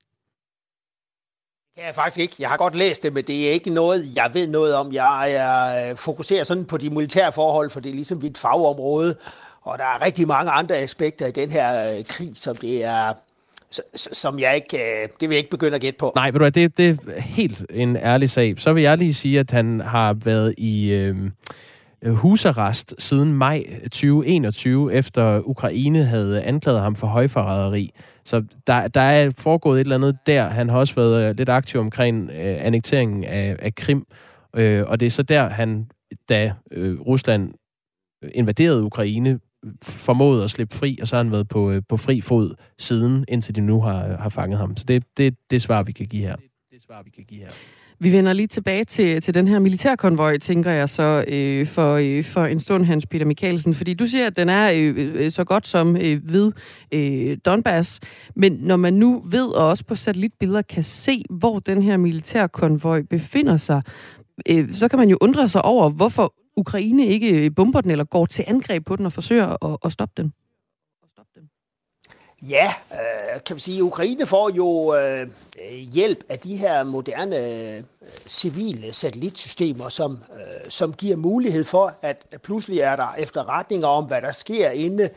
Det 1.77 1.87
jeg 1.87 1.95
faktisk 1.95 2.19
ikke. 2.19 2.35
Jeg 2.39 2.49
har 2.49 2.57
godt 2.57 2.75
læst 2.75 3.03
det, 3.03 3.13
men 3.13 3.25
det 3.25 3.49
er 3.49 3.53
ikke 3.53 3.71
noget, 3.71 4.13
jeg 4.17 4.31
ved 4.33 4.47
noget 4.47 4.75
om. 4.75 4.93
Jeg 4.93 5.33
er, 5.33 5.91
øh, 5.91 5.97
fokuserer 5.97 6.45
sådan 6.45 6.65
på 6.65 6.77
de 6.77 6.91
militære 6.91 7.33
forhold, 7.33 7.71
for 7.71 7.81
det 7.81 7.89
er 7.89 7.95
ligesom 7.95 8.19
mit 8.23 8.39
fagområde. 8.39 9.17
Og 9.63 9.79
der 9.79 9.85
er 9.85 10.05
rigtig 10.05 10.27
mange 10.27 10.51
andre 10.51 10.77
aspekter 10.77 11.27
i 11.27 11.31
den 11.31 11.51
her 11.51 11.93
øh, 11.93 12.05
krig, 12.05 12.31
som 12.35 12.57
det 12.57 12.85
er 12.85 13.13
som 13.97 14.39
jeg 14.39 14.55
ikke, 14.55 14.77
øh, 14.79 15.09
det 15.21 15.29
vil 15.29 15.31
jeg 15.31 15.39
ikke 15.39 15.51
begynde 15.51 15.75
at 15.75 15.81
gætte 15.81 15.99
på. 15.99 16.13
Nej, 16.15 16.27
ved 16.27 16.33
du 16.33 16.39
hvad, 16.39 16.53
det, 16.53 16.77
det 16.77 16.99
er 17.07 17.21
helt 17.21 17.67
en 17.71 17.97
ærlig 17.97 18.31
sag. 18.31 18.55
Så 18.59 18.73
vil 18.73 18.83
jeg 18.83 18.99
lige 18.99 19.15
sige, 19.15 19.41
at 19.41 19.51
han 19.51 19.81
har 19.81 20.13
været 20.13 20.55
i 20.59 20.91
øh, 20.93 21.17
husarrest 22.07 22.95
siden 22.99 23.33
maj 23.33 23.65
2021, 23.83 24.95
efter 24.95 25.41
Ukraine 25.41 26.05
havde 26.05 26.43
anklaget 26.43 26.81
ham 26.81 26.97
for 26.97 27.07
højforræderi. 27.07 27.93
Så 28.25 28.45
der, 28.67 28.89
der 28.89 29.01
er 29.01 29.31
foregået 29.39 29.81
et 29.81 29.85
eller 29.85 29.95
andet 29.97 30.19
der. 30.27 30.49
Han 30.49 30.69
har 30.69 30.79
også 30.79 30.95
været 30.95 31.29
øh, 31.29 31.37
lidt 31.37 31.49
aktiv 31.49 31.81
omkring 31.81 32.31
øh, 32.31 32.57
annekteringen 32.67 33.25
af, 33.25 33.57
af 33.59 33.75
Krim, 33.75 34.07
øh, 34.57 34.85
og 34.87 35.01
det 35.01 35.07
er 35.07 35.11
så 35.11 35.23
der, 35.23 35.49
han, 35.49 35.91
da 36.29 36.53
øh, 36.71 37.01
Rusland 37.01 37.55
øh, 38.25 38.31
invaderede 38.35 38.83
Ukraine, 38.83 39.41
formået 39.83 40.45
at 40.45 40.51
slippe 40.51 40.77
fri, 40.77 40.99
og 41.01 41.09
så 41.09 41.17
har 41.17 41.23
han 41.23 41.33
været 41.33 41.49
på, 41.49 41.71
øh, 41.71 41.83
på 41.89 41.97
fri 41.97 42.21
fod 42.21 42.55
siden, 42.79 43.25
indtil 43.29 43.57
de 43.57 43.61
nu 43.61 43.81
har, 43.81 44.17
har 44.17 44.29
fanget 44.29 44.59
ham. 44.59 44.77
Så 44.77 44.85
det, 44.89 45.05
det, 45.17 45.37
det 45.51 45.63
svar, 45.63 45.83
vi 45.83 45.93
kan 45.93 46.07
give 46.07 46.23
her. 46.23 46.37
Det, 46.37 46.45
det 46.73 46.83
svar, 46.83 47.03
vi 47.03 47.11
kan 47.11 47.25
give 47.25 47.41
her. 47.41 47.51
Vi 48.03 48.13
vender 48.13 48.33
lige 48.33 48.47
tilbage 48.47 48.85
til, 48.85 49.23
til 49.23 49.35
den 49.35 49.49
her 49.49 49.59
militærkonvoj, 49.59 50.39
tænker 50.39 50.71
jeg 50.71 50.89
så, 50.89 51.25
øh, 51.29 51.67
for, 51.67 51.95
øh, 51.95 52.25
for 52.25 52.45
en 52.45 52.61
stund, 52.61 52.85
Hans 52.85 53.07
Peter 53.07 53.25
Mikkelsen. 53.25 53.75
Fordi 53.75 53.95
du 53.95 54.07
siger, 54.07 54.27
at 54.27 54.37
den 54.37 54.49
er 54.49 54.71
øh, 54.75 54.95
øh, 54.97 55.33
så 55.33 55.45
godt 55.45 55.67
som 55.67 55.97
øh, 55.97 56.33
ved 56.33 56.53
øh, 56.93 57.37
Donbass. 57.45 58.01
Men 58.37 58.53
når 58.53 58.77
man 58.77 58.95
nu 58.95 59.23
ved, 59.27 59.47
og 59.47 59.69
også 59.69 59.85
på 59.85 59.95
satellitbilleder 59.95 60.63
kan 60.63 60.83
se, 60.83 61.23
hvor 61.31 61.59
den 61.59 61.83
her 61.83 61.97
militærkonvoj 61.97 63.03
befinder 63.03 63.57
sig, 63.57 63.83
øh, 64.51 64.73
så 64.73 64.89
kan 64.89 64.99
man 64.99 65.09
jo 65.09 65.19
undre 65.21 65.49
sig 65.49 65.63
over, 65.63 65.91
hvorfor 65.91 66.35
Ukraine 66.57 67.07
ikke 67.07 67.31
øh, 67.31 67.51
bomber 67.57 67.81
den, 67.81 67.91
eller 67.91 68.05
går 68.05 68.27
til 68.27 68.45
angreb 68.47 68.87
på 68.87 68.97
den 68.97 69.07
og 69.07 69.13
forsøger 69.13 69.65
at, 69.73 69.79
at 69.85 69.93
stoppe 69.93 70.23
den? 70.23 70.33
Ja, 72.49 72.73
øh, 72.93 73.43
kan 73.47 73.55
man 73.55 73.61
sige, 73.61 73.85
Ukraine 73.85 74.27
får 74.27 74.51
jo 74.51 74.95
øh, 74.95 75.29
hjælp 75.93 76.25
af 76.29 76.39
de 76.39 76.57
her 76.57 76.85
moderne 76.85 77.37
øh, 77.37 77.83
civile 78.27 78.93
satellitsystemer, 78.93 79.89
som, 79.89 80.19
øh, 80.33 80.71
som 80.71 80.93
giver 80.95 81.17
mulighed 81.17 81.65
for, 81.65 81.93
at 82.03 82.27
pludselig 82.43 82.81
er 82.81 82.97
der 82.97 83.15
efterretninger 83.19 83.89
om, 83.89 84.05
hvad 84.05 84.23
der 84.23 84.33
sker 84.33 84.71
inde 84.71 85.11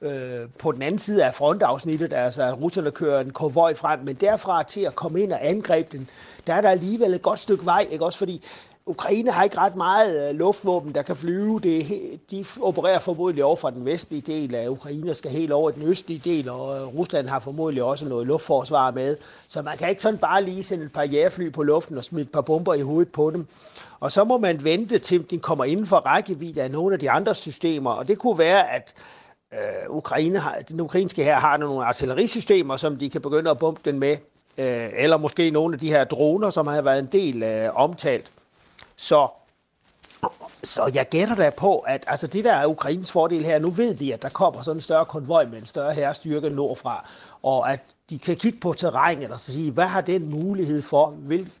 øh, 0.00 0.48
på 0.58 0.72
den 0.72 0.82
anden 0.82 0.98
side 0.98 1.24
af 1.24 1.34
frontafsnittet, 1.34 2.12
altså 2.12 2.42
at 2.42 2.60
russerne 2.62 2.90
kører 2.90 3.20
en 3.20 3.30
konvoj 3.30 3.74
frem, 3.74 4.00
men 4.00 4.16
derfra 4.16 4.62
til 4.62 4.80
at 4.80 4.94
komme 4.94 5.22
ind 5.22 5.32
og 5.32 5.48
angribe 5.48 5.88
den, 5.98 6.10
der 6.46 6.54
er 6.54 6.60
der 6.60 6.70
alligevel 6.70 7.14
et 7.14 7.22
godt 7.22 7.38
stykke 7.38 7.64
vej, 7.64 7.86
ikke 7.90 8.04
også? 8.04 8.18
Fordi 8.18 8.42
Ukraine 8.88 9.30
har 9.30 9.44
ikke 9.44 9.58
ret 9.58 9.76
meget 9.76 10.28
øh, 10.28 10.34
luftvåben, 10.36 10.94
der 10.94 11.02
kan 11.02 11.16
flyve. 11.16 11.60
Det, 11.60 11.84
de 12.30 12.44
opererer 12.60 12.98
formodentlig 12.98 13.44
over 13.44 13.56
fra 13.56 13.70
den 13.70 13.84
vestlige 13.84 14.20
del 14.20 14.54
af 14.54 14.68
Ukraine 14.68 15.14
skal 15.14 15.30
helt 15.30 15.52
over 15.52 15.70
den 15.70 15.82
østlige 15.82 16.20
del, 16.24 16.48
og 16.48 16.76
øh, 16.76 16.86
Rusland 16.86 17.28
har 17.28 17.40
formodentlig 17.40 17.82
også 17.82 18.06
noget 18.06 18.26
luftforsvar 18.26 18.90
med. 18.90 19.16
Så 19.48 19.62
man 19.62 19.78
kan 19.78 19.88
ikke 19.88 20.02
sådan 20.02 20.18
bare 20.18 20.44
lige 20.44 20.62
sende 20.62 20.84
et 20.84 20.92
par 20.92 21.02
jægerfly 21.02 21.52
på 21.52 21.62
luften 21.62 21.98
og 21.98 22.04
smide 22.04 22.22
et 22.22 22.32
par 22.32 22.40
bomber 22.40 22.74
i 22.74 22.80
hovedet 22.80 23.12
på 23.12 23.30
dem. 23.30 23.46
Og 24.00 24.12
så 24.12 24.24
må 24.24 24.38
man 24.38 24.64
vente 24.64 24.98
til, 24.98 25.30
de 25.30 25.38
kommer 25.38 25.64
inden 25.64 25.86
for 25.86 25.96
rækkevidde 25.96 26.62
af 26.62 26.70
nogle 26.70 26.94
af 26.94 27.00
de 27.00 27.10
andre 27.10 27.34
systemer. 27.34 27.90
Og 27.90 28.08
det 28.08 28.18
kunne 28.18 28.38
være, 28.38 28.72
at 28.72 28.94
øh, 29.52 29.90
Ukraine 29.96 30.38
har, 30.38 30.58
den 30.68 30.80
ukrainske 30.80 31.24
her 31.24 31.36
har 31.36 31.56
nogle 31.56 31.84
artillerisystemer, 31.84 32.76
som 32.76 32.96
de 32.96 33.10
kan 33.10 33.20
begynde 33.20 33.50
at 33.50 33.58
bombe 33.58 33.80
den 33.84 33.98
med. 33.98 34.16
Øh, 34.58 34.88
eller 34.98 35.16
måske 35.16 35.50
nogle 35.50 35.74
af 35.74 35.80
de 35.80 35.88
her 35.88 36.04
droner, 36.04 36.50
som 36.50 36.66
har 36.66 36.82
været 36.82 36.98
en 36.98 37.08
del 37.12 37.42
øh, 37.42 37.70
omtalt. 37.74 38.32
Så, 39.00 39.28
så 40.62 40.90
jeg 40.94 41.08
gætter 41.08 41.34
da 41.34 41.50
på, 41.50 41.78
at 41.78 42.04
altså 42.06 42.26
det 42.26 42.44
der 42.44 42.52
er 42.52 42.66
Ukraines 42.66 43.12
fordel 43.12 43.44
her, 43.44 43.58
nu 43.58 43.70
ved 43.70 43.94
de, 43.94 44.14
at 44.14 44.22
der 44.22 44.28
kommer 44.28 44.62
sådan 44.62 44.76
en 44.76 44.80
større 44.80 45.04
konvoj 45.04 45.44
med 45.44 45.58
en 45.58 45.66
større 45.66 45.94
herrestyrke 45.94 46.50
nordfra, 46.50 47.08
og 47.42 47.72
at 47.72 47.80
de 48.10 48.18
kan 48.18 48.36
kigge 48.36 48.60
på 48.60 48.72
terrænet 48.72 49.30
og 49.30 49.40
sige, 49.40 49.70
hvad 49.70 49.86
har 49.86 50.00
den 50.00 50.30
mulighed 50.30 50.82
for? 50.82 51.14
Vil, 51.18 51.52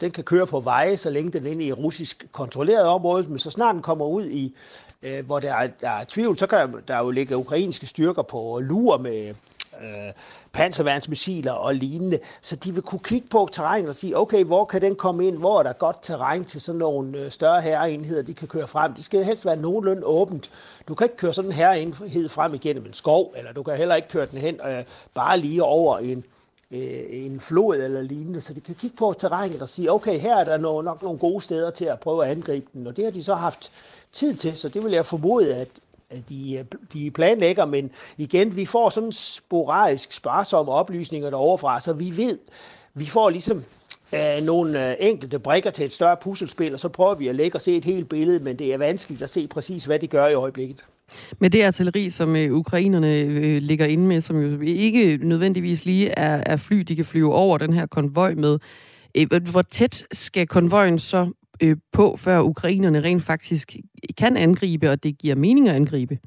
den 0.00 0.10
kan 0.10 0.24
køre 0.24 0.46
på 0.46 0.60
veje, 0.60 0.96
så 0.96 1.10
længe 1.10 1.32
den 1.32 1.46
er 1.46 1.50
inde 1.50 1.64
i 1.64 1.72
russisk 1.72 2.26
kontrolleret 2.32 2.86
område, 2.86 3.28
men 3.28 3.38
så 3.38 3.50
snart 3.50 3.74
den 3.74 3.82
kommer 3.82 4.06
ud 4.06 4.26
i, 4.26 4.56
øh, 5.02 5.26
hvor 5.26 5.40
der 5.40 5.54
er, 5.54 5.66
der 5.66 5.90
er 5.90 6.04
tvivl, 6.08 6.38
så 6.38 6.46
kan 6.46 6.74
der 6.88 6.98
jo 6.98 7.10
ligge 7.10 7.36
ukrainske 7.36 7.86
styrker 7.86 8.22
på 8.22 8.60
lure 8.62 8.98
med 8.98 9.34
øh, 9.80 10.12
panserværnsmissiler 10.54 11.52
og 11.52 11.74
lignende, 11.74 12.18
så 12.42 12.56
de 12.56 12.74
vil 12.74 12.82
kunne 12.82 12.98
kigge 12.98 13.28
på 13.28 13.48
terrænet 13.52 13.88
og 13.88 13.94
sige, 13.94 14.18
okay, 14.18 14.44
hvor 14.44 14.64
kan 14.64 14.82
den 14.82 14.96
komme 14.96 15.26
ind, 15.26 15.38
hvor 15.38 15.58
er 15.58 15.62
der 15.62 15.72
godt 15.72 15.96
terræn 16.02 16.44
til 16.44 16.60
sådan 16.60 16.78
nogle 16.78 17.18
øh, 17.18 17.30
større 17.30 17.60
herreenheder, 17.60 18.22
de 18.22 18.34
kan 18.34 18.48
køre 18.48 18.68
frem. 18.68 18.94
Det 18.94 19.04
skal 19.04 19.24
helst 19.24 19.44
være 19.44 19.56
nogenlunde 19.56 20.04
åbent. 20.04 20.50
Du 20.88 20.94
kan 20.94 21.04
ikke 21.04 21.16
køre 21.16 21.34
sådan 21.34 21.50
en 21.50 21.54
herreenhed 21.56 22.28
frem 22.28 22.54
igennem 22.54 22.86
en 22.86 22.92
skov, 22.92 23.32
eller 23.36 23.52
du 23.52 23.62
kan 23.62 23.76
heller 23.76 23.94
ikke 23.94 24.08
køre 24.08 24.26
den 24.26 24.38
hen 24.38 24.60
øh, 24.66 24.84
bare 25.14 25.38
lige 25.38 25.62
over 25.62 25.98
en, 25.98 26.24
øh, 26.70 27.02
en 27.10 27.40
flod 27.40 27.76
eller 27.76 28.00
lignende, 28.00 28.40
så 28.40 28.54
de 28.54 28.60
kan 28.60 28.74
kigge 28.74 28.96
på 28.96 29.14
terrænet 29.18 29.62
og 29.62 29.68
sige, 29.68 29.92
okay, 29.92 30.18
her 30.18 30.36
er 30.36 30.44
der 30.44 30.82
nok 30.82 31.02
nogle 31.02 31.18
gode 31.18 31.40
steder 31.40 31.70
til 31.70 31.84
at 31.84 32.00
prøve 32.00 32.24
at 32.24 32.30
angribe 32.30 32.66
den, 32.72 32.86
og 32.86 32.96
det 32.96 33.04
har 33.04 33.12
de 33.12 33.22
så 33.22 33.34
haft 33.34 33.72
tid 34.12 34.34
til, 34.34 34.56
så 34.56 34.68
det 34.68 34.84
vil 34.84 34.92
jeg 34.92 35.06
formode, 35.06 35.54
at 35.54 35.68
de, 36.28 36.66
de 36.92 37.10
planlægger, 37.10 37.64
men 37.64 37.90
igen, 38.18 38.56
vi 38.56 38.66
får 38.66 38.88
sådan 38.88 39.12
sporadisk 39.12 40.12
sparsomme 40.12 40.72
oplysninger 40.72 41.30
deroverfra, 41.30 41.80
så 41.80 41.92
vi 41.92 42.16
ved, 42.16 42.38
vi 42.94 43.06
får 43.06 43.30
ligesom 43.30 43.64
øh, 44.14 44.44
nogle 44.44 44.90
øh, 44.90 44.96
enkelte 45.00 45.38
brikker 45.38 45.70
til 45.70 45.84
et 45.84 45.92
større 45.92 46.16
puslespil, 46.22 46.72
og 46.72 46.80
så 46.80 46.88
prøver 46.88 47.14
vi 47.14 47.28
at 47.28 47.34
lægge 47.34 47.56
og 47.56 47.60
se 47.60 47.76
et 47.76 47.84
helt 47.84 48.08
billede, 48.08 48.44
men 48.44 48.56
det 48.56 48.74
er 48.74 48.78
vanskeligt 48.78 49.22
at 49.22 49.30
se 49.30 49.46
præcis, 49.46 49.84
hvad 49.84 49.98
de 49.98 50.06
gør 50.06 50.26
i 50.26 50.34
øjeblikket. 50.34 50.84
Med 51.38 51.50
det 51.50 51.62
artilleri, 51.62 52.10
som 52.10 52.36
øh, 52.36 52.52
ukrainerne 52.52 53.18
øh, 53.18 53.62
ligger 53.62 53.86
inde 53.86 54.06
med, 54.06 54.20
som 54.20 54.40
jo 54.42 54.60
ikke 54.60 55.18
nødvendigvis 55.22 55.84
lige 55.84 56.08
er, 56.08 56.42
er 56.46 56.56
fly, 56.56 56.78
de 56.78 56.96
kan 56.96 57.04
flyve 57.04 57.34
over 57.34 57.58
den 57.58 57.72
her 57.72 57.86
konvoj 57.86 58.34
med, 58.34 58.58
øh, 59.14 59.48
hvor 59.50 59.62
tæt 59.62 60.04
skal 60.12 60.46
konvojen 60.46 60.98
så 60.98 61.30
øh, 61.60 61.76
på, 61.92 62.16
før 62.16 62.40
ukrainerne 62.40 63.00
rent 63.00 63.24
faktisk 63.24 63.76
kan 64.18 64.36
angribe, 64.36 64.90
og 64.90 65.02
det 65.02 65.18
giver 65.18 65.34
mening 65.34 65.68
at 65.68 65.76
angribe? 65.76 66.18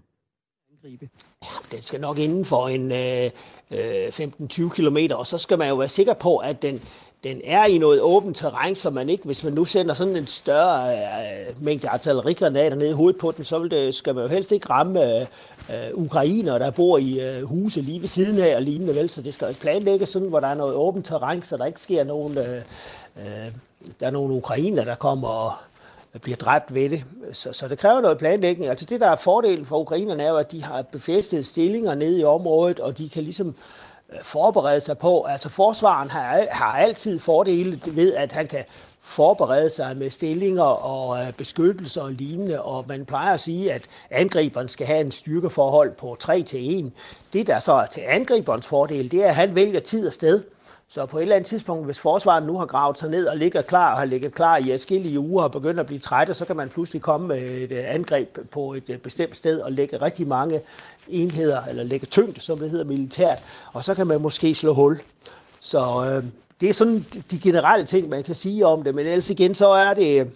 angribe. 0.88 1.09
Ja, 1.43 1.75
den 1.75 1.84
skal 1.84 2.01
nok 2.01 2.19
inden 2.19 2.45
for 2.45 2.67
en 2.67 2.91
øh, 2.91 3.30
øh 3.71 4.07
15-20 4.07 4.69
km, 4.69 4.97
og 5.11 5.28
så 5.28 5.38
skal 5.38 5.57
man 5.57 5.69
jo 5.69 5.75
være 5.75 5.88
sikker 5.88 6.13
på, 6.13 6.38
at 6.38 6.61
den, 6.61 6.82
den 7.23 7.41
er 7.43 7.65
i 7.65 7.78
noget 7.78 8.01
åbent 8.01 8.38
terræn, 8.38 8.75
så 8.75 8.89
man 8.89 9.09
ikke, 9.09 9.23
hvis 9.23 9.43
man 9.43 9.53
nu 9.53 9.65
sender 9.65 9.93
sådan 9.93 10.15
en 10.15 10.28
større 10.28 10.93
øh, 10.93 11.63
mængde 11.63 11.89
artillerigranater 11.89 12.75
ned 12.75 12.89
i 12.89 12.93
hovedet 12.93 13.19
på 13.19 13.32
den, 13.32 13.43
så 13.43 13.59
vil 13.59 13.71
det, 13.71 13.95
skal 13.95 14.15
man 14.15 14.23
jo 14.23 14.30
helst 14.30 14.51
ikke 14.51 14.69
ramme 14.69 15.21
øh, 15.21 15.28
ukrainer, 15.93 16.57
der 16.57 16.71
bor 16.71 16.97
i 16.97 17.19
øh, 17.19 17.43
huse 17.43 17.82
lige 17.82 18.01
ved 18.01 18.07
siden 18.07 18.39
af 18.39 18.55
og 18.55 18.61
lignende, 18.61 18.95
vel? 18.95 19.09
Så 19.09 19.21
det 19.21 19.34
skal 19.34 19.47
jo 19.47 19.53
planlægges 19.59 20.09
sådan, 20.09 20.30
hvor 20.30 20.39
der 20.39 20.47
er 20.47 20.55
noget 20.55 20.75
åbent 20.75 21.05
terræn, 21.05 21.41
så 21.41 21.57
der 21.57 21.65
ikke 21.65 21.82
sker 21.82 22.03
nogen, 22.03 22.38
øh, 22.38 22.61
øh, 23.17 23.51
der 24.00 24.08
er 24.08 24.12
nogle 24.12 24.34
ukrainer, 24.34 24.84
der 24.84 24.96
kommer 24.96 25.28
og 25.28 25.54
bliver 26.22 26.38
dræbt 26.38 26.74
ved 26.74 26.90
det. 26.90 27.06
Så, 27.32 27.54
så 27.54 27.68
det 27.68 27.78
kræver 27.78 28.02
noget 28.02 28.18
planlægning. 28.18 28.70
Altså 28.70 28.86
det, 28.86 29.02
der 29.02 29.08
er 29.08 29.16
fordelen 29.16 29.66
for 29.66 29.80
ukrainerne, 29.80 30.24
er 30.24 30.30
jo, 30.30 30.38
at 30.38 30.52
de 30.52 30.64
har 30.64 30.82
befæstet 30.82 31.46
stillinger 31.46 31.96
nede 31.96 32.20
i 32.20 32.24
området, 32.24 32.80
og 32.80 32.98
de 32.98 33.10
kan 33.10 33.24
ligesom 33.24 33.56
øh, 34.14 34.20
forberede 34.22 34.80
sig 34.80 34.98
på. 34.98 35.24
Altså 35.24 35.50
forsvaren 35.50 36.10
har, 36.10 36.46
har 36.52 36.74
altid 36.74 37.20
fordele 37.20 37.82
ved, 37.86 38.14
at 38.14 38.32
han 38.32 38.48
kan 38.48 38.64
forberede 39.02 39.70
sig 39.70 39.98
med 39.98 40.10
stillinger 40.10 40.64
og 40.64 41.20
øh, 41.22 41.34
beskyttelse 41.34 42.02
og 42.02 42.12
lignende, 42.12 42.62
og 42.62 42.86
man 42.88 43.06
plejer 43.06 43.34
at 43.34 43.40
sige, 43.40 43.74
at 43.74 43.82
angriberen 44.12 44.68
skal 44.70 44.88
have 44.88 45.02
en 45.02 45.12
styrkeforhold 45.12 45.96
på 45.96 46.18
3 46.20 46.44
til 46.44 46.86
1. 46.86 46.92
Det, 47.34 47.48
der 47.48 47.60
så 47.60 47.74
er 47.74 47.86
til 47.86 48.04
angriberens 48.08 48.68
fordel, 48.68 49.12
det 49.12 49.24
er, 49.24 49.28
at 49.28 49.36
han 49.36 49.56
vælger 49.56 49.80
tid 49.80 50.08
og 50.08 50.14
sted. 50.14 50.44
Så 50.90 51.06
på 51.06 51.18
et 51.18 51.22
eller 51.22 51.36
andet 51.36 51.48
tidspunkt, 51.48 51.86
hvis 51.86 52.00
forsvaret 52.00 52.44
nu 52.44 52.58
har 52.58 52.66
gravet 52.66 53.00
sig 53.00 53.10
ned 53.10 53.28
og 53.28 53.38
ligger 53.38 53.62
klar 53.62 53.92
og 53.92 53.98
har 53.98 54.06
ligget 54.06 54.34
klar 54.34 54.58
i 54.58 54.72
adskillige 54.72 55.20
uger 55.20 55.44
og 55.44 55.52
begynder 55.52 55.80
at 55.80 55.88
blive 55.88 56.00
trætte, 56.00 56.34
så 56.34 56.46
kan 56.46 56.56
man 56.56 56.70
pludselig 56.70 57.02
komme 57.02 57.28
med 57.28 57.38
et 57.38 57.72
øh, 57.72 57.84
angreb 57.88 58.38
på 58.52 58.74
et 58.74 58.90
øh, 58.90 58.98
bestemt 58.98 59.36
sted 59.36 59.60
og 59.60 59.72
lægge 59.72 60.02
rigtig 60.02 60.28
mange 60.28 60.62
enheder, 61.08 61.64
eller 61.64 61.84
lægge 61.84 62.06
tyngde, 62.06 62.40
som 62.40 62.60
det 62.60 62.70
hedder 62.70 62.86
militært, 62.86 63.38
og 63.74 63.84
så 63.84 63.96
kan 63.96 64.08
man 64.08 64.22
måske 64.22 64.56
slå 64.56 64.74
hul. 64.74 65.00
Så 65.60 65.80
øh, 65.80 66.24
det 66.62 66.70
er 66.70 66.74
sådan 66.74 67.06
de 67.32 67.40
generelle 67.40 67.86
ting, 67.86 68.10
man 68.10 68.24
kan 68.24 68.36
sige 68.36 68.66
om 68.66 68.84
det, 68.84 68.96
men 68.96 69.08
ellers 69.08 69.30
igen, 69.30 69.56
så 69.56 69.68
er 69.68 69.94
det, 69.94 70.32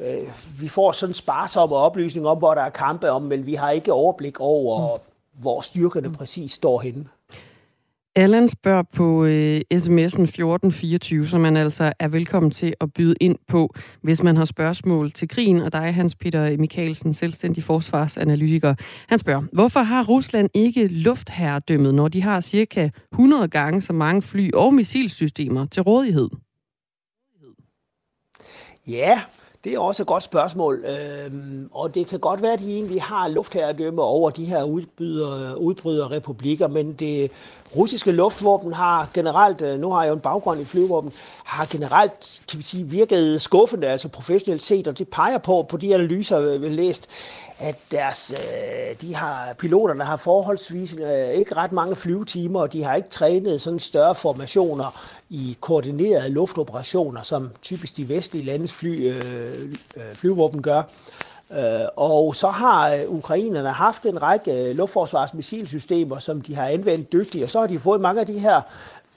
øh, 0.00 0.28
vi 0.60 0.68
får 0.68 0.92
sådan 0.92 1.14
sparsomme 1.14 1.76
oplysninger 1.76 2.30
om, 2.30 2.38
hvor 2.38 2.54
der 2.54 2.62
er 2.62 2.70
kampe 2.70 3.10
om, 3.10 3.22
men 3.22 3.46
vi 3.46 3.54
har 3.54 3.70
ikke 3.70 3.92
overblik 3.92 4.40
over, 4.40 4.96
mm. 4.96 5.02
hvor 5.40 5.60
styrkerne 5.60 6.12
præcis 6.12 6.52
står 6.52 6.80
henne. 6.80 7.04
Allan 8.18 8.48
spørger 8.48 8.82
på 8.82 9.24
øh, 9.24 9.60
sms'en 9.74 10.22
1424, 10.22 11.26
som 11.26 11.40
man 11.40 11.56
altså 11.56 11.92
er 11.98 12.08
velkommen 12.08 12.50
til 12.50 12.74
at 12.80 12.92
byde 12.92 13.14
ind 13.20 13.36
på, 13.48 13.74
hvis 14.02 14.22
man 14.22 14.36
har 14.36 14.44
spørgsmål 14.44 15.10
til 15.10 15.28
krigen, 15.28 15.60
og 15.60 15.72
dig, 15.72 15.94
Hans 15.94 16.14
Peter 16.14 16.56
Mikkelsen, 16.56 17.14
selvstændig 17.14 17.64
forsvarsanalytiker. 17.64 18.74
Han 19.08 19.18
spørger, 19.18 19.42
hvorfor 19.52 19.80
har 19.80 20.04
Rusland 20.04 20.50
ikke 20.54 20.88
luftherredømmet, 20.88 21.94
når 21.94 22.08
de 22.08 22.22
har 22.22 22.40
cirka 22.40 22.88
100 23.12 23.48
gange 23.48 23.82
så 23.82 23.92
mange 23.92 24.22
fly 24.22 24.50
og 24.54 24.74
missilsystemer 24.74 25.66
til 25.66 25.82
rådighed? 25.82 26.28
Ja, 28.86 29.20
det 29.66 29.74
er 29.74 29.78
også 29.78 30.02
et 30.02 30.06
godt 30.06 30.22
spørgsmål, 30.22 30.84
øhm, 30.84 31.68
og 31.72 31.94
det 31.94 32.06
kan 32.06 32.18
godt 32.18 32.42
være, 32.42 32.52
at 32.52 32.58
de 32.58 32.74
egentlig 32.74 33.02
har 33.02 33.28
luftherredømme 33.28 34.02
over 34.02 34.30
de 34.30 34.44
her 34.44 34.62
udbryder, 35.56 36.10
republikker, 36.10 36.68
men 36.68 36.92
det 36.92 37.30
russiske 37.76 38.12
luftvåben 38.12 38.72
har 38.72 39.10
generelt, 39.14 39.60
øh, 39.60 39.80
nu 39.80 39.90
har 39.90 40.02
jeg 40.02 40.10
jo 40.10 40.14
en 40.14 40.20
baggrund 40.20 40.60
i 40.60 40.64
flyvåben, 40.64 41.12
har 41.44 41.66
generelt 41.70 42.42
kan 42.50 42.58
vi 42.58 42.64
sige, 42.64 42.86
virket 42.86 43.40
skuffende, 43.42 43.86
altså 43.86 44.08
professionelt 44.08 44.62
set, 44.62 44.88
og 44.88 44.98
det 44.98 45.08
peger 45.08 45.38
på, 45.38 45.66
på 45.68 45.76
de 45.76 45.94
analyser, 45.94 46.58
vi 46.58 46.66
har 46.66 46.74
læst, 46.74 47.08
at 47.58 47.76
deres, 47.90 48.34
øh, 48.36 49.00
de 49.00 49.14
har, 49.14 49.54
piloterne 49.58 50.04
har 50.04 50.16
forholdsvis 50.16 50.96
øh, 50.96 51.28
ikke 51.28 51.54
ret 51.54 51.72
mange 51.72 51.96
flyvetimer, 51.96 52.60
og 52.60 52.72
de 52.72 52.82
har 52.82 52.94
ikke 52.94 53.08
trænet 53.08 53.60
sådan 53.60 53.78
større 53.78 54.14
formationer 54.14 55.15
i 55.30 55.56
koordinerede 55.60 56.28
luftoperationer, 56.28 57.22
som 57.22 57.50
typisk 57.62 57.96
de 57.96 58.08
vestlige 58.08 58.44
landes 58.44 58.72
fly, 58.72 59.08
øh, 59.08 59.74
øh 59.96 60.14
flyvåben 60.14 60.62
gør. 60.62 60.82
Øh, 61.52 61.88
og 61.96 62.36
så 62.36 62.48
har 62.48 62.94
øh, 62.94 63.00
ukrainerne 63.08 63.68
haft 63.68 64.06
en 64.06 64.22
række 64.22 64.72
luftforsvarsmissilsystemer, 64.72 66.18
som 66.18 66.40
de 66.40 66.54
har 66.54 66.66
anvendt 66.66 67.12
dygtigt, 67.12 67.44
og 67.44 67.50
så 67.50 67.60
har 67.60 67.66
de 67.66 67.78
fået 67.78 68.00
mange 68.00 68.20
af 68.20 68.26
de 68.26 68.38
her 68.38 68.60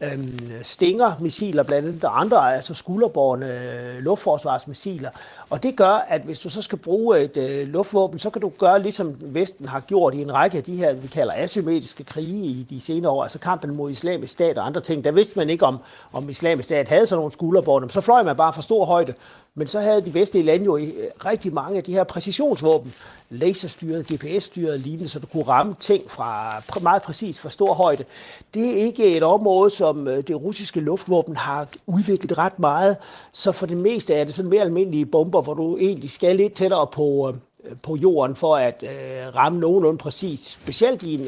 øhm, 0.01 0.51
Stinger-missiler, 0.63 1.63
blandt 1.63 1.87
andet 1.87 2.03
og 2.03 2.21
andre, 2.21 2.55
altså 2.55 2.73
skulderbårende 2.73 3.47
øh, 3.47 4.03
luftforsvarsmissiler. 4.03 5.09
Og 5.49 5.63
det 5.63 5.75
gør, 5.75 6.05
at 6.07 6.21
hvis 6.21 6.39
du 6.39 6.49
så 6.49 6.61
skal 6.61 6.77
bruge 6.77 7.19
et 7.19 7.37
øh, 7.37 7.67
luftvåben, 7.67 8.19
så 8.19 8.29
kan 8.29 8.41
du 8.41 8.51
gøre 8.57 8.81
ligesom 8.81 9.15
Vesten 9.19 9.67
har 9.67 9.79
gjort 9.79 10.13
i 10.13 10.21
en 10.21 10.33
række 10.33 10.57
af 10.57 10.63
de 10.63 10.75
her, 10.75 10.93
vi 10.93 11.07
kalder 11.07 11.33
asymmetriske 11.35 12.03
krige 12.03 12.45
i 12.45 12.65
de 12.69 12.81
senere 12.81 13.11
år, 13.11 13.23
altså 13.23 13.39
kampen 13.39 13.75
mod 13.75 13.91
islamisk 13.91 14.33
stat 14.33 14.57
og 14.57 14.65
andre 14.65 14.81
ting. 14.81 15.03
Der 15.03 15.11
vidste 15.11 15.39
man 15.39 15.49
ikke, 15.49 15.65
om, 15.65 15.79
om 16.13 16.29
islamisk 16.29 16.65
stat 16.65 16.89
havde 16.89 17.07
sådan 17.07 17.19
nogle 17.19 17.31
skulderbårne, 17.31 17.91
så 17.91 18.01
fløj 18.01 18.23
man 18.23 18.35
bare 18.35 18.53
for 18.53 18.61
stor 18.61 18.85
højde. 18.85 19.13
Men 19.59 19.67
så 19.67 19.79
havde 19.79 20.01
de 20.01 20.13
vestlige 20.13 20.45
lande 20.45 20.65
jo 20.65 20.77
øh, 20.77 20.87
rigtig 21.25 21.53
mange 21.53 21.77
af 21.77 21.83
de 21.83 21.93
her 21.93 22.03
præcisionsvåben, 22.03 22.93
laserstyret, 23.29 24.07
GPS-styret 24.07 24.79
lignende, 24.79 25.09
så 25.09 25.19
du 25.19 25.27
kunne 25.27 25.43
ramme 25.43 25.75
ting 25.79 26.11
fra 26.11 26.61
meget 26.81 27.01
præcis 27.01 27.39
fra 27.39 27.49
stor 27.49 27.73
højde. 27.73 28.05
Det 28.53 28.69
er 28.69 28.85
ikke 28.85 29.17
et 29.17 29.23
område, 29.23 29.69
som 29.69 30.07
øh, 30.07 30.17
det 30.17 30.41
russiske 30.41 30.79
luftvåben 30.79 31.37
har 31.37 31.67
udviklet 31.87 32.37
ret 32.37 32.59
meget, 32.59 32.97
så 33.31 33.51
for 33.51 33.65
det 33.65 33.77
meste 33.77 34.13
er 34.13 34.23
det 34.23 34.33
sådan 34.33 34.49
mere 34.49 34.61
almindelige 34.61 35.05
bomber, 35.05 35.41
hvor 35.41 35.53
du 35.53 35.77
egentlig 35.77 36.11
skal 36.11 36.35
lidt 36.35 36.53
tættere 36.53 36.87
på, 36.87 37.29
øh, 37.29 37.39
på 37.83 37.95
jorden 37.95 38.35
for 38.35 38.55
at 38.55 38.83
øh, 38.83 39.35
ramme 39.35 39.59
nogenlunde 39.59 39.97
præcis. 39.97 40.39
Specielt 40.39 41.03
i 41.03 41.13
en, 41.13 41.27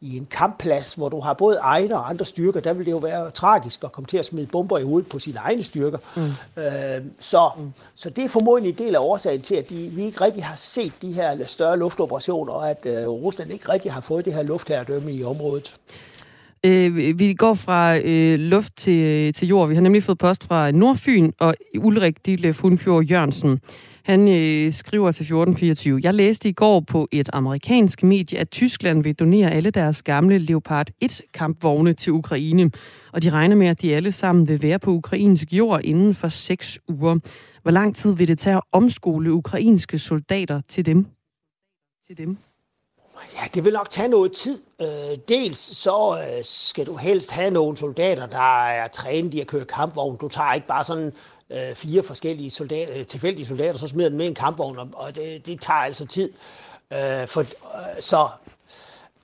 i 0.00 0.16
en 0.16 0.26
kampplads, 0.30 0.94
hvor 0.94 1.08
du 1.08 1.20
har 1.20 1.34
både 1.34 1.56
egne 1.56 1.96
og 1.96 2.10
andre 2.10 2.24
styrker, 2.24 2.60
der 2.60 2.72
vil 2.72 2.86
det 2.86 2.92
jo 2.92 2.96
være 2.96 3.30
tragisk 3.30 3.84
at 3.84 3.92
komme 3.92 4.06
til 4.06 4.18
at 4.18 4.24
smide 4.24 4.46
bomber 4.46 4.78
i 4.78 4.82
hovedet 4.82 5.08
på 5.08 5.18
sine 5.18 5.38
egne 5.38 5.62
styrker. 5.62 5.98
Mm. 6.16 6.62
Øh, 6.62 7.04
så, 7.18 7.50
mm. 7.58 7.72
så 7.94 8.10
det 8.10 8.24
er 8.24 8.28
formodentlig 8.28 8.70
en 8.70 8.86
del 8.86 8.94
af 8.94 9.00
årsagen 9.00 9.42
til, 9.42 9.54
at 9.54 9.70
de, 9.70 9.90
vi 9.92 10.02
ikke 10.04 10.20
rigtig 10.20 10.44
har 10.44 10.56
set 10.56 10.92
de 11.02 11.12
her 11.12 11.46
større 11.46 11.78
luftoperationer, 11.78 12.52
og 12.52 12.70
at 12.70 12.86
øh, 12.86 13.08
Rusland 13.08 13.52
ikke 13.52 13.68
rigtig 13.68 13.92
har 13.92 14.00
fået 14.00 14.24
det 14.24 14.34
her 14.34 14.42
luftherredømme 14.42 15.12
i 15.12 15.24
området. 15.24 15.76
Øh, 16.66 17.18
vi 17.18 17.34
går 17.34 17.54
fra 17.54 17.96
øh, 17.96 18.38
luft 18.38 18.72
til, 18.76 19.32
til 19.32 19.48
jord. 19.48 19.68
Vi 19.68 19.74
har 19.74 19.82
nemlig 19.82 20.02
fået 20.02 20.18
post 20.18 20.44
fra 20.44 20.70
Nordfyn 20.70 21.32
og 21.40 21.54
Ulrik 21.78 22.26
Ditlef 22.26 22.60
Hundfjord 22.60 23.04
Jørgensen. 23.04 23.60
Han 24.04 24.28
øh, 24.28 24.72
skriver 24.72 25.10
til 25.10 25.22
1424. 25.22 26.00
Jeg 26.02 26.14
læste 26.14 26.48
i 26.48 26.52
går 26.52 26.80
på 26.80 27.08
et 27.12 27.28
amerikansk 27.32 28.02
medie, 28.02 28.38
at 28.38 28.50
Tyskland 28.50 29.02
vil 29.02 29.14
donere 29.14 29.50
alle 29.50 29.70
deres 29.70 30.02
gamle 30.02 30.38
Leopard 30.38 30.90
1-kampvogne 31.04 31.92
til 31.92 32.12
Ukraine. 32.12 32.70
Og 33.12 33.22
de 33.22 33.30
regner 33.30 33.56
med, 33.56 33.66
at 33.66 33.82
de 33.82 33.94
alle 33.94 34.12
sammen 34.12 34.48
vil 34.48 34.62
være 34.62 34.78
på 34.78 34.90
ukrainsk 34.90 35.52
jord 35.52 35.80
inden 35.84 36.14
for 36.14 36.28
seks 36.28 36.78
uger. 36.88 37.18
Hvor 37.62 37.70
lang 37.70 37.96
tid 37.96 38.14
vil 38.14 38.28
det 38.28 38.38
tage 38.38 38.56
at 38.56 38.62
omskole 38.72 39.32
ukrainske 39.32 39.98
soldater 39.98 40.60
til 40.68 40.86
dem? 40.86 41.06
Til 42.06 42.18
dem? 42.18 42.36
Ja, 43.34 43.46
det 43.54 43.64
vil 43.64 43.72
nok 43.72 43.90
tage 43.90 44.08
noget 44.08 44.32
tid. 44.32 44.60
Øh, 44.80 45.18
dels 45.28 45.58
så 45.58 46.18
øh, 46.18 46.44
skal 46.44 46.86
du 46.86 46.96
helst 46.96 47.30
have 47.30 47.50
nogle 47.50 47.76
soldater, 47.76 48.26
der 48.26 48.66
er 48.66 48.88
trænet 48.88 49.34
i 49.34 49.40
at 49.40 49.46
køre 49.46 49.64
kampvogn. 49.64 50.16
Du 50.16 50.28
tager 50.28 50.52
ikke 50.52 50.66
bare 50.66 50.84
sådan 50.84 51.12
øh, 51.52 51.74
fire 51.74 52.02
forskellige 52.02 52.50
soldater, 52.50 52.98
øh, 52.98 53.06
tilfældige 53.06 53.46
soldater, 53.46 53.78
så 53.78 53.88
smider 53.88 54.08
den 54.08 54.18
med 54.18 54.26
en 54.26 54.34
kampvogn, 54.34 54.78
og 54.92 55.14
det, 55.14 55.46
det 55.46 55.60
tager 55.60 55.78
altså 55.78 56.06
tid. 56.06 56.30
Øh, 56.92 57.28
for, 57.28 57.40
øh, 57.40 57.46
så 58.00 58.28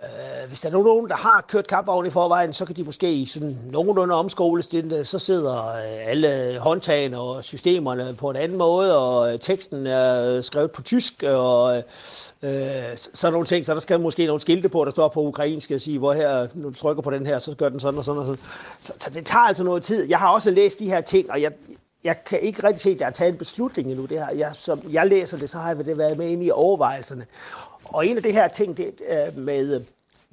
øh, 0.03 0.49
hvis 0.49 0.61
der 0.61 0.69
er 0.69 0.73
nogen, 0.73 1.09
der 1.09 1.17
har 1.17 1.45
kørt 1.49 1.67
kampvogn 1.67 2.07
i 2.07 2.11
forvejen, 2.11 2.53
så 2.53 2.65
kan 2.65 2.77
de 2.77 2.85
måske 2.85 3.13
i 3.13 3.27
sådan 3.27 3.59
nogenlunde 3.73 4.15
omskoles. 4.15 4.69
Så 5.05 5.19
sidder 5.19 5.69
øh, 5.69 6.11
alle 6.11 6.59
håndtagene 6.59 7.19
og 7.19 7.45
systemerne 7.45 8.15
på 8.19 8.31
en 8.31 8.37
anden 8.37 8.59
måde, 8.59 8.99
og 8.99 9.33
øh, 9.33 9.39
teksten 9.39 9.87
er 9.87 10.43
skrevet 10.43 10.71
på 10.71 10.83
tysk, 10.83 11.23
og 11.23 11.77
øh, 12.43 12.53
sådan 12.97 13.33
nogle 13.33 13.47
ting. 13.47 13.67
Så 13.67 13.75
der 13.75 13.81
skal 13.81 14.01
måske 14.01 14.27
nogle 14.27 14.41
skilte 14.41 14.69
på, 14.69 14.85
der 14.85 14.91
står 14.91 15.09
på 15.09 15.23
ukrainsk, 15.23 15.71
og 15.71 15.81
sige, 15.81 15.99
hvor 15.99 16.13
her, 16.13 16.47
når 16.55 16.69
du 16.71 16.75
trykker 16.75 17.03
på 17.03 17.11
den 17.11 17.27
her, 17.27 17.39
så 17.39 17.55
gør 17.55 17.69
den 17.69 17.81
sådan 17.81 17.99
og 17.99 18.05
sådan 18.05 18.19
og 18.19 18.27
sådan. 18.27 18.41
Så, 18.81 18.93
så 18.97 19.11
det 19.11 19.27
tager 19.27 19.43
altså 19.43 19.65
noget 19.65 19.83
tid. 19.83 20.09
Jeg 20.09 20.19
har 20.19 20.29
også 20.29 20.51
læst 20.51 20.79
de 20.79 20.87
her 20.87 21.01
ting, 21.01 21.31
og 21.31 21.43
jeg, 21.43 21.53
jeg 22.05 22.25
kan 22.25 22.41
ikke 22.41 22.65
rigtig 22.65 22.81
se, 22.81 22.91
at 22.91 22.99
der 22.99 23.05
har 23.05 23.13
taget 23.13 23.33
en 23.33 23.39
beslutning 23.39 23.91
endnu. 23.91 24.07
Det 24.07 24.19
her. 24.19 24.31
Jeg, 24.31 24.51
som 24.55 24.83
jeg 24.91 25.07
læser 25.07 25.39
det, 25.39 25.51
så 25.51 25.59
har 25.59 25.75
jeg 25.75 25.85
det 25.85 25.99
været 25.99 26.19
med 26.19 26.29
ind 26.29 26.45
i 26.45 26.51
overvejelserne. 26.51 27.27
Og 27.85 28.07
en 28.07 28.17
af 28.17 28.23
det 28.23 28.33
her 28.33 28.49
ting 28.49 28.77
det, 28.77 29.01
øh, 29.09 29.39
med 29.39 29.75
øh, 29.75 29.87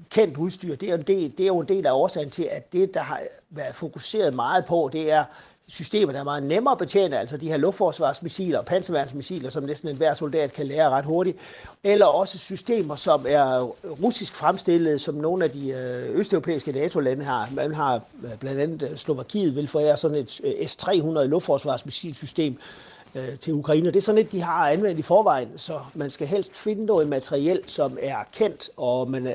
kendt 0.09 0.37
udstyr, 0.37 0.75
det 0.75 0.89
er, 0.89 0.95
en 0.95 1.01
del, 1.01 1.31
det 1.37 1.39
er 1.39 1.47
jo 1.47 1.59
en 1.59 1.67
del 1.67 1.85
af 1.85 1.91
årsagen 1.91 2.29
til, 2.29 2.43
at 2.43 2.73
det, 2.73 2.93
der 2.93 2.99
har 2.99 3.21
været 3.49 3.75
fokuseret 3.75 4.33
meget 4.33 4.65
på, 4.65 4.89
det 4.93 5.11
er 5.11 5.23
systemer, 5.67 6.11
der 6.11 6.19
er 6.19 6.23
meget 6.23 6.43
nemmere 6.43 6.71
at 6.71 6.77
betjene, 6.77 7.19
altså 7.19 7.37
de 7.37 7.47
her 7.47 7.57
luftforsvarsmissiler 7.57 8.59
og 8.59 8.65
panserværnsmissiler, 8.65 9.49
som 9.49 9.63
næsten 9.63 9.89
enhver 9.89 10.13
soldat 10.13 10.53
kan 10.53 10.67
lære 10.67 10.89
ret 10.89 11.05
hurtigt, 11.05 11.37
eller 11.83 12.05
også 12.05 12.37
systemer, 12.37 12.95
som 12.95 13.25
er 13.29 13.61
russisk 13.83 14.35
fremstillet, 14.35 15.01
som 15.01 15.15
nogle 15.15 15.43
af 15.43 15.51
de 15.51 15.69
øh, 15.69 16.19
østeuropæiske 16.19 16.71
NATO-lande 16.71 17.23
har. 17.23 17.49
Man 17.53 17.73
har 17.73 17.95
øh, 17.95 18.37
blandt 18.39 18.61
andet 18.61 18.89
øh, 18.91 18.97
Slovakiet 18.97 19.55
vil 19.55 19.67
forære 19.67 19.97
sådan 19.97 20.17
et 20.17 20.31
S-300 20.69 21.23
luftforsvarsmissilsystem 21.23 22.57
til 23.39 23.53
Ukraine. 23.53 23.85
Det 23.85 23.95
er 23.95 24.01
sådan 24.01 24.21
et, 24.21 24.31
de 24.31 24.41
har 24.41 24.69
anvendt 24.69 24.99
i 24.99 25.01
forvejen, 25.01 25.49
så 25.57 25.79
man 25.93 26.09
skal 26.09 26.27
helst 26.27 26.55
finde 26.55 26.85
noget 26.85 27.07
materiel, 27.07 27.61
som 27.67 27.97
er 28.01 28.15
kendt, 28.33 28.69
og 28.77 29.11
man 29.11 29.27
øh, 29.27 29.33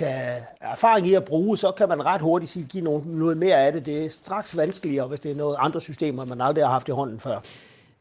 kan 0.00 0.42
erfaring 0.60 1.06
i 1.06 1.14
at 1.14 1.24
bruge, 1.24 1.56
så 1.56 1.72
kan 1.78 1.88
man 1.88 2.04
ret 2.06 2.20
hurtigt 2.20 2.50
sige, 2.50 2.66
give 2.68 2.84
noget, 2.84 3.06
noget 3.06 3.36
mere 3.36 3.56
af 3.56 3.72
det. 3.72 3.86
Det 3.86 4.04
er 4.04 4.08
straks 4.08 4.56
vanskeligere, 4.56 5.06
hvis 5.06 5.20
det 5.20 5.30
er 5.30 5.34
noget 5.34 5.56
andre 5.58 5.80
systemer, 5.80 6.24
man 6.24 6.40
aldrig 6.40 6.64
har 6.64 6.72
haft 6.72 6.88
i 6.88 6.90
hånden 6.90 7.20
før. 7.20 7.38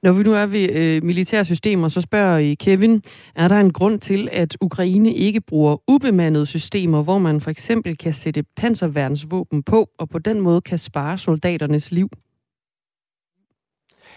Når 0.03 0.11
vi 0.11 0.23
nu 0.23 0.33
er 0.33 0.45
ved 0.45 0.69
øh, 0.69 1.03
militære 1.03 1.45
systemer, 1.45 1.87
så 1.87 2.01
spørger 2.01 2.37
I 2.37 2.53
Kevin, 2.53 3.03
er 3.35 3.47
der 3.47 3.59
en 3.59 3.73
grund 3.73 3.99
til, 3.99 4.29
at 4.31 4.57
Ukraine 4.61 5.13
ikke 5.13 5.41
bruger 5.41 5.77
ubemandede 5.87 6.45
systemer, 6.45 7.03
hvor 7.03 7.17
man 7.17 7.41
for 7.41 7.49
eksempel 7.49 7.97
kan 7.97 8.13
sætte 8.13 8.43
panserværnsvåben 8.57 9.63
på, 9.63 9.89
og 9.99 10.09
på 10.09 10.19
den 10.19 10.39
måde 10.39 10.61
kan 10.61 10.77
spare 10.77 11.17
soldaternes 11.17 11.91
liv? 11.91 12.09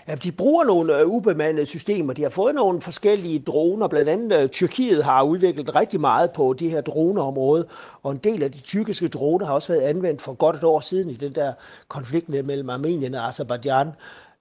Ja, 0.08 0.14
de 0.14 0.32
bruger 0.32 0.64
nogle 0.64 0.98
øh, 0.98 1.06
ubemandede 1.06 1.66
systemer. 1.66 2.12
De 2.12 2.22
har 2.22 2.30
fået 2.30 2.54
nogle 2.54 2.80
forskellige 2.80 3.38
droner. 3.38 3.88
Blandt 3.88 4.08
andet 4.08 4.42
øh, 4.42 4.48
Tyrkiet 4.48 5.04
har 5.04 5.22
udviklet 5.22 5.74
rigtig 5.74 6.00
meget 6.00 6.30
på 6.30 6.54
det 6.58 6.70
her 6.70 6.80
droneområde. 6.80 7.66
Og 8.02 8.12
en 8.12 8.18
del 8.18 8.42
af 8.42 8.52
de 8.52 8.60
tyrkiske 8.60 9.08
droner 9.08 9.46
har 9.46 9.54
også 9.54 9.72
været 9.72 9.82
anvendt 9.82 10.22
for 10.22 10.32
godt 10.32 10.56
et 10.56 10.64
år 10.64 10.80
siden 10.80 11.10
i 11.10 11.14
den 11.14 11.34
der 11.34 11.52
konflikt 11.88 12.28
mellem 12.28 12.70
Armenien 12.70 13.14
og 13.14 13.28
Azerbaijan. 13.28 13.88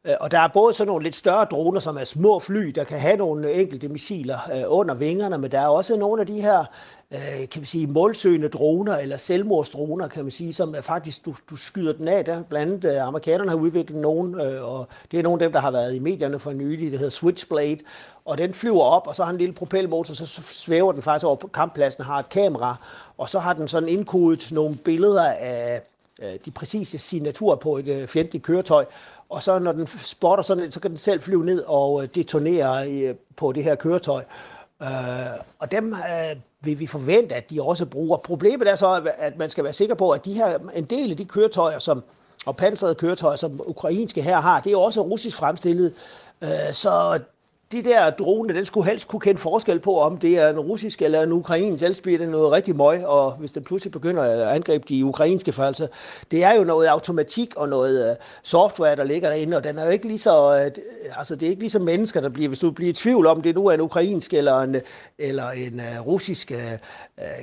Øh, 0.06 0.14
og 0.20 0.32
der 0.32 0.40
er 0.40 0.48
både 0.48 0.74
sådan 0.74 0.88
nogle 0.88 1.04
lidt 1.04 1.16
større 1.16 1.46
droner, 1.46 1.80
som 1.80 1.98
er 1.98 2.04
små 2.04 2.40
fly, 2.40 2.68
der 2.68 2.84
kan 2.84 3.00
have 3.00 3.18
nogle 3.18 3.54
enkelte 3.54 3.88
missiler 3.88 4.38
under 4.68 4.96
vingerne, 4.96 5.38
men 5.38 5.52
der 5.52 5.60
er 5.60 5.68
også 5.68 5.98
nogle 5.98 6.22
af 6.22 6.28
de 6.28 6.42
her 6.42 6.66
Øh, 7.14 7.50
kan 7.50 7.62
man 7.62 7.66
sige, 7.66 7.88
målsøgende 7.88 8.50
droner, 8.50 8.98
eller 8.98 9.18
selvmordsdroner, 9.18 10.08
kan 10.08 10.24
man 10.24 10.32
sige, 10.32 10.54
som 10.54 10.76
er 10.76 10.82
faktisk, 10.82 11.26
du, 11.26 11.36
du 11.50 11.56
skyder 11.56 11.94
den 11.94 12.08
af. 12.08 12.26
Der 12.26 12.44
blandt 12.44 12.86
andet 12.86 12.96
øh, 12.96 13.08
amerikanerne 13.08 13.50
har 13.50 13.58
udviklet 13.58 14.02
nogen, 14.02 14.42
øh, 14.42 14.76
og 14.76 14.88
det 15.12 15.20
er 15.20 15.24
nogle 15.24 15.44
af 15.44 15.46
dem, 15.46 15.52
der 15.52 15.60
har 15.60 15.72
været 15.72 15.96
i 15.96 16.00
medierne 16.00 16.40
for 16.40 16.52
nylig, 16.52 16.92
det 16.92 17.00
hedder 17.00 17.12
Switchblade, 17.12 17.78
og 18.26 18.38
den 18.38 18.54
flyver 18.54 18.82
op, 18.82 19.08
og 19.08 19.16
så 19.16 19.24
har 19.24 19.32
en 19.32 19.38
lille 19.38 19.54
propelmotor, 19.54 20.14
så 20.14 20.42
svæver 20.44 20.92
den 20.92 21.02
faktisk 21.02 21.26
over 21.26 21.36
på 21.36 21.48
kamppladsen, 21.48 22.04
har 22.04 22.20
et 22.20 22.30
kamera, 22.30 22.76
og 23.18 23.30
så 23.30 23.40
har 23.40 23.54
den 23.54 23.68
sådan 23.68 23.90
indkodet 23.90 24.52
nogle 24.52 24.76
billeder 24.76 25.26
af 25.32 25.82
de 26.46 26.52
præcise 26.52 26.98
signaturer 27.00 27.56
på 27.56 27.78
et 27.78 28.06
fjendtligt 28.10 28.44
køretøj, 28.44 28.86
og 29.30 29.44
så 29.44 29.60
når 29.60 29.72
den 29.72 29.88
spotter 29.88 30.44
sådan, 30.44 30.72
så 30.72 30.80
kan 30.80 30.92
den 30.92 30.98
selv 30.98 31.22
flyve 31.22 31.46
ned 31.46 31.64
og 31.68 32.16
detonere 32.16 33.16
på 33.36 33.52
det 33.52 33.64
her 33.64 33.76
køretøj. 33.76 34.24
Øh, 34.82 34.88
og 35.60 35.72
dem 35.72 35.94
øh, 35.94 36.36
vil 36.62 36.80
vi 36.80 36.88
forvente, 36.88 37.36
at 37.36 37.50
de 37.50 37.62
også 37.62 37.86
bruger. 37.86 38.18
Problemet 38.18 38.68
er 38.68 38.76
så, 38.76 39.12
at 39.18 39.38
man 39.38 39.50
skal 39.50 39.64
være 39.64 39.74
sikker 39.74 39.96
på, 39.96 40.12
at 40.12 40.26
de 40.26 40.34
her, 40.34 40.60
en 40.76 40.86
del 40.86 41.12
af 41.12 41.18
de 41.18 41.26
køretøjer, 41.26 41.80
som, 41.80 42.04
og 42.46 42.58
pansrede 42.58 42.96
køretøjer, 42.96 43.36
som 43.36 43.62
ukrainske 43.66 44.22
her 44.22 44.42
har, 44.42 44.60
det 44.60 44.72
er 44.72 44.78
også 44.78 45.02
russisk 45.02 45.38
fremstillet. 45.38 45.94
Øh, 46.42 46.50
så 46.74 47.20
de 47.72 47.84
der 47.84 48.10
drone, 48.10 48.54
den 48.54 48.66
skulle 48.66 48.90
helst 48.90 49.08
kunne 49.08 49.20
kende 49.20 49.40
forskel 49.40 49.80
på, 49.80 50.00
om 50.00 50.18
det 50.18 50.38
er 50.38 50.50
en 50.50 50.60
russisk 50.60 51.02
eller 51.02 51.22
en 51.24 51.32
ukrainsk, 51.32 51.84
elspil, 51.84 52.20
det 52.20 52.28
er 52.28 52.32
noget 52.32 52.52
rigtig 52.52 52.76
møg, 52.76 53.06
og 53.06 53.32
hvis 53.32 53.52
den 53.52 53.64
pludselig 53.64 53.92
begynder 53.92 54.24
at 54.24 54.56
angribe 54.56 54.86
de 54.90 55.06
ukrainske 55.06 55.52
for, 55.52 55.64
altså, 55.64 55.88
det 56.32 56.44
er 56.44 56.54
jo 56.54 56.64
noget 56.64 56.88
automatik 56.88 57.56
og 57.56 57.70
noget 57.70 58.10
øh, 58.10 58.16
software, 58.44 58.96
der 58.96 59.04
ligger 59.04 59.30
derinde, 59.30 59.58
og 59.58 59.64
den 59.64 59.78
er 59.78 59.86
jo 59.86 59.92
ikke 59.92 60.08
lige 60.08 60.20
så, 60.20 60.56
øh, 60.56 60.72
altså 61.18 61.36
det 61.36 61.46
er 61.46 61.50
ikke 61.50 61.62
ligesom 61.62 61.82
mennesker, 61.82 62.22
der 62.22 62.30
bliver, 62.30 62.48
hvis 62.48 62.60
du 62.60 62.72
bliver 62.72 62.90
i 62.90 62.94
tvivl 62.94 63.26
om, 63.26 63.42
det 63.42 63.56
nu 63.56 63.68
er 63.68 63.74
en 63.74 63.82
ukrainsk 63.82 64.34
eller 64.34 64.60
en, 64.60 64.76
eller 65.18 65.50
en 65.50 65.80
øh, 65.80 66.08
russisk 66.08 66.52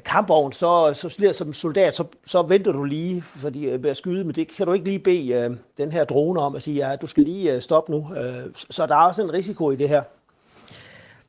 kampvogn, 0.04 0.52
så, 0.52 0.90
så 0.94 1.32
som 1.32 1.52
soldat, 1.52 1.94
så, 1.94 2.04
så 2.26 2.42
venter 2.42 2.72
du 2.72 2.84
lige 2.84 3.22
fordi, 3.22 3.74
uh, 3.74 3.80
at 3.84 3.96
skyde, 3.96 4.24
men 4.24 4.34
det 4.34 4.48
kan 4.56 4.66
du 4.66 4.72
ikke 4.72 4.84
lige 4.84 4.98
bede 4.98 5.58
den 5.78 5.92
her 5.92 6.04
drone 6.04 6.40
om 6.40 6.56
at 6.56 6.62
sige, 6.62 6.88
ja, 6.88 6.96
du 6.96 7.06
skal 7.06 7.22
lige 7.22 7.60
stoppe 7.60 7.92
nu. 7.92 8.08
Så 8.54 8.86
der 8.86 8.94
er 8.94 9.06
også 9.06 9.22
en 9.22 9.32
risiko 9.32 9.70
i 9.70 9.76
det 9.76 9.88
her. 9.88 10.02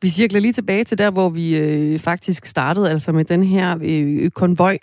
Vi 0.01 0.09
cirkler 0.09 0.39
lige 0.39 0.53
tilbage 0.53 0.83
til 0.83 0.97
der, 0.97 1.11
hvor 1.11 1.29
vi 1.29 1.57
øh, 1.57 1.99
faktisk 1.99 2.45
startede, 2.45 2.89
altså 2.89 3.11
med 3.11 3.25
den 3.25 3.43
her 3.43 3.77
øh, 3.81 4.29
konvoj, 4.29 4.77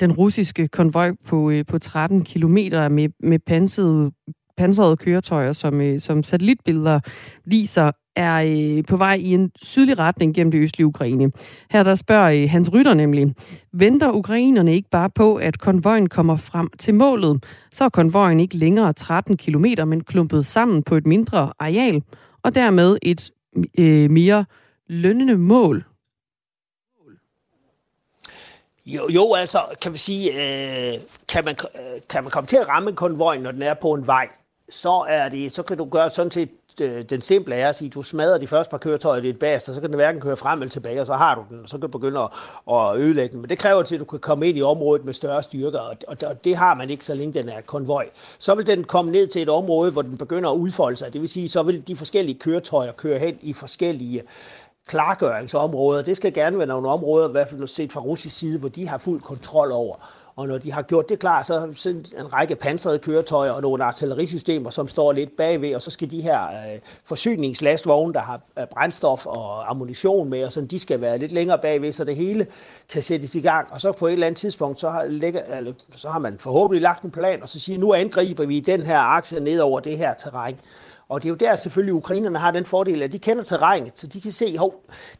den 0.00 0.12
russiske 0.12 0.68
konvoj 0.68 1.12
på, 1.26 1.50
øh, 1.50 1.64
på 1.66 1.78
13 1.78 2.24
kilometer 2.24 2.88
med, 2.88 3.08
med 3.20 3.38
pansrede, 3.38 4.12
pansrede 4.56 4.96
køretøjer, 4.96 5.52
som, 5.52 5.80
øh, 5.80 6.00
som 6.00 6.22
satellitbilleder 6.22 7.00
viser, 7.44 7.90
er 8.16 8.34
øh, 8.46 8.84
på 8.84 8.96
vej 8.96 9.14
i 9.20 9.34
en 9.34 9.50
sydlig 9.62 9.98
retning 9.98 10.34
gennem 10.34 10.50
det 10.50 10.58
østlige 10.58 10.86
Ukraine. 10.86 11.32
Her 11.70 11.82
der 11.82 11.94
spørger 11.94 12.42
øh, 12.42 12.50
Hans 12.50 12.72
Rytter 12.72 12.94
nemlig, 12.94 13.34
venter 13.72 14.12
ukrainerne 14.12 14.74
ikke 14.74 14.90
bare 14.90 15.10
på, 15.10 15.36
at 15.36 15.58
konvojen 15.58 16.08
kommer 16.08 16.36
frem 16.36 16.70
til 16.78 16.94
målet? 16.94 17.44
Så 17.70 17.84
er 17.84 17.88
konvojen 17.88 18.40
ikke 18.40 18.56
længere 18.56 18.92
13 18.92 19.36
kilometer, 19.36 19.84
men 19.84 20.04
klumpet 20.04 20.46
sammen 20.46 20.82
på 20.82 20.96
et 20.96 21.06
mindre 21.06 21.52
areal, 21.58 22.02
og 22.42 22.54
dermed 22.54 22.98
et 23.02 23.30
øh, 23.78 24.10
mere 24.10 24.44
lønnende 24.86 25.38
mål? 25.38 25.84
Jo, 28.86 29.08
jo, 29.08 29.34
altså 29.34 29.58
kan 29.80 29.92
vi 29.92 29.98
sige, 29.98 30.30
øh, 30.30 31.00
kan, 31.28 31.44
man, 31.44 31.56
øh, 31.74 32.00
kan 32.08 32.24
man 32.24 32.30
komme 32.30 32.46
til 32.46 32.56
at 32.56 32.68
ramme 32.68 32.92
konvojen, 32.92 33.42
når 33.42 33.50
den 33.50 33.62
er 33.62 33.74
på 33.74 33.92
en 33.92 34.06
vej, 34.06 34.28
så 34.68 35.04
er 35.08 35.28
det, 35.28 35.52
så 35.52 35.62
kan 35.62 35.78
du 35.78 35.84
gøre 35.84 36.10
sådan 36.10 36.30
set 36.30 36.50
Øh, 36.80 37.02
den 37.02 37.20
simple 37.20 37.54
er 37.54 37.68
at 37.68 37.74
sige, 37.74 37.88
at 37.88 37.94
du 37.94 38.02
smadrer 38.02 38.38
de 38.38 38.46
første 38.46 38.70
par 38.70 38.78
køretøjer 38.78 39.20
i 39.22 39.26
dit 39.26 39.38
bas, 39.38 39.68
og 39.68 39.74
så 39.74 39.80
kan 39.80 39.90
den 39.90 39.96
hverken 39.96 40.20
køre 40.20 40.36
frem 40.36 40.60
eller 40.60 40.70
tilbage, 40.70 41.00
og 41.00 41.06
så 41.06 41.12
har 41.12 41.34
du 41.34 41.44
den, 41.50 41.62
og 41.62 41.68
så 41.68 41.72
kan 41.72 41.80
du 41.80 41.88
begynde 41.88 42.20
at, 42.20 42.28
at 42.70 42.96
ødelægge 42.96 43.32
den. 43.32 43.40
Men 43.40 43.50
det 43.50 43.58
kræver 43.58 43.82
til, 43.82 43.94
at 43.94 44.00
du 44.00 44.04
kan 44.04 44.18
komme 44.18 44.48
ind 44.48 44.58
i 44.58 44.62
området 44.62 45.04
med 45.04 45.12
større 45.14 45.42
styrker, 45.42 45.78
og, 45.78 45.96
og 46.26 46.44
det 46.44 46.56
har 46.56 46.74
man 46.74 46.90
ikke, 46.90 47.04
så 47.04 47.14
længe 47.14 47.32
den 47.32 47.48
er 47.48 47.60
konvoj. 47.60 48.08
Så 48.38 48.54
vil 48.54 48.66
den 48.66 48.84
komme 48.84 49.10
ned 49.10 49.26
til 49.26 49.42
et 49.42 49.48
område, 49.48 49.90
hvor 49.90 50.02
den 50.02 50.18
begynder 50.18 50.50
at 50.50 50.56
udfolde 50.56 50.96
sig. 50.96 51.12
Det 51.12 51.20
vil 51.20 51.28
sige, 51.28 51.48
så 51.48 51.62
vil 51.62 51.88
de 51.88 51.96
forskellige 51.96 52.38
køretøjer 52.38 52.92
køre 52.92 53.18
hen 53.18 53.38
i 53.42 53.52
forskellige 53.52 54.22
klargøringsområder. 54.86 56.02
Det 56.02 56.16
skal 56.16 56.32
gerne 56.32 56.58
være 56.58 56.66
nogle 56.66 56.88
områder, 56.88 57.28
i 57.28 57.32
hvert 57.32 57.48
fald 57.48 57.68
set 57.68 57.92
fra 57.92 58.00
russisk 58.00 58.38
side, 58.38 58.58
hvor 58.58 58.68
de 58.68 58.88
har 58.88 58.98
fuld 58.98 59.20
kontrol 59.20 59.72
over. 59.72 59.96
Og 60.36 60.48
når 60.48 60.58
de 60.58 60.72
har 60.72 60.82
gjort 60.82 61.08
det 61.08 61.18
klar, 61.18 61.42
så 61.42 61.54
er 61.54 62.20
en 62.20 62.32
række 62.32 62.56
pansrede 62.56 62.98
køretøjer 62.98 63.50
og 63.50 63.62
nogle 63.62 63.84
artillerisystemer, 63.84 64.70
som 64.70 64.88
står 64.88 65.12
lidt 65.12 65.36
bagved, 65.36 65.74
og 65.74 65.82
så 65.82 65.90
skal 65.90 66.10
de 66.10 66.22
her 66.22 66.42
øh, 66.44 66.80
forsyningslastvogne, 67.04 68.14
der 68.14 68.20
har 68.20 68.40
øh, 68.58 68.66
brændstof 68.66 69.26
og 69.26 69.70
ammunition 69.70 70.30
med, 70.30 70.44
og 70.44 70.52
sådan, 70.52 70.66
de 70.66 70.78
skal 70.78 71.00
være 71.00 71.18
lidt 71.18 71.32
længere 71.32 71.58
bagved, 71.58 71.92
så 71.92 72.04
det 72.04 72.16
hele 72.16 72.46
kan 72.88 73.02
sættes 73.02 73.34
i 73.34 73.40
gang. 73.40 73.68
Og 73.70 73.80
så 73.80 73.92
på 73.92 74.06
et 74.06 74.12
eller 74.12 74.26
andet 74.26 74.40
tidspunkt, 74.40 74.80
så 74.80 74.90
har, 74.90 75.04
lægger, 75.04 75.40
eller, 75.56 75.72
så 75.96 76.08
har 76.08 76.18
man 76.18 76.38
forhåbentlig 76.38 76.82
lagt 76.82 77.02
en 77.02 77.10
plan, 77.10 77.42
og 77.42 77.48
så 77.48 77.60
siger, 77.60 77.78
nu 77.78 77.94
angriber 77.94 78.46
vi 78.46 78.60
den 78.60 78.86
her 78.86 78.98
akse 78.98 79.40
ned 79.40 79.60
over 79.60 79.80
det 79.80 79.98
her 79.98 80.14
terræn. 80.14 80.56
Og 81.12 81.22
det 81.22 81.28
er 81.28 81.30
jo 81.30 81.36
der 81.36 81.56
selvfølgelig, 81.56 81.94
ukrainerne 81.94 82.38
har 82.38 82.50
den 82.50 82.64
fordel, 82.64 83.02
at 83.02 83.12
de 83.12 83.18
kender 83.18 83.44
terrænet, 83.44 83.92
så 83.94 84.06
de 84.06 84.20
kan 84.20 84.32
se, 84.32 84.58
at 84.60 84.70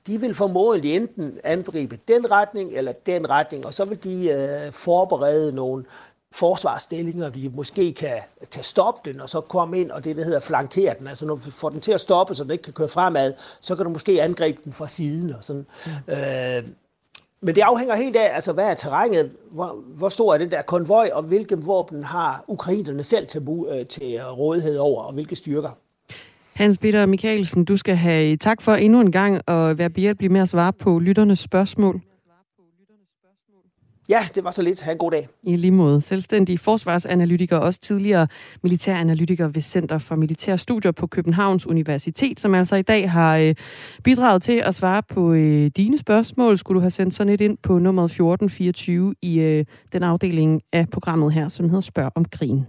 de 0.07 0.20
vil 0.20 0.34
formodentlig 0.34 0.97
enten 0.97 1.38
angribe 1.45 1.99
den 2.09 2.30
retning 2.30 2.70
eller 2.72 2.93
den 2.93 3.30
retning, 3.30 3.66
og 3.66 3.74
så 3.74 3.84
vil 3.84 4.05
de 4.05 4.30
øh, 4.30 4.72
forberede 4.72 5.53
nogle 5.53 5.84
forsvarsstillinger, 6.34 7.28
de 7.28 7.53
måske 7.55 7.93
kan, 7.93 8.18
kan 8.53 8.62
stoppe 8.62 9.11
den, 9.11 9.20
og 9.20 9.28
så 9.28 9.40
komme 9.40 9.80
ind, 9.80 9.90
og 9.90 10.05
det, 10.05 10.16
der 10.16 10.24
hedder 10.24 10.40
flankere 10.40 10.95
den. 10.99 11.07
Altså 11.07 11.26
når 11.26 11.34
du 11.34 11.51
får 11.51 11.68
den 11.68 11.80
til 11.80 11.93
at 11.93 12.01
stoppe, 12.01 12.34
så 12.34 12.45
den 12.45 12.53
ikke 12.53 12.64
kan 12.64 12.72
køre 12.72 12.88
fremad, 12.88 13.32
så 13.61 13.76
kan 13.76 13.84
du 13.84 13.90
måske 13.90 14.22
angribe 14.22 14.61
den 14.64 14.72
fra 14.72 14.88
siden. 14.88 15.34
Og 15.34 15.45
sådan. 15.45 15.66
Mm. 15.86 16.12
Øh, 16.12 16.64
men 17.40 17.55
det 17.55 17.61
afhænger 17.61 17.95
helt 17.95 18.16
af, 18.16 18.34
altså 18.34 18.53
hvad 18.53 18.64
er 18.64 18.74
terrænet, 18.74 19.30
hvor, 19.51 19.76
hvor 19.86 20.09
stor 20.09 20.34
er 20.34 20.38
den 20.38 20.51
der 20.51 20.62
konvoj, 20.62 21.11
og 21.12 21.22
hvilke 21.22 21.59
våben 21.59 22.05
har 22.05 22.45
ukrainerne 22.49 23.03
selv 23.03 23.26
til, 23.26 23.49
øh, 23.68 23.86
til 23.86 24.20
rådighed 24.22 24.76
over, 24.76 25.03
og 25.03 25.12
hvilke 25.12 25.36
styrker. 25.36 25.70
Hans 26.55 26.78
Peter 26.78 27.07
Mikkelsen, 27.07 27.64
du 27.64 27.76
skal 27.76 27.96
have 27.96 28.36
tak 28.36 28.62
for 28.62 28.74
endnu 28.74 29.00
en 29.00 29.12
gang 29.12 29.40
at 29.46 29.78
være 29.78 29.90
behjælpelig 29.90 30.32
med 30.32 30.40
at 30.40 30.48
svare 30.48 30.72
på 30.72 30.98
lytternes 30.98 31.38
spørgsmål. 31.38 32.00
Ja, 34.09 34.18
det 34.34 34.44
var 34.44 34.50
så 34.50 34.62
lidt. 34.62 34.82
Ha' 34.82 34.92
en 34.92 34.98
god 34.98 35.11
dag. 35.11 35.28
I 35.42 35.57
lige 35.57 35.70
måde. 35.70 36.00
Selvstændig 36.00 36.61
forsvarsanalytiker 36.61 37.57
og 37.57 37.62
også 37.62 37.80
tidligere 37.80 38.26
militæranalytiker 38.62 39.48
ved 39.48 39.62
Center 39.62 39.98
for 39.98 40.16
Militære 40.16 40.59
Studier 40.59 40.92
på 40.92 41.07
Københavns 41.07 41.66
Universitet, 41.66 42.40
som 42.40 42.55
altså 42.55 42.76
i 42.76 42.82
dag 42.82 43.11
har 43.11 43.36
øh, 43.36 43.55
bidraget 44.05 44.42
til 44.42 44.62
at 44.64 44.74
svare 44.74 45.03
på 45.03 45.32
øh, 45.32 45.70
dine 45.76 45.98
spørgsmål. 45.98 46.59
Skulle 46.59 46.76
du 46.76 46.80
have 46.80 46.90
sendt 46.90 47.14
sådan 47.14 47.32
et 47.32 47.40
ind 47.40 47.59
på 47.62 47.78
nummer 47.78 48.05
1424 48.05 49.14
i 49.22 49.40
øh, 49.40 49.64
den 49.92 50.03
afdeling 50.03 50.62
af 50.72 50.88
programmet 50.88 51.32
her, 51.32 51.48
som 51.48 51.68
hedder 51.68 51.80
Spørg 51.80 52.12
om 52.14 52.24
krigen. 52.24 52.66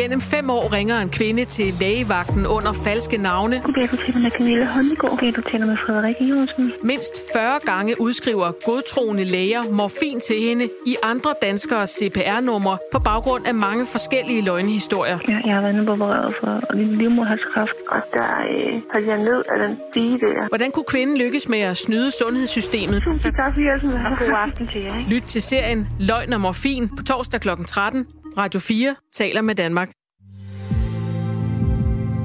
Gennem 0.00 0.20
fem 0.20 0.50
år 0.50 0.72
ringer 0.72 0.98
en 1.00 1.10
kvinde 1.10 1.44
til 1.44 1.74
lægevagten 1.80 2.46
under 2.46 2.72
falske 2.72 3.16
navne. 3.16 3.56
Okay, 3.68 3.86
du 3.92 3.96
taler 3.96 4.20
med 4.20 4.30
Camilla 4.30 4.64
Håndegård. 4.64 5.12
Okay, 5.12 5.30
du 5.36 5.42
taler 5.50 5.66
med 5.66 5.76
Frederik 5.86 6.16
Iversen. 6.20 6.72
Mindst 6.82 7.14
40 7.32 7.60
gange 7.70 8.00
udskriver 8.00 8.48
godtroende 8.64 9.24
læger 9.24 9.62
morfin 9.72 10.20
til 10.20 10.36
hende 10.46 10.64
i 10.86 10.96
andre 11.02 11.30
danskere 11.42 11.86
CPR-numre 11.86 12.78
på 12.92 12.98
baggrund 12.98 13.46
af 13.46 13.54
mange 13.54 13.84
forskellige 13.92 14.42
løgnehistorier. 14.44 15.18
Ja, 15.28 15.38
jeg 15.46 15.54
har 15.54 15.62
været 15.62 15.88
opereret 15.88 16.34
for 16.40 16.74
livmoderhalskræft, 16.74 17.78
og 17.94 18.00
der 18.12 18.30
øh, 18.52 18.80
har 18.92 19.00
jeg 19.10 19.18
ned 19.18 19.42
af 19.52 19.56
den 19.64 19.72
stige 19.90 20.18
der. 20.18 20.48
Hvordan 20.48 20.70
kunne 20.70 20.88
kvinden 20.94 21.16
lykkes 21.18 21.48
med 21.48 21.60
at 21.60 21.76
snyde 21.76 22.10
sundhedssystemet? 22.10 23.02
Tusind 23.02 23.32
tak 23.40 23.50
for 23.54 23.60
hjælpen, 23.66 23.90
og 24.06 24.12
god 24.18 24.34
aften 24.46 24.68
til 24.72 24.80
jer. 24.82 24.96
Lyt 25.08 25.22
til 25.22 25.42
serien 25.42 25.88
Løgn 26.00 26.32
og 26.32 26.40
Morfin 26.40 26.88
på 26.96 27.02
torsdag 27.02 27.40
kl. 27.40 27.48
13 27.66 28.06
Radio 28.38 28.60
4 28.60 28.96
taler 29.12 29.40
med 29.40 29.54
Danmark. 29.54 29.90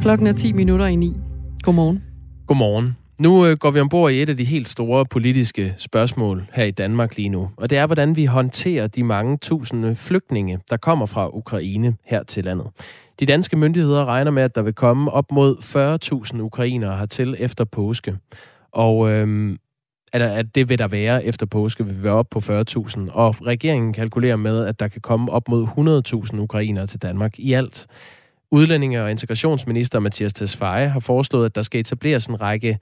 Klokken 0.01 0.27
er 0.27 0.33
10 0.33 0.53
minutter 0.53 0.85
i 0.85 0.95
9. 0.95 1.13
Godmorgen. 1.63 2.03
Godmorgen. 2.47 2.97
Nu 3.19 3.45
øh, 3.45 3.57
går 3.57 3.71
vi 3.71 3.79
ombord 3.79 4.11
i 4.11 4.21
et 4.21 4.29
af 4.29 4.37
de 4.37 4.43
helt 4.43 4.67
store 4.67 5.05
politiske 5.05 5.73
spørgsmål 5.77 6.45
her 6.53 6.63
i 6.63 6.71
Danmark 6.71 7.17
lige 7.17 7.29
nu, 7.29 7.49
og 7.57 7.69
det 7.69 7.77
er, 7.77 7.85
hvordan 7.85 8.15
vi 8.15 8.25
håndterer 8.25 8.87
de 8.87 9.03
mange 9.03 9.37
tusinde 9.37 9.95
flygtninge, 9.95 10.59
der 10.69 10.77
kommer 10.77 11.05
fra 11.05 11.29
Ukraine 11.37 11.95
her 12.05 12.23
til 12.23 12.43
landet. 12.43 12.67
De 13.19 13.25
danske 13.25 13.57
myndigheder 13.57 14.05
regner 14.05 14.31
med, 14.31 14.43
at 14.43 14.55
der 14.55 14.61
vil 14.61 14.73
komme 14.73 15.11
op 15.11 15.31
mod 15.31 15.57
40.000 16.33 16.41
ukrainere 16.41 16.97
hertil 16.97 17.35
efter 17.39 17.65
påske. 17.65 18.17
Og 18.71 19.11
øhm, 19.11 19.57
at, 20.13 20.21
at 20.21 20.55
det 20.55 20.69
vil 20.69 20.79
der 20.79 20.87
være 20.87 21.25
efter 21.25 21.45
påske, 21.45 21.85
vil 21.85 22.03
være 22.03 22.13
op 22.13 22.29
på 22.29 22.39
40.000. 22.39 23.11
Og 23.11 23.45
regeringen 23.45 23.93
kalkulerer 23.93 24.35
med, 24.35 24.65
at 24.65 24.79
der 24.79 24.87
kan 24.87 25.01
komme 25.01 25.31
op 25.31 25.49
mod 25.49 25.67
100.000 26.33 26.39
ukrainere 26.39 26.87
til 26.87 27.01
Danmark 27.01 27.39
i 27.39 27.53
alt. 27.53 27.87
Udlændinge- 28.51 29.03
og 29.03 29.11
integrationsminister 29.11 29.99
Mathias 29.99 30.33
Tesfaye 30.33 30.87
har 30.87 30.99
foreslået, 30.99 31.45
at 31.45 31.55
der 31.55 31.61
skal 31.61 31.79
etableres 31.79 32.27
en 32.27 32.41
række 32.41 32.79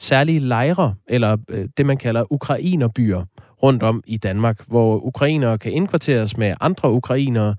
særlige 0.00 0.38
lejre, 0.38 0.94
eller 1.08 1.36
øh, 1.48 1.68
det 1.76 1.86
man 1.86 1.96
kalder 1.96 2.32
ukrainerbyer, 2.32 3.24
rundt 3.62 3.82
om 3.82 4.02
i 4.06 4.16
Danmark, 4.16 4.60
hvor 4.66 4.98
ukrainere 4.98 5.58
kan 5.58 5.72
indkvarteres 5.72 6.36
med 6.36 6.54
andre 6.60 6.90
ukrainere, 6.90 7.56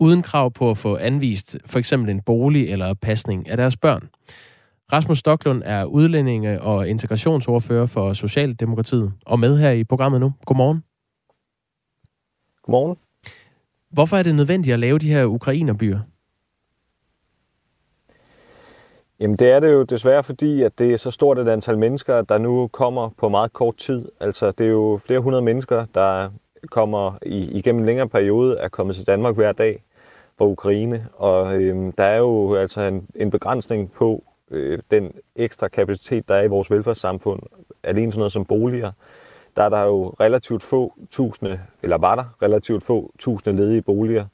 uden 0.00 0.22
krav 0.22 0.52
på 0.52 0.70
at 0.70 0.78
få 0.78 0.96
anvist 0.96 1.56
for 1.66 1.78
eksempel 1.78 2.10
en 2.10 2.20
bolig 2.20 2.68
eller 2.68 2.94
pasning 2.94 3.48
af 3.48 3.56
deres 3.56 3.76
børn. 3.76 4.08
Rasmus 4.92 5.18
Stoklund 5.18 5.62
er 5.64 5.84
udlændinge- 5.84 6.62
og 6.62 6.88
integrationsordfører 6.88 7.86
for 7.86 8.12
Socialdemokratiet, 8.12 9.12
og 9.26 9.38
med 9.40 9.58
her 9.58 9.70
i 9.70 9.84
programmet 9.84 10.20
nu. 10.20 10.32
Godmorgen. 10.44 10.84
Godmorgen. 12.62 12.96
Hvorfor 13.90 14.16
er 14.16 14.22
det 14.22 14.34
nødvendigt 14.34 14.74
at 14.74 14.80
lave 14.80 14.98
de 14.98 15.12
her 15.12 15.24
ukrainerbyer? 15.24 16.00
Jamen 19.20 19.36
det 19.36 19.50
er 19.50 19.60
det 19.60 19.72
jo 19.72 19.82
desværre 19.82 20.22
fordi, 20.22 20.62
at 20.62 20.78
det 20.78 20.92
er 20.92 20.96
så 20.96 21.10
stort 21.10 21.38
et 21.38 21.48
antal 21.48 21.78
mennesker, 21.78 22.22
der 22.22 22.38
nu 22.38 22.68
kommer 22.72 23.08
på 23.08 23.28
meget 23.28 23.52
kort 23.52 23.76
tid. 23.76 24.08
Altså 24.20 24.50
det 24.50 24.66
er 24.66 24.70
jo 24.70 25.00
flere 25.06 25.20
hundrede 25.20 25.42
mennesker, 25.42 25.86
der 25.94 26.30
kommer 26.70 27.18
i, 27.26 27.38
igennem 27.38 27.80
en 27.80 27.86
længere 27.86 28.08
periode, 28.08 28.58
er 28.58 28.68
kommet 28.68 28.96
til 28.96 29.06
Danmark 29.06 29.34
hver 29.34 29.52
dag 29.52 29.82
fra 30.38 30.44
Ukraine. 30.44 31.08
Og 31.14 31.62
øhm, 31.62 31.92
der 31.92 32.04
er 32.04 32.18
jo 32.18 32.54
altså 32.54 32.80
en, 32.80 33.08
en 33.14 33.30
begrænsning 33.30 33.92
på 33.92 34.24
øh, 34.50 34.78
den 34.90 35.12
ekstra 35.36 35.68
kapacitet, 35.68 36.28
der 36.28 36.34
er 36.34 36.42
i 36.42 36.48
vores 36.48 36.70
velfærdssamfund. 36.70 37.42
Alene 37.82 38.12
sådan 38.12 38.18
noget 38.18 38.32
som 38.32 38.44
boliger. 38.44 38.92
Der 39.56 39.62
er 39.62 39.68
der 39.68 39.82
jo 39.82 40.14
relativt 40.20 40.62
få 40.62 40.92
tusinde, 41.10 41.60
eller 41.82 41.98
var 41.98 42.14
der 42.14 42.24
relativt 42.42 42.82
få 42.82 43.12
tusinde 43.18 43.56
ledige 43.56 43.82
boliger, 43.82 44.24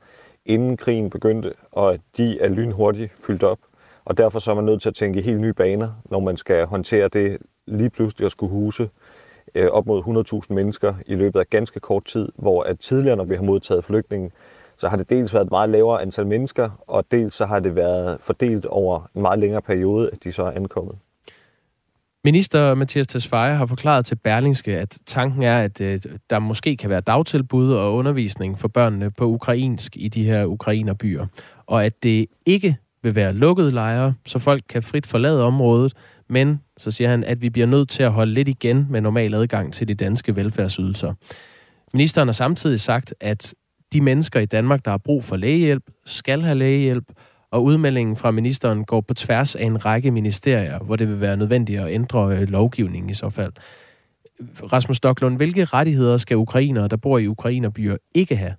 inden 0.47 0.77
krigen 0.77 1.11
begyndte, 1.11 1.53
og 1.73 1.99
de 2.17 2.41
er 2.41 2.49
lynhurtigt 2.49 3.13
fyldt 3.27 3.43
op. 3.43 3.59
Og 4.05 4.19
derfor 4.19 4.39
så 4.39 4.51
er 4.51 4.55
man 4.55 4.65
nødt 4.65 4.83
til 4.83 4.89
at 4.89 4.95
tænke 4.95 5.19
i 5.19 5.23
helt 5.23 5.41
nye 5.41 5.53
baner, 5.53 5.89
når 6.11 6.21
man 6.21 6.37
skal 6.37 6.67
håndtere 6.67 7.09
det 7.09 7.39
lige 7.67 7.91
pludselig 7.91 8.27
at 8.27 8.33
skulle 8.33 8.51
huse 8.51 8.91
øh, 9.55 9.71
op 9.71 9.87
mod 9.87 10.43
100.000 10.49 10.55
mennesker 10.55 10.95
i 11.07 11.15
løbet 11.15 11.41
af 11.41 11.51
ganske 11.51 11.81
kort 11.81 12.07
tid, 12.07 12.29
hvor 12.35 12.63
at 12.63 12.81
tidligere, 12.81 13.17
når 13.17 13.25
vi 13.25 13.35
har 13.35 13.43
modtaget 13.43 13.85
flygtninge, 13.85 14.31
så 14.79 14.89
har 14.89 14.97
det 14.97 15.11
dels 15.11 15.35
været 15.35 15.45
et 15.45 15.51
meget 15.51 15.71
lavere 15.71 16.03
antal 16.03 16.27
mennesker, 16.27 16.71
og 16.87 17.05
dels 17.11 17.35
så 17.35 17.47
har 17.47 17.61
det 17.61 17.77
været 17.77 18.17
fordelt 18.21 18.67
over 18.67 19.11
en 19.15 19.23
meget 19.23 19.39
længere 19.39 19.63
periode, 19.63 20.11
at 20.13 20.25
de 20.25 20.33
så 20.33 20.43
er 20.43 20.51
ankommet. 20.51 20.95
Minister 22.25 22.75
Mathias 22.75 23.07
Tesfaye 23.07 23.55
har 23.55 23.67
forklaret 23.67 24.07
til 24.07 24.17
Berlingske, 24.17 24.79
at 24.79 24.99
tanken 25.07 25.43
er, 25.43 25.59
at 25.59 25.81
øh, 25.81 25.99
der 26.31 26.39
måske 26.39 26.77
kan 26.77 26.91
være 26.91 27.01
dagtilbud 27.01 27.73
og 27.73 27.95
undervisning 27.95 28.59
for 28.59 28.69
børnene 28.69 29.11
på 29.11 29.27
ukrainsk 29.27 29.97
i 29.97 30.09
de 30.09 30.25
her 30.25 30.45
ukrainerbyer, 30.45 31.27
og 31.67 31.85
at 31.85 32.03
det 32.03 32.27
ikke 32.47 32.77
vil 33.03 33.15
være 33.15 33.33
lukkede 33.33 33.71
lejre, 33.71 34.15
så 34.27 34.39
folk 34.39 34.63
kan 34.69 34.83
frit 34.83 35.07
forlade 35.07 35.43
området, 35.43 35.93
men 36.29 36.61
så 36.77 36.91
siger 36.91 37.11
han, 37.11 37.25
at 37.25 37.43
vi 37.43 37.51
bliver 37.51 37.67
nødt 37.67 37.89
til 37.89 38.03
at 38.03 38.13
holde 38.13 38.33
lidt 38.33 38.49
igen 38.49 38.87
med 38.91 39.01
normal 39.01 39.35
adgang 39.35 39.73
til 39.73 39.89
de 39.89 39.95
danske 39.95 40.37
velfærdsydelser. 40.37 41.15
Ministeren 41.93 42.29
har 42.29 42.33
samtidig 42.33 42.81
sagt, 42.81 43.15
at 43.21 43.55
de 43.93 44.01
mennesker 44.01 44.41
i 44.41 44.47
Danmark, 44.47 44.85
der 44.85 44.91
har 44.91 44.99
brug 44.99 45.25
for 45.25 45.37
lægehjælp, 45.37 45.83
skal 46.05 46.43
have 46.43 46.55
lægehjælp, 46.55 47.05
og 47.51 47.65
udmeldingen 47.65 48.17
fra 48.17 48.31
ministeren 48.31 48.85
går 48.85 49.01
på 49.01 49.15
tværs 49.15 49.57
af 49.57 49.65
en 49.65 49.85
række 49.85 50.11
ministerier, 50.11 50.79
hvor 50.79 50.97
det 50.97 51.09
vil 51.09 51.21
være 51.21 51.37
nødvendigt 51.37 51.81
at 51.81 51.91
ændre 51.91 52.37
øh, 52.37 52.49
lovgivningen 52.49 53.11
i 53.11 53.15
så 53.15 53.29
fald. 53.29 53.53
Rasmus 54.73 54.97
Stoklund, 54.97 55.37
hvilke 55.37 55.65
rettigheder 55.65 56.17
skal 56.17 56.37
ukrainere, 56.37 56.89
der 56.89 56.97
bor 56.97 57.19
i 57.19 57.27
ukrainerbyer, 57.27 57.97
ikke 58.15 58.37
have? 58.37 58.55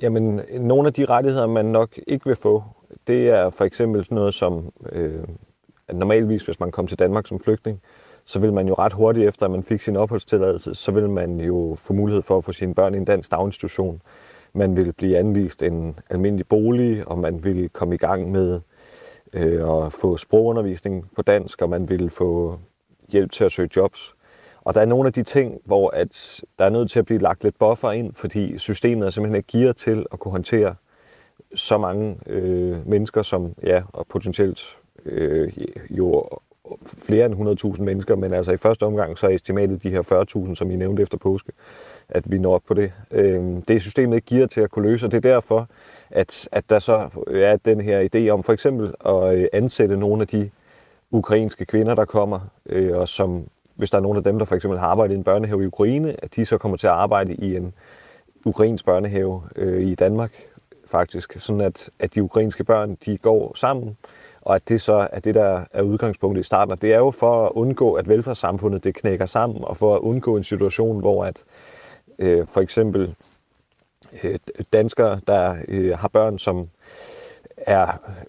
Jamen, 0.00 0.40
nogle 0.60 0.86
af 0.86 0.92
de 0.92 1.04
rettigheder, 1.04 1.46
man 1.46 1.64
nok 1.64 1.98
ikke 2.06 2.26
vil 2.26 2.36
få, 2.42 2.64
det 3.06 3.28
er 3.28 3.50
for 3.50 3.64
eksempel 3.64 4.04
sådan 4.04 4.14
noget 4.14 4.34
som, 4.34 4.72
øh, 4.92 5.24
normalvis, 5.92 6.44
hvis 6.44 6.60
man 6.60 6.70
kommer 6.70 6.88
til 6.88 6.98
Danmark 6.98 7.26
som 7.26 7.40
flygtning, 7.40 7.80
så 8.24 8.38
vil 8.38 8.52
man 8.52 8.68
jo 8.68 8.74
ret 8.74 8.92
hurtigt 8.92 9.28
efter, 9.28 9.46
at 9.46 9.52
man 9.52 9.62
fik 9.62 9.82
sin 9.82 9.96
opholdstilladelse, 9.96 10.74
så 10.74 10.92
vil 10.92 11.10
man 11.10 11.40
jo 11.40 11.76
få 11.78 11.92
mulighed 11.92 12.22
for 12.22 12.36
at 12.36 12.44
få 12.44 12.52
sine 12.52 12.74
børn 12.74 12.94
i 12.94 12.96
en 12.96 13.04
dansk 13.04 13.30
daginstitution. 13.30 14.02
Man 14.52 14.76
vil 14.76 14.92
blive 14.92 15.18
anvist 15.18 15.62
en 15.62 15.98
almindelig 16.10 16.46
bolig, 16.46 17.08
og 17.08 17.18
man 17.18 17.44
vil 17.44 17.68
komme 17.68 17.94
i 17.94 17.98
gang 17.98 18.30
med 18.30 18.60
øh, 19.32 19.84
at 19.84 19.92
få 19.92 20.16
sprogundervisning 20.16 21.10
på 21.16 21.22
dansk, 21.22 21.62
og 21.62 21.70
man 21.70 21.88
vil 21.88 22.10
få 22.10 22.58
hjælp 23.08 23.32
til 23.32 23.44
at 23.44 23.52
søge 23.52 23.70
jobs. 23.76 24.14
Og 24.64 24.74
der 24.74 24.80
er 24.80 24.86
nogle 24.86 25.06
af 25.06 25.12
de 25.12 25.22
ting, 25.22 25.60
hvor 25.64 25.90
at 25.90 26.40
der 26.58 26.64
er 26.64 26.70
nødt 26.70 26.90
til 26.90 26.98
at 26.98 27.04
blive 27.04 27.20
lagt 27.20 27.44
lidt 27.44 27.58
buffer 27.58 27.90
ind, 27.90 28.12
fordi 28.14 28.58
systemet 28.58 29.06
er 29.06 29.10
simpelthen 29.10 29.36
ikke 29.36 29.58
gearet 29.58 29.76
til 29.76 30.06
at 30.12 30.18
kunne 30.18 30.32
håndtere 30.32 30.74
så 31.54 31.78
mange 31.78 32.16
øh, 32.26 32.88
mennesker, 32.88 33.22
som 33.22 33.54
ja, 33.62 33.82
og 33.92 34.06
potentielt 34.06 34.60
øh, 35.04 35.52
jo 35.90 36.28
flere 37.04 37.26
end 37.26 37.74
100.000 37.76 37.82
mennesker, 37.82 38.16
men 38.16 38.32
altså 38.32 38.52
i 38.52 38.56
første 38.56 38.86
omgang 38.86 39.18
så 39.18 39.26
er 39.26 39.30
estimatet 39.30 39.82
de 39.82 39.90
her 39.90 40.24
40.000, 40.48 40.54
som 40.54 40.70
I 40.70 40.76
nævnte 40.76 41.02
efter 41.02 41.18
påske, 41.18 41.52
at 42.08 42.30
vi 42.30 42.38
når 42.38 42.54
op 42.54 42.62
på 42.68 42.74
det. 42.74 42.92
Øh, 43.10 43.42
det 43.68 43.76
er 43.76 43.80
systemet 43.80 44.16
ikke 44.16 44.26
gearet 44.26 44.50
til 44.50 44.60
at 44.60 44.70
kunne 44.70 44.90
løse, 44.90 45.06
og 45.06 45.12
det 45.12 45.16
er 45.24 45.30
derfor, 45.30 45.68
at, 46.10 46.48
at 46.52 46.64
der 46.70 46.78
så 46.78 47.08
er 47.30 47.56
den 47.56 47.80
her 47.80 48.08
idé 48.14 48.28
om 48.28 48.42
for 48.42 48.52
eksempel 48.52 48.94
at 49.06 49.34
øh, 49.34 49.46
ansætte 49.52 49.96
nogle 49.96 50.22
af 50.22 50.28
de 50.28 50.50
ukrainske 51.10 51.64
kvinder, 51.64 51.94
der 51.94 52.04
kommer, 52.04 52.40
øh, 52.66 52.98
og 52.98 53.08
som 53.08 53.46
hvis 53.74 53.90
der 53.90 53.98
er 53.98 54.02
nogle 54.02 54.18
af 54.18 54.24
dem, 54.24 54.38
der 54.38 54.44
for 54.44 54.54
eksempel 54.54 54.78
har 54.78 54.86
arbejdet 54.86 55.14
i 55.14 55.18
en 55.18 55.24
børnehave 55.24 55.62
i 55.62 55.66
Ukraine, 55.66 56.24
at 56.24 56.36
de 56.36 56.46
så 56.46 56.58
kommer 56.58 56.76
til 56.76 56.86
at 56.86 56.92
arbejde 56.92 57.34
i 57.34 57.56
en 57.56 57.74
ukrainsk 58.44 58.84
børnehave 58.84 59.42
øh, 59.56 59.82
i 59.82 59.94
Danmark, 59.94 60.32
faktisk. 60.86 61.36
Sådan 61.38 61.60
at, 61.60 61.88
at 61.98 62.14
de 62.14 62.22
ukrainske 62.22 62.64
børn, 62.64 62.96
de 63.06 63.18
går 63.18 63.52
sammen, 63.54 63.96
og 64.42 64.56
at 64.56 64.68
det 64.68 64.80
så 64.80 65.08
er 65.12 65.20
det, 65.20 65.34
der 65.34 65.64
er 65.72 65.82
udgangspunktet 65.82 66.40
i 66.42 66.46
starten. 66.46 66.72
Og 66.72 66.82
det 66.82 66.90
er 66.90 66.98
jo 66.98 67.10
for 67.10 67.46
at 67.46 67.52
undgå, 67.54 67.94
at 67.94 68.08
velfærdssamfundet 68.08 68.84
det 68.84 68.94
knækker 68.94 69.26
sammen, 69.26 69.64
og 69.64 69.76
for 69.76 69.94
at 69.94 70.00
undgå 70.00 70.36
en 70.36 70.44
situation, 70.44 71.00
hvor 71.00 71.24
at 71.24 71.44
øh, 72.18 72.46
for 72.46 72.60
eksempel 72.60 73.14
øh, 74.22 74.38
danskere, 74.72 75.20
der 75.26 75.56
øh, 75.68 75.98
har 75.98 76.08
børn, 76.08 76.38
som 76.38 76.64
er 77.66 77.86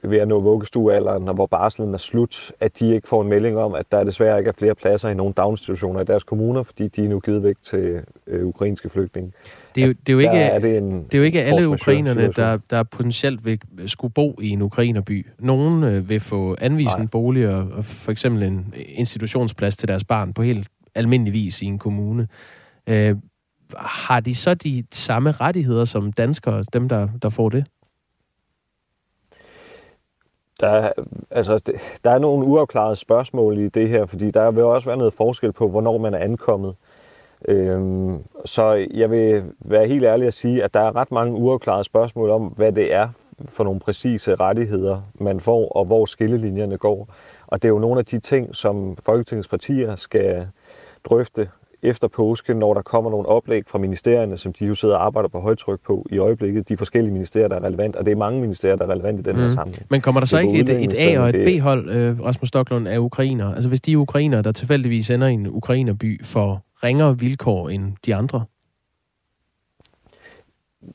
ved 0.08 0.18
at 0.18 0.28
nå 0.28 0.42
vuggestuealderen, 0.42 1.28
og 1.28 1.36
hvor 1.36 1.46
barslen 1.46 1.94
er 1.94 1.98
slut, 1.98 2.52
at 2.60 2.80
de 2.80 2.96
ikke 2.96 3.08
får 3.08 3.22
en 3.22 3.30
melding 3.30 3.58
om, 3.58 3.74
at 3.74 3.86
der 3.92 4.04
desværre 4.04 4.38
ikke 4.38 4.48
er 4.48 4.54
flere 4.54 4.76
pladser 4.76 5.10
i 5.10 5.14
nogle 5.14 5.34
daginstitutioner 5.34 6.02
i 6.02 6.04
deres 6.04 6.24
kommuner, 6.24 6.64
fordi 6.64 6.88
de 6.88 7.06
er 7.06 7.10
nu 7.10 7.20
givet 7.20 7.44
væk 7.44 7.56
til 7.64 8.02
øh, 8.28 8.46
ukrainske 8.46 8.90
flygtninge. 8.90 9.32
Det 9.76 9.84
er 9.84 9.88
jo, 9.88 9.94
det 9.94 10.10
er 10.10 10.14
jo 10.14 10.20
ikke, 10.20 10.38
er 10.38 10.60
det 10.60 10.78
en 10.78 10.92
det 10.92 11.14
er 11.14 11.18
jo 11.18 11.24
ikke 11.24 11.44
alle 11.44 11.70
ukrainerne, 11.70 12.32
der, 12.32 12.58
der 12.70 12.84
potentielt 12.84 13.46
vil 13.46 13.60
skulle 13.86 14.14
bo 14.14 14.40
i 14.42 14.50
en 14.50 14.62
ukrainerby. 14.62 15.28
Nogle 15.40 15.92
øh, 15.92 16.10
vil 16.10 16.20
få 16.20 16.56
anvist 16.62 16.98
en 16.98 17.08
bolig 17.08 17.50
og, 17.50 17.68
og 17.72 17.86
for 17.86 18.12
eksempel 18.12 18.44
en 18.44 18.74
institutionsplads 18.88 19.78
til 19.78 19.88
deres 19.88 20.04
barn 20.04 20.34
på 20.34 20.42
helt 20.42 20.68
almindelig 20.96 21.34
vis 21.34 21.62
i 21.62 21.66
en 21.66 21.80
kommune. 21.80 22.28
Øh, 22.88 23.16
har 23.78 24.20
de 24.20 24.36
så 24.36 24.54
de 24.54 24.84
samme 24.92 25.32
rettigheder 25.32 25.86
som 25.86 26.12
danskere, 26.12 26.66
dem 26.74 26.90
der, 26.90 27.08
der 27.22 27.30
får 27.30 27.50
det? 27.50 27.66
Der, 30.64 30.92
altså, 31.32 31.60
der 32.04 32.12
er 32.12 32.20
nogle 32.20 32.46
uafklarede 32.46 32.96
spørgsmål 32.96 33.58
i 33.58 33.70
det 33.70 33.90
her, 33.90 34.06
fordi 34.06 34.32
der 34.32 34.52
vil 34.52 34.64
også 34.64 34.90
være 34.90 34.98
noget 34.98 35.14
forskel 35.14 35.52
på, 35.52 35.68
hvornår 35.68 35.98
man 35.98 36.14
er 36.14 36.18
ankommet. 36.18 36.76
Øhm, 37.48 38.24
så 38.46 38.88
jeg 38.94 39.12
vil 39.12 39.44
være 39.60 39.88
helt 39.88 40.04
ærlig 40.04 40.28
at 40.28 40.34
sige, 40.34 40.64
at 40.64 40.74
der 40.74 40.80
er 40.80 40.96
ret 40.96 41.12
mange 41.12 41.38
uafklarede 41.38 41.84
spørgsmål 41.84 42.30
om, 42.30 42.42
hvad 42.42 42.72
det 42.72 42.94
er 42.94 43.10
for 43.46 43.64
nogle 43.64 43.80
præcise 43.80 44.36
rettigheder, 44.36 45.02
man 45.14 45.40
får, 45.40 45.70
og 45.70 45.86
hvor 45.86 46.06
skillelinjerne 46.06 46.78
går. 46.78 47.08
Og 47.48 47.62
det 47.62 47.68
er 47.68 47.74
jo 47.74 47.80
nogle 47.80 48.00
af 48.00 48.06
de 48.06 48.20
ting, 48.20 48.56
som 48.56 48.98
Folketingets 49.06 49.48
partier 49.48 49.96
skal 49.96 50.48
drøfte 51.04 51.50
efter 51.84 52.08
påske, 52.08 52.54
når 52.54 52.74
der 52.74 52.82
kommer 52.82 53.12
nogle 53.12 53.26
oplæg 53.26 53.64
fra 53.68 53.80
ministerierne, 53.80 54.38
som 54.38 54.54
de 54.54 54.66
jo 54.66 54.76
sidder 54.76 54.96
og 54.96 55.06
arbejder 55.06 55.30
på 55.30 55.40
højtryk 55.40 55.80
på 55.86 56.06
i 56.12 56.18
øjeblikket, 56.18 56.70
de 56.70 56.78
forskellige 56.78 57.14
ministerier, 57.14 57.48
der 57.48 57.56
er 57.56 57.64
relevant, 57.64 57.96
og 57.96 58.06
det 58.06 58.12
er 58.12 58.16
mange 58.16 58.42
ministerier, 58.42 58.76
der 58.76 58.86
er 58.86 58.90
relevant 58.90 59.20
i 59.20 59.22
den 59.22 59.36
mm. 59.36 59.42
her 59.42 59.50
sammenhæng. 59.50 59.86
Men 59.90 60.02
kommer 60.02 60.22
der 60.22 60.26
så 60.26 60.40
ikke 60.40 60.60
et, 60.60 60.70
et 60.70 60.94
A- 60.98 61.20
og 61.20 61.30
et 61.30 61.60
B-hold, 61.60 61.90
øh, 61.90 62.22
Rasmus 62.22 62.48
Stocklund, 62.48 62.88
af 62.88 62.98
ukrainer? 62.98 63.54
Altså 63.54 63.70
hvis 63.70 63.82
de 63.82 63.98
ukrainer, 63.98 64.42
der 64.42 64.52
tilfældigvis 64.52 65.10
ender 65.10 65.28
i 65.28 65.34
en 65.34 65.48
ukrainerby, 65.48 66.26
for 66.26 66.64
ringere 66.84 67.20
vilkår 67.20 67.70
end 67.70 67.94
de 68.06 68.16
andre? 68.16 68.46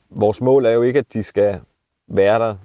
Vores 0.09 0.41
mål 0.41 0.65
er 0.65 0.71
jo 0.71 0.81
ikke, 0.81 0.99
at 0.99 1.13
de 1.13 1.23
skal 1.23 1.59
være 2.07 2.39
der 2.39 2.55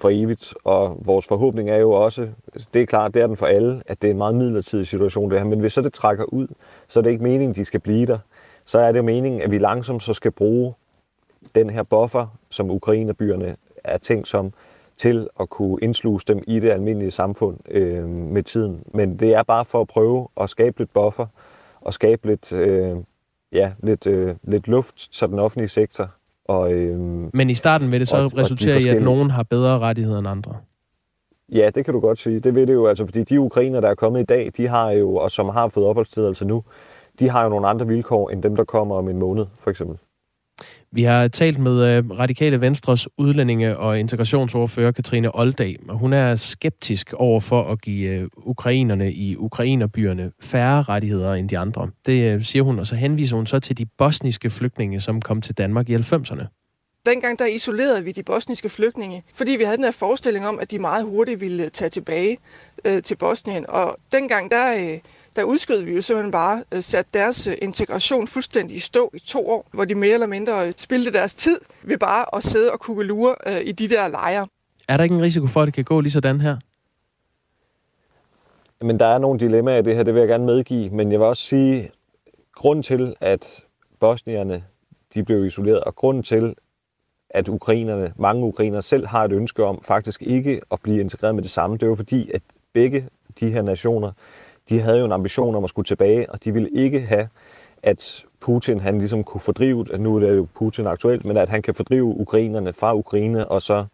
for 0.00 0.10
evigt, 0.12 0.54
og 0.64 0.96
vores 1.00 1.26
forhåbning 1.26 1.70
er 1.70 1.76
jo 1.76 1.90
også, 1.90 2.28
altså, 2.54 2.68
det 2.74 2.82
er 2.82 2.86
klart, 2.86 3.14
det 3.14 3.22
er 3.22 3.26
den 3.26 3.36
for 3.36 3.46
alle, 3.46 3.82
at 3.86 4.02
det 4.02 4.08
er 4.08 4.12
en 4.12 4.18
meget 4.18 4.34
midlertidig 4.34 4.86
situation 4.86 5.30
det 5.30 5.38
her, 5.38 5.46
men 5.46 5.60
hvis 5.60 5.72
så 5.72 5.80
det 5.80 5.92
trækker 5.92 6.24
ud, 6.24 6.48
så 6.88 7.00
er 7.00 7.02
det 7.02 7.10
ikke 7.10 7.22
meningen, 7.22 7.54
de 7.54 7.64
skal 7.64 7.80
blive 7.80 8.06
der. 8.06 8.18
Så 8.66 8.78
er 8.78 8.92
det 8.92 8.98
jo 8.98 9.04
meningen, 9.04 9.42
at 9.42 9.50
vi 9.50 9.58
langsomt 9.58 10.02
så 10.02 10.14
skal 10.14 10.30
bruge 10.30 10.74
den 11.54 11.70
her 11.70 11.82
buffer, 11.82 12.26
som 12.50 12.70
Ukrainerbyerne 12.70 13.56
er 13.84 13.98
tænkt 13.98 14.28
som, 14.28 14.52
til 14.98 15.28
at 15.40 15.48
kunne 15.48 15.78
indsluse 15.82 16.26
dem 16.26 16.42
i 16.46 16.60
det 16.60 16.70
almindelige 16.70 17.10
samfund 17.10 17.58
øh, 17.68 18.08
med 18.08 18.42
tiden. 18.42 18.82
Men 18.94 19.18
det 19.18 19.34
er 19.34 19.42
bare 19.42 19.64
for 19.64 19.80
at 19.80 19.88
prøve 19.88 20.28
at 20.40 20.50
skabe 20.50 20.78
lidt 20.78 20.90
buffer, 20.94 21.26
og 21.80 21.94
skabe 21.94 22.26
lidt, 22.26 22.52
øh, 22.52 22.96
ja, 23.52 23.72
lidt, 23.78 24.06
øh, 24.06 24.34
lidt 24.42 24.68
luft, 24.68 25.14
så 25.14 25.26
den 25.26 25.38
offentlige 25.38 25.68
sektor 25.68 26.10
og, 26.50 26.72
øh, 26.72 26.98
Men 27.34 27.50
i 27.50 27.54
starten 27.54 27.92
vil 27.92 28.00
det 28.00 28.08
så 28.08 28.16
og, 28.16 28.36
resultere 28.36 28.74
og 28.74 28.82
i, 28.82 28.88
at 28.88 29.02
nogen 29.02 29.30
har 29.30 29.42
bedre 29.42 29.78
rettigheder 29.78 30.18
end 30.18 30.28
andre? 30.28 30.56
Ja, 31.52 31.70
det 31.74 31.84
kan 31.84 31.94
du 31.94 32.00
godt 32.00 32.18
sige. 32.18 32.40
Det 32.40 32.54
vil 32.54 32.68
det 32.68 32.74
jo, 32.74 32.86
altså, 32.86 33.04
fordi 33.06 33.24
de 33.24 33.40
ukrainer, 33.40 33.80
der 33.80 33.88
er 33.88 33.94
kommet 33.94 34.20
i 34.20 34.24
dag, 34.24 34.50
de 34.56 34.68
har 34.68 34.90
jo, 34.90 35.14
og 35.16 35.30
som 35.30 35.48
har 35.48 35.68
fået 35.68 35.86
opholdstilladelse 35.86 36.44
nu, 36.44 36.62
de 37.18 37.30
har 37.30 37.42
jo 37.42 37.48
nogle 37.48 37.68
andre 37.68 37.86
vilkår, 37.86 38.30
end 38.30 38.42
dem, 38.42 38.56
der 38.56 38.64
kommer 38.64 38.96
om 38.96 39.08
en 39.08 39.18
måned, 39.18 39.46
for 39.60 39.70
eksempel. 39.70 39.98
Vi 40.92 41.02
har 41.02 41.28
talt 41.28 41.58
med 41.58 41.82
øh, 41.82 42.10
Radikale 42.10 42.60
Venstres 42.60 43.08
udlændinge- 43.18 43.76
og 43.76 43.98
integrationsordfører 43.98 44.92
Katrine 44.92 45.38
Oldag, 45.38 45.76
og 45.88 45.98
hun 45.98 46.12
er 46.12 46.34
skeptisk 46.34 47.12
over 47.12 47.40
for 47.40 47.62
at 47.62 47.82
give 47.82 48.08
øh, 48.08 48.28
ukrainerne 48.36 49.12
i 49.12 49.36
ukrainerbyerne 49.36 50.32
færre 50.40 50.82
rettigheder 50.82 51.34
end 51.34 51.48
de 51.48 51.58
andre. 51.58 51.90
Det 52.06 52.34
øh, 52.34 52.42
siger 52.42 52.62
hun, 52.62 52.78
og 52.78 52.86
så 52.86 52.96
henviser 52.96 53.36
hun 53.36 53.46
så 53.46 53.60
til 53.60 53.78
de 53.78 53.86
bosniske 53.86 54.50
flygtninge, 54.50 55.00
som 55.00 55.22
kom 55.22 55.40
til 55.42 55.58
Danmark 55.58 55.88
i 55.88 55.94
90'erne. 55.94 56.44
Dengang 57.06 57.38
der 57.38 57.46
isolerede 57.46 58.04
vi 58.04 58.12
de 58.12 58.22
bosniske 58.22 58.68
flygtninge, 58.68 59.22
fordi 59.34 59.52
vi 59.52 59.64
havde 59.64 59.76
den 59.76 59.84
her 59.84 59.90
forestilling 59.90 60.46
om, 60.46 60.58
at 60.58 60.70
de 60.70 60.78
meget 60.78 61.04
hurtigt 61.04 61.40
ville 61.40 61.68
tage 61.68 61.88
tilbage 61.88 62.38
øh, 62.84 63.02
til 63.02 63.16
Bosnien. 63.16 63.70
Og 63.70 63.96
dengang 64.12 64.50
der, 64.50 64.74
øh, 64.74 64.98
der 65.36 65.44
udskød 65.44 65.82
vi 65.82 65.94
jo 65.94 66.02
simpelthen 66.02 66.32
bare 66.32 66.64
øh, 66.72 66.82
sat 66.82 67.14
deres 67.14 67.46
øh, 67.46 67.54
integration 67.62 68.26
fuldstændig 68.26 68.76
i 68.76 68.80
stå 68.80 69.10
i 69.14 69.18
to 69.18 69.50
år, 69.50 69.66
hvor 69.72 69.84
de 69.84 69.94
mere 69.94 70.12
eller 70.14 70.26
mindre 70.26 70.66
øh, 70.66 70.72
spildte 70.76 71.12
deres 71.12 71.34
tid 71.34 71.60
ved 71.82 71.98
bare 71.98 72.34
at 72.36 72.44
sidde 72.44 72.72
og 72.72 72.80
kugelure 72.80 73.34
øh, 73.46 73.60
i 73.64 73.72
de 73.72 73.88
der 73.88 74.08
lejre. 74.08 74.46
Er 74.88 74.96
der 74.96 75.04
ikke 75.04 75.14
en 75.14 75.22
risiko 75.22 75.46
for, 75.46 75.62
at 75.62 75.66
det 75.66 75.74
kan 75.74 75.84
gå 75.84 76.00
lige 76.00 76.12
sådan 76.12 76.40
her? 76.40 76.56
Men 78.80 79.00
der 79.00 79.06
er 79.06 79.18
nogle 79.18 79.40
dilemmaer 79.40 79.78
i 79.78 79.82
det 79.82 79.96
her, 79.96 80.02
det 80.02 80.14
vil 80.14 80.20
jeg 80.20 80.28
gerne 80.28 80.46
medgive. 80.46 80.90
Men 80.90 81.12
jeg 81.12 81.20
vil 81.20 81.26
også 81.26 81.42
sige, 81.42 81.90
grund 82.54 82.82
til, 82.82 83.14
at 83.20 83.64
bosnierne 84.00 84.64
de 85.14 85.24
blev 85.24 85.46
isoleret, 85.46 85.80
og 85.80 85.96
grunden 85.96 86.22
til, 86.22 86.54
at 87.30 87.48
ukrainerne, 87.48 88.12
mange 88.16 88.44
ukrainere 88.44 88.82
selv 88.82 89.06
har 89.06 89.24
et 89.24 89.32
ønske 89.32 89.64
om 89.64 89.82
faktisk 89.82 90.22
ikke 90.22 90.60
at 90.72 90.78
blive 90.82 91.00
integreret 91.00 91.34
med 91.34 91.42
det 91.42 91.50
samme, 91.50 91.76
det 91.76 91.88
var 91.88 91.94
fordi, 91.94 92.30
at 92.30 92.42
begge 92.72 93.08
de 93.40 93.50
her 93.50 93.62
nationer, 93.62 94.12
de 94.70 94.80
havde 94.80 94.98
jo 94.98 95.04
en 95.04 95.12
ambition 95.12 95.54
om 95.54 95.64
at 95.64 95.70
skulle 95.70 95.86
tilbage, 95.86 96.30
og 96.30 96.44
de 96.44 96.52
ville 96.52 96.68
ikke 96.72 97.00
have, 97.00 97.28
at 97.82 98.24
Putin 98.40 98.80
han 98.80 98.98
ligesom 98.98 99.24
kunne 99.24 99.40
fordrive, 99.40 99.86
at 99.92 100.00
nu 100.00 100.16
er 100.16 100.20
det 100.20 100.36
jo 100.36 100.46
Putin 100.54 100.86
aktuelt, 100.86 101.24
men 101.24 101.36
at 101.36 101.48
han 101.48 101.62
kan 101.62 101.74
fordrive 101.74 102.04
ukrainerne 102.04 102.72
fra 102.72 102.94
Ukraine, 102.94 103.48
og 103.48 103.62
så 103.62 103.84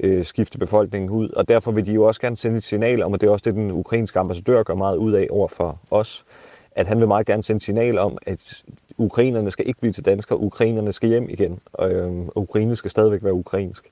øh, 0.00 0.24
skifte 0.24 0.58
befolkningen 0.58 1.10
ud. 1.10 1.28
Og 1.28 1.48
derfor 1.48 1.72
vil 1.72 1.86
de 1.86 1.92
jo 1.92 2.04
også 2.04 2.20
gerne 2.20 2.36
sende 2.36 2.56
et 2.56 2.62
signal 2.62 3.02
om, 3.02 3.12
og 3.12 3.20
det 3.20 3.26
er 3.26 3.30
også 3.30 3.42
det, 3.44 3.54
den 3.54 3.72
ukrainske 3.72 4.18
ambassadør 4.18 4.62
gør 4.62 4.74
meget 4.74 4.96
ud 4.96 5.12
af 5.12 5.26
over 5.30 5.48
for 5.48 5.80
os, 5.90 6.24
at 6.72 6.86
han 6.86 6.98
vil 6.98 7.08
meget 7.08 7.26
gerne 7.26 7.42
sende 7.42 7.56
et 7.56 7.62
signal 7.62 7.98
om, 7.98 8.18
at 8.26 8.62
ukrainerne 8.98 9.50
skal 9.50 9.68
ikke 9.68 9.80
blive 9.80 9.92
til 9.92 10.04
danskere, 10.04 10.40
ukrainerne 10.40 10.92
skal 10.92 11.08
hjem 11.08 11.28
igen, 11.28 11.60
og 11.72 11.92
øh, 11.92 12.12
Ukraine 12.36 12.76
skal 12.76 12.90
stadigvæk 12.90 13.24
være 13.24 13.34
ukrainsk. 13.34 13.90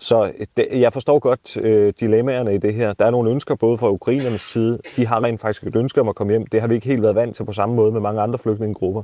Så 0.00 0.32
det, 0.56 0.66
jeg 0.72 0.92
forstår 0.92 1.18
godt 1.18 1.56
øh, 1.56 1.92
dilemmaerne 2.00 2.54
i 2.54 2.58
det 2.58 2.74
her. 2.74 2.92
Der 2.92 3.04
er 3.06 3.10
nogle 3.10 3.30
ønsker 3.30 3.54
både 3.54 3.78
fra 3.78 3.90
ukrainernes 3.90 4.40
side. 4.40 4.78
De 4.96 5.06
har 5.06 5.24
rent 5.24 5.40
faktisk 5.40 5.66
et 5.66 5.76
ønske 5.76 6.00
om 6.00 6.08
at 6.08 6.14
komme 6.14 6.32
hjem. 6.32 6.46
Det 6.46 6.60
har 6.60 6.68
vi 6.68 6.74
ikke 6.74 6.86
helt 6.86 7.02
været 7.02 7.14
vant 7.14 7.36
til 7.36 7.44
på 7.44 7.52
samme 7.52 7.74
måde 7.74 7.92
med 7.92 8.00
mange 8.00 8.20
andre 8.20 8.38
flygtningegrupper. 8.38 9.02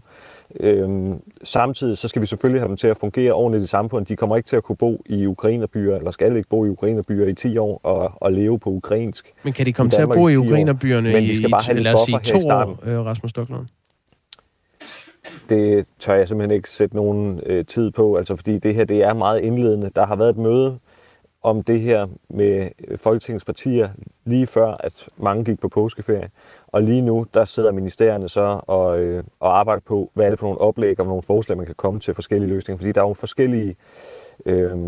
Øhm, 0.60 1.20
samtidig 1.42 1.98
så 1.98 2.08
skal 2.08 2.22
vi 2.22 2.26
selvfølgelig 2.26 2.60
have 2.60 2.68
dem 2.68 2.76
til 2.76 2.86
at 2.86 2.96
fungere 2.96 3.32
ordentligt 3.32 3.64
i 3.64 3.66
samfundet. 3.66 4.08
De 4.08 4.16
kommer 4.16 4.36
ikke 4.36 4.46
til 4.46 4.56
at 4.56 4.62
kunne 4.62 4.76
bo 4.76 5.02
i 5.06 5.26
ukrainerbyer, 5.26 5.96
eller 5.96 6.10
skal 6.10 6.36
ikke 6.36 6.48
bo 6.48 6.64
i 6.64 6.68
ukrainerbyer 6.68 7.26
i 7.26 7.34
10 7.34 7.58
år 7.58 7.80
og, 7.82 8.12
og 8.16 8.32
leve 8.32 8.58
på 8.58 8.70
ukrainsk. 8.70 9.32
Men 9.42 9.52
kan 9.52 9.66
de 9.66 9.72
komme 9.72 9.90
til 9.90 10.02
at 10.02 10.08
bo 10.08 10.28
i 10.28 10.36
ukrainerbyerne 10.36 11.22
i, 11.22 11.30
i, 11.30 11.46
lad 11.72 11.92
os 11.92 11.98
sige, 12.00 12.18
to 12.18 12.48
år, 12.48 12.78
øh, 12.84 13.04
Rasmus 13.04 13.30
Stocklund? 13.30 13.66
Det 15.48 15.86
tør 15.98 16.14
jeg 16.14 16.28
simpelthen 16.28 16.56
ikke 16.56 16.70
sætte 16.70 16.96
nogen 16.96 17.40
øh, 17.46 17.66
tid 17.66 17.90
på, 17.90 18.16
altså 18.16 18.36
fordi 18.36 18.58
det 18.58 18.74
her 18.74 18.84
det 18.84 19.02
er 19.02 19.14
meget 19.14 19.40
indledende. 19.40 19.90
Der 19.96 20.06
har 20.06 20.16
været 20.16 20.30
et 20.30 20.36
møde 20.36 20.78
om 21.42 21.62
det 21.62 21.80
her 21.80 22.06
med 22.28 22.68
øh, 22.88 22.98
Folketingets 22.98 23.44
partier 23.44 23.88
lige 24.24 24.46
før, 24.46 24.76
at 24.80 25.08
mange 25.16 25.44
gik 25.44 25.60
på 25.60 25.68
påskeferie. 25.68 26.30
Og 26.66 26.82
lige 26.82 27.02
nu, 27.02 27.26
der 27.34 27.44
sidder 27.44 27.72
ministerierne 27.72 28.28
så 28.28 28.60
og, 28.66 29.02
øh, 29.02 29.24
og 29.40 29.58
arbejder 29.58 29.82
på, 29.86 30.10
hvad 30.14 30.26
er 30.26 30.30
det 30.30 30.38
for 30.38 30.46
nogle 30.46 30.60
oplæg 30.60 31.00
og 31.00 31.06
nogle 31.06 31.22
forslag, 31.22 31.56
man 31.56 31.66
kan 31.66 31.74
komme 31.74 32.00
til 32.00 32.14
forskellige 32.14 32.50
løsninger. 32.50 32.78
Fordi 32.78 32.92
der 32.92 33.02
er 33.02 33.08
jo 33.08 33.14
forskellige 33.14 33.76
øh, 34.46 34.78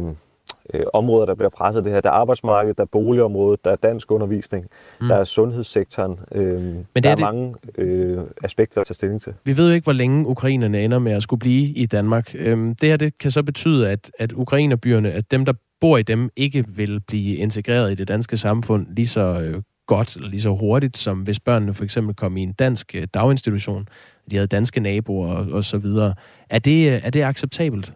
øh, 0.75 0.83
områder, 0.93 1.27
der 1.27 1.35
bliver 1.35 1.51
presset 1.51 1.85
det 1.85 1.93
her. 1.93 2.01
Der 2.01 2.09
er 2.09 2.15
arbejdsmarkedet, 2.15 2.77
der 2.77 2.83
er 2.83 2.89
boligområdet, 2.93 3.65
der 3.65 3.71
er 3.71 3.77
dansk 3.77 4.11
undervisning, 4.11 4.67
mm. 5.01 5.09
der 5.09 5.17
er 5.17 5.25
sundhedssektoren. 5.25 6.19
Øh, 6.33 6.45
Men 6.45 6.87
det 6.95 7.05
der 7.05 7.11
er, 7.11 7.13
er 7.13 7.17
det... 7.17 7.23
mange 7.25 7.55
øh, 7.79 8.19
aspekter 8.45 8.81
at 8.81 8.87
tage 8.87 8.95
stilling 8.95 9.23
til. 9.23 9.35
Vi 9.45 9.57
ved 9.57 9.69
jo 9.69 9.75
ikke, 9.75 9.85
hvor 9.85 9.93
længe 9.93 10.27
ukrainerne 10.27 10.81
ender 10.81 10.99
med 10.99 11.13
at 11.13 11.23
skulle 11.23 11.41
blive 11.41 11.67
i 11.69 11.87
Danmark. 11.87 12.35
Øh, 12.35 12.75
det 12.81 12.89
her 12.89 12.97
det 12.97 13.19
kan 13.19 13.31
så 13.31 13.43
betyde, 13.43 13.91
at, 13.91 14.11
at 14.19 14.33
ukrainerbyerne, 14.33 15.13
at 15.13 15.31
dem, 15.31 15.45
der 15.45 15.53
bor 15.81 15.97
i 15.97 16.03
dem, 16.03 16.31
ikke 16.37 16.65
vil 16.69 17.01
blive 17.01 17.37
integreret 17.37 17.91
i 17.93 17.95
det 17.95 18.09
danske 18.09 18.37
samfund 18.37 18.87
lige 18.97 19.07
så 19.07 19.21
øh, 19.21 19.63
godt 19.87 20.17
eller 20.17 20.29
lige 20.29 20.41
så 20.41 20.55
hurtigt, 20.55 20.97
som 20.97 21.19
hvis 21.19 21.41
børnene 21.41 21.75
for 21.75 21.85
eksempel 21.85 22.15
kom 22.15 22.37
i 22.37 22.43
en 22.43 22.53
dansk 22.53 22.95
øh, 22.95 23.09
daginstitution, 23.15 23.89
de 24.31 24.37
havde 24.37 24.47
danske 24.47 24.81
naboer 24.81 25.33
og, 25.35 25.47
og 25.53 25.65
så 25.65 25.79
videre. 25.79 26.15
Er 26.51 26.59
det, 26.59 26.93
øh, 26.93 27.01
er 27.05 27.11
det 27.11 27.23
acceptabelt? 27.23 27.93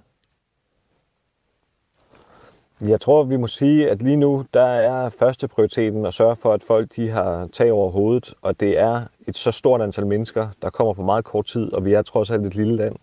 Jeg 2.89 3.01
tror, 3.01 3.23
vi 3.23 3.37
må 3.37 3.47
sige, 3.47 3.91
at 3.91 4.03
lige 4.03 4.17
nu, 4.17 4.45
der 4.55 4.65
er 4.65 5.09
første 5.09 5.49
prioriteten 5.49 6.07
at 6.07 6.15
sørge 6.15 6.37
for, 6.37 6.53
at 6.53 6.63
folk 6.63 6.97
de 6.97 7.11
har 7.11 7.49
tag 7.53 7.73
over 7.73 7.91
hovedet, 7.91 8.35
og 8.43 8.61
det 8.61 8.79
er 8.79 9.03
et 9.29 9.37
så 9.37 9.51
stort 9.51 9.81
antal 9.81 10.07
mennesker, 10.07 10.49
der 10.63 10.71
kommer 10.71 10.95
på 10.95 11.03
meget 11.03 11.25
kort 11.25 11.47
tid, 11.47 11.73
og 11.73 11.85
vi 11.85 11.93
er 11.93 12.03
trods 12.03 12.31
alt 12.31 12.47
et 12.47 12.55
lille 12.55 12.77
land. 12.77 12.97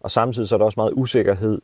Og 0.00 0.10
samtidig 0.10 0.48
så 0.48 0.54
er 0.54 0.58
der 0.58 0.64
også 0.64 0.80
meget 0.80 0.92
usikkerhed 0.96 1.60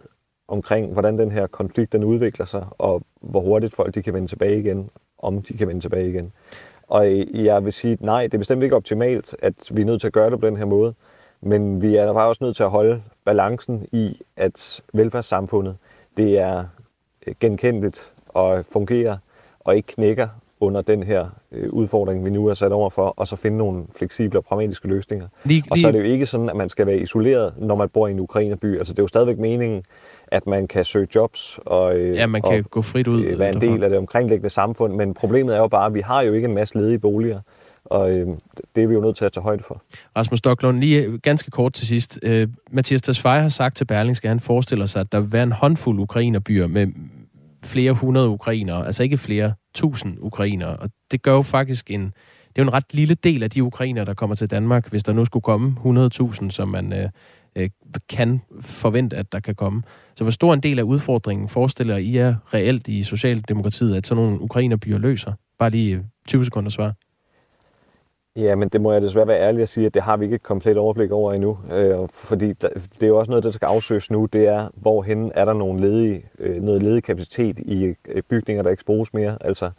omkring, 0.49 0.93
hvordan 0.93 1.19
den 1.19 1.31
her 1.31 1.47
konflikt 1.47 1.93
den 1.93 2.05
udvikler 2.05 2.47
sig, 2.47 2.67
og 2.79 3.03
hvor 3.21 3.41
hurtigt 3.41 3.75
folk 3.75 3.95
de 3.95 4.03
kan 4.03 4.15
vende 4.15 4.29
tilbage 4.29 4.59
igen, 4.59 4.91
om 5.19 5.43
de 5.43 5.57
kan 5.57 5.69
vende 5.69 5.81
tilbage 5.81 6.09
igen. 6.09 6.33
Og 6.89 7.07
jeg 7.35 7.65
vil 7.65 7.73
sige, 7.73 7.99
nej, 8.01 8.23
det 8.23 8.35
er 8.35 8.39
bestemt 8.39 8.62
ikke 8.62 8.77
optimalt, 8.77 9.37
at 9.43 9.55
vi 9.71 9.81
er 9.81 9.87
nødt 9.87 10.01
til 10.01 10.07
at 10.07 10.12
gøre 10.12 10.31
det 10.31 10.41
på 10.41 10.47
den 10.47 10.57
her 10.57 10.65
måde, 10.65 10.95
men 11.41 11.83
vi 11.83 11.97
er 11.97 12.12
bare 12.12 12.29
også 12.29 12.45
nødt 12.45 12.57
til 12.57 12.62
at 12.62 12.71
holde 12.71 13.03
balancen 13.25 13.87
i, 13.93 14.21
at 14.37 14.83
velfærdssamfundet, 14.93 15.77
det 16.17 16.39
er 16.39 16.65
genkendeligt 17.41 18.03
og 18.29 18.64
fungerer, 18.72 19.16
og 19.61 19.77
ikke 19.77 19.89
knækker 19.89 20.29
under 20.61 20.83
den 20.83 21.03
her 21.03 21.27
øh, 21.53 21.68
udfordring, 21.72 22.25
vi 22.25 22.31
nu 22.31 22.47
er 22.47 22.55
sat 22.55 22.72
over 22.72 22.91
for, 22.91 23.14
og 23.16 23.29
så 23.29 23.37
finde 23.37 23.59
nogle 23.59 23.85
fleksible 23.99 24.39
og 24.39 24.45
pragmatiske 24.45 24.89
løsninger. 24.89 25.27
Lige, 25.45 25.61
lige... 25.61 25.72
Og 25.72 25.79
så 25.79 25.89
er 25.89 25.93
det 25.93 25.99
jo 25.99 26.05
ikke 26.05 26.27
sådan, 26.27 26.49
at 26.49 26.57
man 26.57 26.68
skal 26.68 26.87
være 26.87 26.99
isoleret, 26.99 27.55
når 27.59 27.75
man 27.75 27.89
bor 27.89 28.09
i 28.09 28.11
en 28.11 28.20
ukrainerby. 28.20 28.79
Altså 28.79 28.93
det 28.93 28.99
er 28.99 29.03
jo 29.03 29.09
stadigvæk 29.09 29.39
meningen, 29.39 29.83
at 30.27 30.47
man 30.47 30.66
kan 30.66 30.85
søge 30.85 31.07
jobs 31.14 31.61
og, 31.66 31.97
øh, 31.97 32.16
ja, 32.16 32.27
man 32.27 32.43
kan 32.43 32.59
og 32.59 32.70
gå 32.70 32.83
frit 32.83 33.09
ud 33.09 33.25
øh, 33.25 33.39
være 33.39 33.55
en 33.55 33.61
del 33.61 33.85
af 33.85 33.91
det 33.91 33.99
omkringliggende 33.99 34.51
samfund. 34.51 34.95
Men 34.95 35.14
problemet 35.14 35.57
er 35.57 35.61
jo 35.61 35.68
bare, 35.68 35.87
at 35.87 35.95
vi 35.95 36.01
har 36.01 36.22
jo 36.22 36.33
ikke 36.33 36.49
en 36.49 36.55
masse 36.55 36.79
ledige 36.79 36.99
boliger. 36.99 37.41
Og 37.85 38.11
øh, 38.11 38.26
det 38.74 38.82
er 38.82 38.87
vi 38.87 38.95
jo 38.95 39.01
nødt 39.01 39.16
til 39.16 39.24
at 39.24 39.32
tage 39.32 39.45
højde 39.45 39.62
for. 39.62 39.82
Rasmus 40.16 40.39
Stocklund, 40.39 40.80
lige 40.80 41.03
øh, 41.03 41.18
ganske 41.18 41.51
kort 41.51 41.72
til 41.72 41.87
sidst. 41.87 42.18
Øh, 42.22 42.49
Mathias 42.70 43.03
Tesfaye 43.03 43.41
har 43.41 43.49
sagt 43.49 43.76
til 43.76 43.85
Berlingske, 43.85 44.24
at 44.24 44.30
han 44.30 44.41
forestiller 44.41 44.87
sig, 44.87 45.01
at 45.01 45.12
der 45.12 45.20
vil 45.20 45.32
være 45.32 45.43
en 45.43 45.53
håndfuld 45.53 46.01
ukrainerbyer 46.01 46.66
med 46.66 46.87
flere 47.64 47.93
hundrede 47.93 48.28
ukrainere, 48.28 48.87
altså 48.87 49.03
ikke 49.03 49.16
flere 49.16 49.55
tusind 49.74 50.16
ukrainere. 50.20 50.76
Og 50.76 50.91
det 51.11 51.22
gør 51.22 51.32
jo 51.32 51.43
faktisk 51.43 51.91
en, 51.91 52.05
det 52.05 52.57
er 52.57 52.62
jo 52.62 52.68
en 52.68 52.72
ret 52.72 52.95
lille 52.95 53.14
del 53.14 53.43
af 53.43 53.51
de 53.51 53.62
ukrainere, 53.62 54.05
der 54.05 54.14
kommer 54.14 54.37
til 54.37 54.51
Danmark, 54.51 54.91
hvis 54.91 55.03
der 55.03 55.12
nu 55.12 55.24
skulle 55.24 55.43
komme 55.43 55.76
100.000, 55.85 56.51
som 56.51 56.68
man 56.68 56.93
øh, 56.93 57.09
øh, 57.57 57.70
kan 58.09 58.41
forvente, 58.61 59.16
at 59.16 59.32
der 59.32 59.41
kan 59.41 59.55
komme. 59.55 59.82
Så 60.14 60.24
hvor 60.24 60.30
stor 60.30 60.55
en 60.55 60.61
del 60.61 60.78
af 60.78 60.82
udfordringen 60.82 61.49
forestiller 61.49 61.97
I 61.97 62.16
er 62.16 62.35
reelt 62.55 62.89
i 62.89 63.03
Socialdemokratiet, 63.03 63.97
at 63.97 64.07
sådan 64.07 64.24
nogle 64.24 64.41
ukrainerbyer 64.41 64.99
løser? 64.99 65.32
Bare 65.59 65.70
lige 65.70 65.97
øh, 65.97 66.03
20 66.28 66.45
sekunder 66.45 66.70
svar. 66.70 66.95
Ja, 68.37 68.55
men 68.55 68.68
det 68.68 68.80
må 68.80 68.93
jeg 68.93 69.03
desværre 69.03 69.26
være 69.26 69.41
ærlig 69.41 69.62
at 69.62 69.68
sige, 69.68 69.87
at 69.87 69.95
det 69.95 70.03
har 70.03 70.16
vi 70.16 70.24
ikke 70.24 70.35
et 70.35 70.43
komplet 70.43 70.76
overblik 70.76 71.11
over 71.11 71.32
endnu. 71.32 71.59
Øh, 71.72 72.09
fordi 72.12 72.53
der, 72.53 72.68
det 72.68 73.03
er 73.03 73.07
jo 73.07 73.18
også 73.18 73.30
noget, 73.30 73.45
der 73.45 73.51
skal 73.51 73.66
afsøges 73.66 74.11
nu, 74.11 74.26
det 74.26 74.49
er, 74.49 74.68
hvorhen 74.74 75.32
er 75.35 75.45
der 75.45 75.53
nogle 75.53 75.80
ledige, 75.80 76.26
øh, 76.39 76.62
noget 76.62 76.82
ledig 76.82 77.05
kapacitet 77.05 77.59
i 77.59 77.85
øh, 77.85 78.22
bygninger, 78.22 78.62
der 78.62 78.70
ikke 78.70 78.85
bruges 78.85 79.14
mere. 79.14 79.39
Altså 79.41 79.70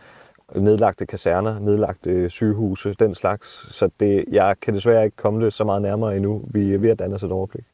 nedlagte 0.56 1.06
kaserner, 1.06 1.60
nedlagte 1.60 2.30
sygehuse, 2.30 2.94
den 2.94 3.16
slags. 3.16 3.76
Så 3.76 3.90
det, 4.00 4.26
jeg 4.32 4.56
kan 4.62 4.74
desværre 4.74 5.06
ikke 5.06 5.18
komme 5.18 5.46
det 5.46 5.54
så 5.54 5.64
meget 5.64 5.82
nærmere 5.82 6.16
endnu. 6.16 6.42
Vi 6.54 6.74
er 6.74 6.78
ved 6.78 6.90
at 6.90 7.00
danne 7.00 7.16
os 7.16 7.24
et 7.24 7.32
overblik. 7.32 7.66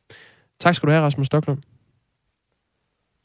Tak 0.59 0.75
skal 0.75 0.88
du 0.88 0.91
have, 0.91 1.03
Rasmus 1.03 1.27
Stocklund. 1.27 1.57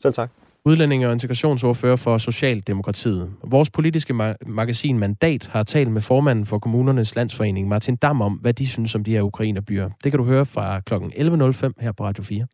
Selv 0.02 0.14
tak 0.14 0.30
udlændinge- 0.66 1.06
og 1.06 1.12
integrationsordfører 1.12 1.96
for 1.96 2.18
Socialdemokratiet. 2.18 3.30
Vores 3.44 3.70
politiske 3.70 4.12
ma- 4.14 4.34
magasin 4.46 4.98
Mandat 4.98 5.46
har 5.52 5.62
talt 5.62 5.90
med 5.90 6.00
formanden 6.00 6.46
for 6.46 6.58
kommunernes 6.58 7.16
landsforening, 7.16 7.68
Martin 7.68 7.96
Dam, 7.96 8.20
om, 8.20 8.32
hvad 8.32 8.52
de 8.52 8.66
synes 8.68 8.94
om 8.94 9.04
de 9.04 9.10
her 9.10 9.22
ukrainerbyer. 9.22 9.88
Det 10.04 10.12
kan 10.12 10.18
du 10.18 10.24
høre 10.24 10.46
fra 10.46 10.80
kl. 10.80 10.94
11.05 10.94 11.72
her 11.80 11.92
på 11.92 12.04
Radio 12.04 12.24
4. 12.24 12.46